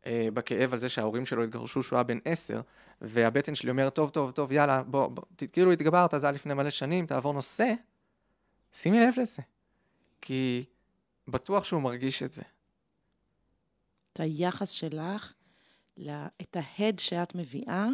אה, 0.05 0.27
בכאב 0.33 0.73
על 0.73 0.79
זה 0.79 0.89
שההורים 0.89 1.25
שלו 1.25 1.43
התגרשו 1.43 1.83
שהוא 1.83 1.97
היה 1.97 2.03
בן 2.03 2.19
עשר, 2.25 2.61
והבטן 3.01 3.55
שלי 3.55 3.69
אומרת, 3.69 3.95
טוב, 3.95 4.09
טוב, 4.09 4.31
טוב, 4.31 4.51
יאללה, 4.51 4.83
בוא, 4.83 5.07
בוא 5.07 5.23
כאילו 5.51 5.71
התגברת, 5.71 6.13
זה 6.17 6.27
היה 6.27 6.31
לפני 6.31 6.53
מלא 6.53 6.69
שנים, 6.69 7.05
תעבור 7.05 7.33
נושא, 7.33 7.73
שימי 8.73 8.99
לב 8.99 9.13
לזה. 9.19 9.41
כי 10.21 10.65
בטוח 11.27 11.63
שהוא 11.63 11.81
מרגיש 11.81 12.23
את 12.23 12.33
זה. 12.33 12.41
את 14.13 14.19
היחס 14.19 14.69
שלך, 14.69 15.33
את 16.41 16.57
ההד 16.59 16.99
שאת 16.99 17.35
מביאה 17.35 17.87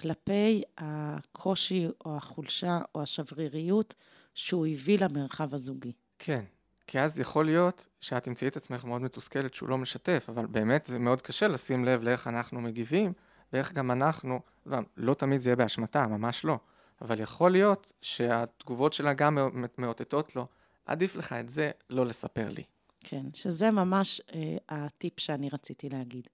כלפי 0.00 0.62
הקושי 0.78 1.88
או 2.04 2.16
החולשה 2.16 2.78
או 2.94 3.02
השבריריות 3.02 3.94
שהוא 4.34 4.66
הביא 4.66 4.98
למרחב 4.98 5.54
הזוגי. 5.54 5.92
כן, 6.18 6.44
כי 6.92 7.00
אז 7.00 7.18
יכול 7.18 7.44
להיות 7.44 7.86
שאת 8.00 8.24
תמצאי 8.24 8.48
את 8.48 8.56
עצמך 8.56 8.84
מאוד 8.84 9.02
מתוסכלת 9.02 9.54
שהוא 9.54 9.68
לא 9.68 9.78
משתף, 9.78 10.26
אבל 10.28 10.46
באמת 10.46 10.86
זה 10.86 10.98
מאוד 10.98 11.20
קשה 11.20 11.48
לשים 11.48 11.84
לב 11.84 12.02
לאיך 12.02 12.26
אנחנו 12.26 12.60
מגיבים, 12.60 13.12
ואיך 13.52 13.72
גם 13.72 13.90
אנחנו, 13.90 14.40
לא, 14.66 14.78
לא 14.96 15.14
תמיד 15.14 15.40
זה 15.40 15.50
יהיה 15.50 15.56
באשמתה, 15.56 16.06
ממש 16.06 16.44
לא, 16.44 16.58
אבל 17.02 17.20
יכול 17.20 17.52
להיות 17.52 17.92
שהתגובות 18.02 18.92
שלה 18.92 19.12
גם 19.12 19.38
מאותתות 19.78 20.36
לו, 20.36 20.46
עדיף 20.86 21.16
לך 21.16 21.32
את 21.32 21.50
זה 21.50 21.70
לא 21.90 22.06
לספר 22.06 22.48
לי. 22.48 22.62
כן, 23.00 23.26
שזה 23.34 23.70
ממש 23.70 24.20
אה, 24.34 24.56
הטיפ 24.68 25.20
שאני 25.20 25.48
רציתי 25.52 25.88
להגיד. 25.88 26.28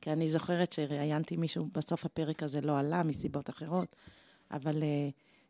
כי 0.00 0.12
אני 0.12 0.28
זוכרת 0.28 0.72
שראיינתי 0.72 1.36
מישהו, 1.36 1.68
בסוף 1.72 2.04
הפרק 2.04 2.42
הזה 2.42 2.60
לא 2.60 2.78
עלה 2.78 3.02
מסיבות 3.02 3.50
אחרות, 3.50 3.96
אבל 4.50 4.82
אה, 4.82 5.08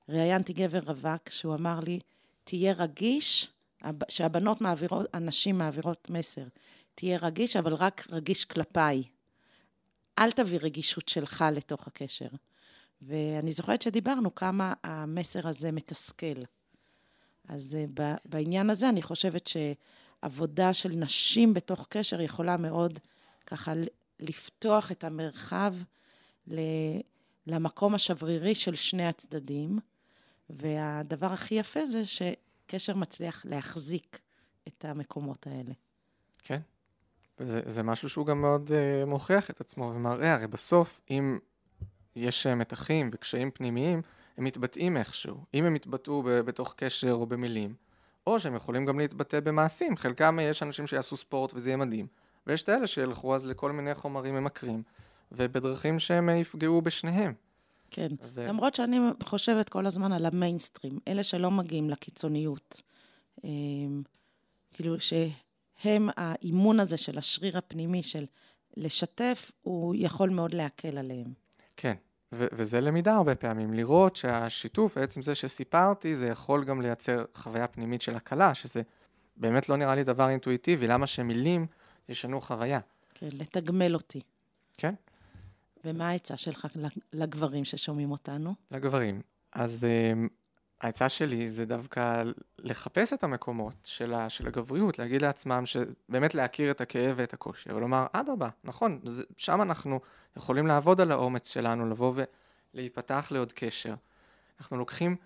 ראיינתי 0.08 0.52
גבר 0.52 0.80
רווק 0.86 1.28
שהוא 1.28 1.54
אמר 1.54 1.80
לי, 1.80 2.00
תהיה 2.44 2.72
רגיש 2.72 3.52
שהבנות 4.08 4.60
מעבירות, 4.60 5.06
הנשים 5.12 5.58
מעבירות 5.58 6.10
מסר. 6.10 6.44
תהיה 6.94 7.18
רגיש, 7.22 7.56
אבל 7.56 7.74
רק 7.74 8.06
רגיש 8.10 8.44
כלפיי. 8.44 9.02
אל 10.18 10.30
תביא 10.32 10.58
רגישות 10.62 11.08
שלך 11.08 11.44
לתוך 11.52 11.86
הקשר. 11.86 12.28
ואני 13.02 13.52
זוכרת 13.52 13.82
שדיברנו 13.82 14.34
כמה 14.34 14.74
המסר 14.84 15.48
הזה 15.48 15.72
מתסכל. 15.72 16.42
אז 17.48 17.76
אה, 17.98 18.14
בעניין 18.24 18.70
הזה 18.70 18.88
אני 18.88 19.02
חושבת 19.02 19.46
שעבודה 19.46 20.74
של 20.74 20.88
נשים 20.88 21.54
בתוך 21.54 21.86
קשר 21.88 22.20
יכולה 22.20 22.56
מאוד 22.56 22.98
ככה 23.46 23.72
לפתוח 24.20 24.92
את 24.92 25.04
המרחב 25.04 25.74
למקום 27.46 27.94
השברירי 27.94 28.54
של 28.54 28.74
שני 28.74 29.06
הצדדים. 29.06 29.78
והדבר 30.50 31.32
הכי 31.32 31.54
יפה 31.54 31.86
זה 31.86 32.02
קשר 32.70 32.94
מצליח 32.94 33.44
להחזיק 33.44 34.20
את 34.68 34.84
המקומות 34.84 35.46
האלה. 35.46 35.72
כן, 36.38 36.60
וזה 37.38 37.60
זה 37.66 37.82
משהו 37.82 38.08
שהוא 38.08 38.26
גם 38.26 38.40
מאוד 38.40 38.70
uh, 38.70 39.06
מוכיח 39.06 39.50
את 39.50 39.60
עצמו 39.60 39.92
ומראה, 39.94 40.34
הרי 40.34 40.46
בסוף, 40.46 41.00
אם 41.10 41.38
יש 42.16 42.46
אה, 42.46 42.54
מתחים 42.54 43.10
וקשיים 43.12 43.50
פנימיים, 43.50 44.02
הם 44.36 44.44
מתבטאים 44.44 44.96
איכשהו. 44.96 45.44
אם 45.54 45.64
הם 45.64 45.76
יתבטאו 45.76 46.22
בתוך 46.26 46.74
קשר 46.76 47.12
או 47.12 47.26
במילים, 47.26 47.74
או 48.26 48.40
שהם 48.40 48.54
יכולים 48.54 48.86
גם 48.86 48.98
להתבטא 48.98 49.40
במעשים. 49.40 49.96
חלקם 49.96 50.38
אה, 50.38 50.44
יש 50.44 50.62
אנשים 50.62 50.86
שיעשו 50.86 51.16
ספורט 51.16 51.54
וזה 51.54 51.68
יהיה 51.68 51.76
מדהים, 51.76 52.06
ויש 52.46 52.62
את 52.62 52.68
האלה 52.68 52.86
שילכו 52.86 53.34
אז 53.34 53.46
לכל 53.46 53.72
מיני 53.72 53.94
חומרים 53.94 54.34
ממכרים, 54.34 54.82
ובדרכים 55.32 55.98
שהם 55.98 56.28
יפגעו 56.28 56.82
בשניהם. 56.82 57.34
כן, 57.90 58.08
ו... 58.34 58.46
למרות 58.48 58.74
שאני 58.74 58.98
חושבת 59.22 59.68
כל 59.68 59.86
הזמן 59.86 60.12
על 60.12 60.26
המיינסטרים, 60.26 60.98
אלה 61.08 61.22
שלא 61.22 61.50
מגיעים 61.50 61.90
לקיצוניות. 61.90 62.82
אמ, 63.44 64.02
כאילו 64.70 64.96
שהם, 65.00 66.08
האימון 66.16 66.80
הזה 66.80 66.96
של 66.96 67.18
השריר 67.18 67.58
הפנימי 67.58 68.02
של 68.02 68.26
לשתף, 68.76 69.52
הוא 69.62 69.94
יכול 69.98 70.30
מאוד 70.30 70.54
להקל 70.54 70.98
עליהם. 70.98 71.32
כן, 71.76 71.94
ו- 72.32 72.46
וזה 72.52 72.80
למידה 72.80 73.16
הרבה 73.16 73.34
פעמים, 73.34 73.74
לראות 73.74 74.16
שהשיתוף, 74.16 74.96
עצם 74.96 75.22
זה 75.22 75.34
שסיפרתי, 75.34 76.16
זה 76.16 76.26
יכול 76.26 76.64
גם 76.64 76.80
לייצר 76.82 77.24
חוויה 77.34 77.66
פנימית 77.66 78.02
של 78.02 78.16
הקלה, 78.16 78.54
שזה 78.54 78.82
באמת 79.36 79.68
לא 79.68 79.76
נראה 79.76 79.94
לי 79.94 80.04
דבר 80.04 80.28
אינטואיטיבי, 80.28 80.86
למה 80.86 81.06
שמילים 81.06 81.66
ישנו 82.08 82.40
חוויה. 82.40 82.80
כן, 83.14 83.28
לתגמל 83.32 83.94
אותי. 83.94 84.20
כן. 84.78 84.94
ומה 85.84 86.08
העצה 86.08 86.36
שלך 86.36 86.66
לגברים 87.12 87.64
ששומעים 87.64 88.10
אותנו? 88.10 88.54
לגברים. 88.70 89.22
אז 89.52 89.86
um, 89.86 90.28
העצה 90.80 91.08
שלי 91.08 91.48
זה 91.48 91.66
דווקא 91.66 92.22
לחפש 92.58 93.12
את 93.12 93.24
המקומות 93.24 93.74
של, 93.84 94.14
ה, 94.14 94.30
של 94.30 94.46
הגבריות, 94.46 94.98
להגיד 94.98 95.22
לעצמם 95.22 95.62
שבאמת 95.66 96.34
להכיר 96.34 96.70
את 96.70 96.80
הכאב 96.80 97.14
ואת 97.16 97.32
הקושי, 97.32 97.72
ולומר, 97.72 98.06
אדרבה, 98.12 98.48
נכון, 98.64 99.00
זה, 99.04 99.24
שם 99.36 99.62
אנחנו 99.62 100.00
יכולים 100.36 100.66
לעבוד 100.66 101.00
על 101.00 101.12
האומץ 101.12 101.52
שלנו, 101.52 101.90
לבוא 101.90 102.14
ולהיפתח 102.74 103.28
לעוד 103.30 103.52
קשר. 103.52 103.94
אנחנו 104.60 104.76
לוקחים 104.76 105.16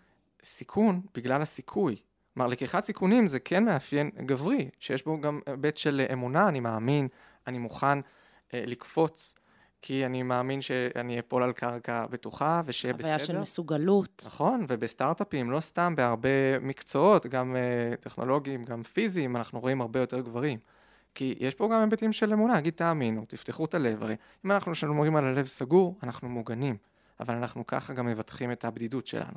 סיכון 0.45 1.01
בגלל 1.15 1.43
הסיכוי. 1.43 1.97
כלומר, 2.35 2.49
לקיחת 2.49 2.85
סיכונים 2.85 3.27
זה 3.27 3.41
כן 3.41 3.65
מאפיין 3.65 4.11
גברי, 4.11 4.71
שיש 4.79 5.05
בו 5.05 5.21
גם 5.21 5.41
היבט 5.47 5.77
של 5.77 6.07
אמונה, 6.13 6.49
אני 6.49 6.61
מאמין, 6.61 7.09
אני 7.47 7.59
מוכן 7.59 7.99
אה, 8.55 8.65
לקפוץ. 8.67 9.35
כי 9.87 10.07
אני 10.07 10.23
מאמין 10.23 10.61
שאני 10.61 11.19
אפול 11.19 11.43
על 11.43 11.53
קרקע 11.53 12.07
בטוחה 12.07 12.63
ושיהיה 12.67 12.95
בסדר. 12.95 13.03
חוויה 13.13 13.27
של 13.27 13.39
מסוגלות. 13.39 14.23
נכון, 14.27 14.67
ובסטארט-אפים, 14.69 15.51
לא 15.51 15.61
סתם, 15.61 15.95
בהרבה 15.97 16.59
מקצועות, 16.61 17.27
גם 17.27 17.57
uh, 17.57 17.97
טכנולוגיים, 17.97 18.65
גם 18.65 18.83
פיזיים, 18.83 19.37
אנחנו 19.37 19.61
רואים 19.61 19.81
הרבה 19.81 20.01
יותר 20.01 20.21
גברים. 20.21 20.59
כי 21.15 21.35
יש 21.41 21.55
פה 21.55 21.69
גם 21.69 21.81
היבטים 21.81 22.13
של 22.13 22.33
אמונה, 22.33 22.57
נגיד 22.57 22.75
תאמינו, 22.75 23.25
תפתחו 23.29 23.65
את 23.65 23.75
הלב, 23.75 24.03
הרי 24.03 24.17
אם 24.45 24.51
אנחנו 24.53 24.75
שומרים 24.75 25.17
על 25.17 25.25
הלב 25.25 25.47
סגור, 25.47 25.99
אנחנו 26.03 26.29
מוגנים, 26.29 26.77
אבל 27.21 27.35
אנחנו 27.35 27.67
ככה 27.67 27.95
גם 27.95 28.07
מבטחים 28.07 28.53
את 28.53 28.65
הבדידות 28.65 29.07
שלנו. 29.07 29.37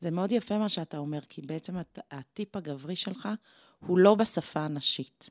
זה 0.00 0.10
מאוד 0.10 0.32
יפה 0.32 0.58
מה 0.58 0.68
שאתה 0.68 0.98
אומר, 0.98 1.20
כי 1.28 1.42
בעצם 1.42 1.74
הטיפ 2.10 2.56
הגברי 2.56 2.96
שלך 2.96 3.28
הוא 3.86 3.98
לא 3.98 4.14
בשפה 4.14 4.60
הנשית. 4.60 5.30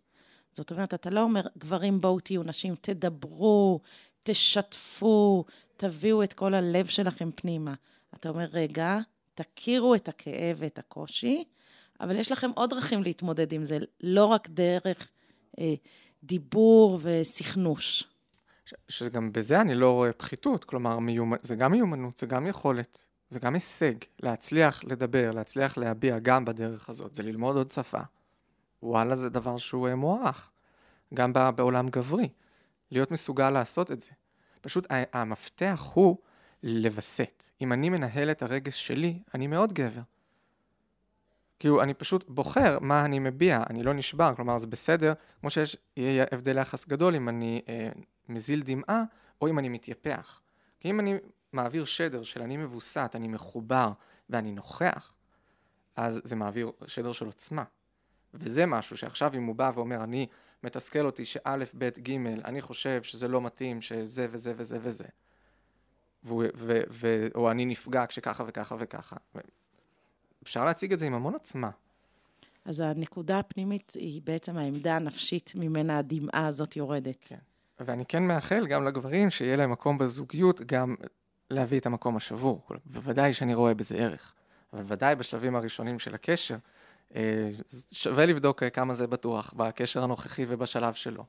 זאת 0.52 0.72
אומרת, 0.72 0.94
אתה 0.94 1.10
לא 1.10 1.22
אומר, 1.22 1.42
גברים 1.58 2.02
בואו 2.02 2.20
תהיו 2.20 2.44
נשים, 2.44 2.76
תדברו, 2.82 3.80
תשתפו, 4.24 5.46
תביאו 5.78 6.24
את 6.24 6.34
כל 6.34 6.54
הלב 6.54 6.86
שלכם 6.86 7.30
פנימה. 7.36 7.74
אתה 8.16 8.30
אומר, 8.30 8.46
רגע, 8.52 8.98
תכירו 9.36 9.96
את 9.96 10.08
הכאב 10.08 10.58
ואת 10.58 10.80
הקושי, 10.80 11.44
אבל 12.00 12.16
יש 12.16 12.32
לכם 12.32 12.52
עוד 12.56 12.70
דרכים 12.70 13.04
להתמודד 13.04 13.54
עם 13.54 13.66
זה, 13.66 13.78
לא 14.02 14.26
רק 14.26 14.50
דרך 14.50 15.12
אה, 15.60 15.74
דיבור 16.24 17.00
וסכנוש. 17.02 18.04
שגם 18.88 19.32
בזה 19.32 19.62
אני 19.62 19.76
לא 19.76 19.92
רואה 19.92 20.14
פחיתות, 20.14 20.64
כלומר, 20.64 21.00
מיומנ... 21.00 21.38
זה 21.42 21.56
גם 21.56 21.72
מיומנות, 21.72 22.18
זה 22.18 22.26
גם 22.26 22.48
יכולת, 22.48 23.06
זה 23.30 23.40
גם 23.40 23.54
הישג, 23.54 23.94
להצליח 24.20 24.84
לדבר, 24.84 25.32
להצליח 25.32 25.78
להביע 25.78 26.20
גם 26.20 26.46
בדרך 26.46 26.90
הזאת, 26.90 27.16
זה 27.16 27.24
ללמוד 27.24 27.56
עוד 27.56 27.72
שפה. 27.72 28.02
וואלה 28.84 29.16
זה 29.16 29.30
דבר 29.30 29.58
שהוא 29.58 29.88
אה, 29.88 29.96
מוערך, 29.96 30.52
גם 31.14 31.34
בעולם 31.34 31.88
גברי, 31.88 32.30
להיות 32.92 33.12
מסוגל 33.12 33.50
לעשות 33.50 33.92
את 33.92 34.00
זה. 34.00 34.10
פשוט 34.62 34.88
המפתח 34.90 35.92
הוא 35.94 36.18
לווסת. 36.64 37.44
אם 37.62 37.74
אני 37.74 37.90
מנהל 37.90 38.32
את 38.32 38.42
הרגש 38.44 38.88
שלי, 38.88 39.20
אני 39.34 39.48
מאוד 39.48 39.74
גבר. 39.74 40.02
כאילו, 41.60 41.84
אני 41.84 41.94
פשוט 41.94 42.26
בוחר 42.28 42.78
מה 42.82 43.06
אני 43.06 43.20
מביע, 43.20 43.64
אני 43.70 43.84
לא 43.84 43.94
נשבר, 43.94 44.36
כלומר, 44.36 44.60
זה 44.60 44.68
בסדר, 44.68 45.14
כמו 45.40 45.50
שיש, 45.50 45.78
יהיה 45.98 46.26
הבדל 46.32 46.58
יחס 46.58 46.88
גדול 46.88 47.16
אם 47.16 47.30
אני 47.30 47.62
אה, 47.70 47.90
מזיל 48.30 48.62
דמעה, 48.66 49.04
או 49.42 49.48
אם 49.48 49.60
אני 49.60 49.70
מתייפח. 49.70 50.42
כי 50.80 50.90
אם 50.90 51.00
אני 51.00 51.16
מעביר 51.54 51.86
שדר 51.86 52.24
של 52.24 52.42
אני 52.42 52.58
מבוסת, 52.58 53.12
אני 53.16 53.28
מחובר 53.28 53.92
ואני 54.30 54.52
נוכח, 54.52 55.14
אז 55.96 56.22
זה 56.24 56.36
מעביר 56.36 56.72
שדר 56.88 57.12
של 57.12 57.26
עוצמה. 57.26 57.64
וזה 58.34 58.66
משהו 58.66 58.98
שעכשיו 58.98 59.34
אם 59.36 59.44
הוא 59.44 59.56
בא 59.56 59.72
ואומר, 59.76 60.04
אני 60.04 60.28
מתסכל 60.64 61.06
אותי 61.06 61.26
שא', 61.26 61.56
ב', 61.78 61.90
ג', 62.00 62.18
אני 62.46 62.62
חושב 62.62 63.04
שזה 63.04 63.28
לא 63.28 63.42
מתאים, 63.42 63.82
שזה 63.82 64.28
וזה 64.32 64.54
וזה 64.58 64.78
וזה. 64.82 65.06
והוא, 66.24 66.44
ו, 66.56 66.80
ו, 66.90 67.28
או 67.36 67.52
אני 67.52 67.66
נפגע 67.66 68.06
כשככה 68.08 68.44
וככה 68.48 68.76
וככה. 68.80 69.16
אפשר 70.44 70.66
להציג 70.66 70.94
את 70.94 71.00
זה 71.00 71.06
עם 71.06 71.14
המון 71.14 71.34
עוצמה. 71.34 71.70
אז 72.66 72.80
הנקודה 72.80 73.40
הפנימית 73.40 73.92
היא 73.96 74.22
בעצם 74.24 74.58
העמדה 74.58 74.96
הנפשית 74.96 75.52
ממנה 75.56 75.98
הדמעה 75.98 76.48
הזאת 76.48 76.76
יורדת. 76.76 77.18
כן. 77.22 77.38
ואני 77.80 78.06
כן 78.06 78.24
מאחל 78.24 78.68
גם 78.68 78.86
לגברים 78.86 79.30
שיהיה 79.30 79.56
להם 79.56 79.72
מקום 79.72 79.98
בזוגיות 79.98 80.62
גם 80.62 80.96
להביא 81.50 81.80
את 81.80 81.86
המקום 81.86 82.16
השבור. 82.16 82.62
בוודאי 82.86 83.34
שאני 83.34 83.54
רואה 83.54 83.74
בזה 83.74 83.98
ערך. 83.98 84.36
אבל 84.74 84.84
ודאי 84.88 85.16
בשלבים 85.16 85.56
הראשונים 85.56 86.00
של 86.00 86.16
הקשר, 86.16 86.56
שווה 87.94 88.26
לבדוק 88.26 88.64
כמה 88.64 88.96
זה 88.96 89.08
בטוח 89.08 89.54
בקשר 89.58 90.04
הנוכחי 90.04 90.46
ובשלב 90.48 90.94
שלו. 90.94 91.26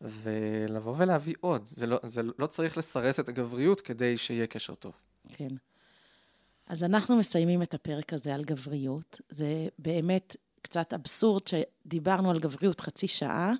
ולבוא 0.00 0.94
ולהביא 0.98 1.34
עוד. 1.40 1.66
זה 1.66 1.86
לא, 1.86 1.98
זה 2.02 2.22
לא 2.38 2.46
צריך 2.46 2.78
לסרס 2.78 3.20
את 3.20 3.28
הגבריות 3.28 3.80
כדי 3.80 4.18
שיהיה 4.18 4.46
קשר 4.46 4.74
טוב. 4.74 4.92
כן. 5.28 5.48
אז 6.66 6.84
אנחנו 6.84 7.16
מסיימים 7.16 7.62
את 7.62 7.74
הפרק 7.74 8.12
הזה 8.12 8.34
על 8.34 8.44
גבריות. 8.44 9.20
זה 9.28 9.68
באמת 9.78 10.36
קצת 10.62 10.92
אבסורד 10.94 11.42
שדיברנו 11.46 12.30
על 12.30 12.38
גבריות 12.38 12.80
חצי 12.80 13.08
שעה, 13.08 13.52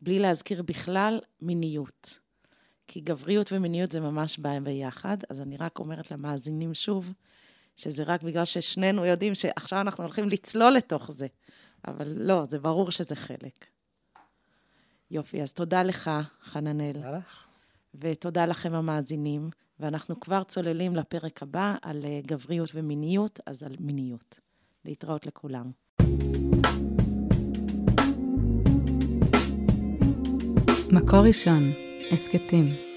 בלי 0.00 0.18
להזכיר 0.18 0.62
בכלל 0.62 1.20
מיניות. 1.40 2.18
כי 2.86 3.00
גבריות 3.00 3.52
ומיניות 3.52 3.92
זה 3.92 4.00
ממש 4.00 4.38
בא 4.38 4.60
ביחד, 4.60 5.16
אז 5.30 5.40
אני 5.40 5.56
רק 5.56 5.78
אומרת 5.78 6.10
למאזינים 6.10 6.74
שוב, 6.74 7.12
שזה 7.78 8.02
רק 8.02 8.22
בגלל 8.22 8.44
ששנינו 8.44 9.04
יודעים 9.04 9.34
שעכשיו 9.34 9.80
אנחנו 9.80 10.04
הולכים 10.04 10.28
לצלול 10.28 10.72
לתוך 10.72 11.10
זה. 11.12 11.26
אבל 11.86 12.12
לא, 12.16 12.44
זה 12.44 12.58
ברור 12.58 12.90
שזה 12.90 13.16
חלק. 13.16 13.66
יופי, 15.10 15.42
אז 15.42 15.52
תודה 15.52 15.82
לך, 15.82 16.10
חננאל. 16.44 16.92
תודה 16.92 17.18
לך. 17.18 17.46
ותודה 17.94 18.46
לכם 18.46 18.74
המאזינים, 18.74 19.50
ואנחנו 19.80 20.20
כבר 20.20 20.42
צוללים 20.42 20.96
לפרק 20.96 21.42
הבא 21.42 21.74
על 21.82 22.04
אה, 22.04 22.20
גבריות 22.26 22.70
ומיניות, 22.74 23.40
אז 23.46 23.62
על 23.62 23.76
מיניות. 23.80 24.40
להתראות 24.84 25.26
לכולם. 25.26 25.70
מקור 30.92 31.20
ראשון, 31.26 31.72
הסכתים. 32.12 32.87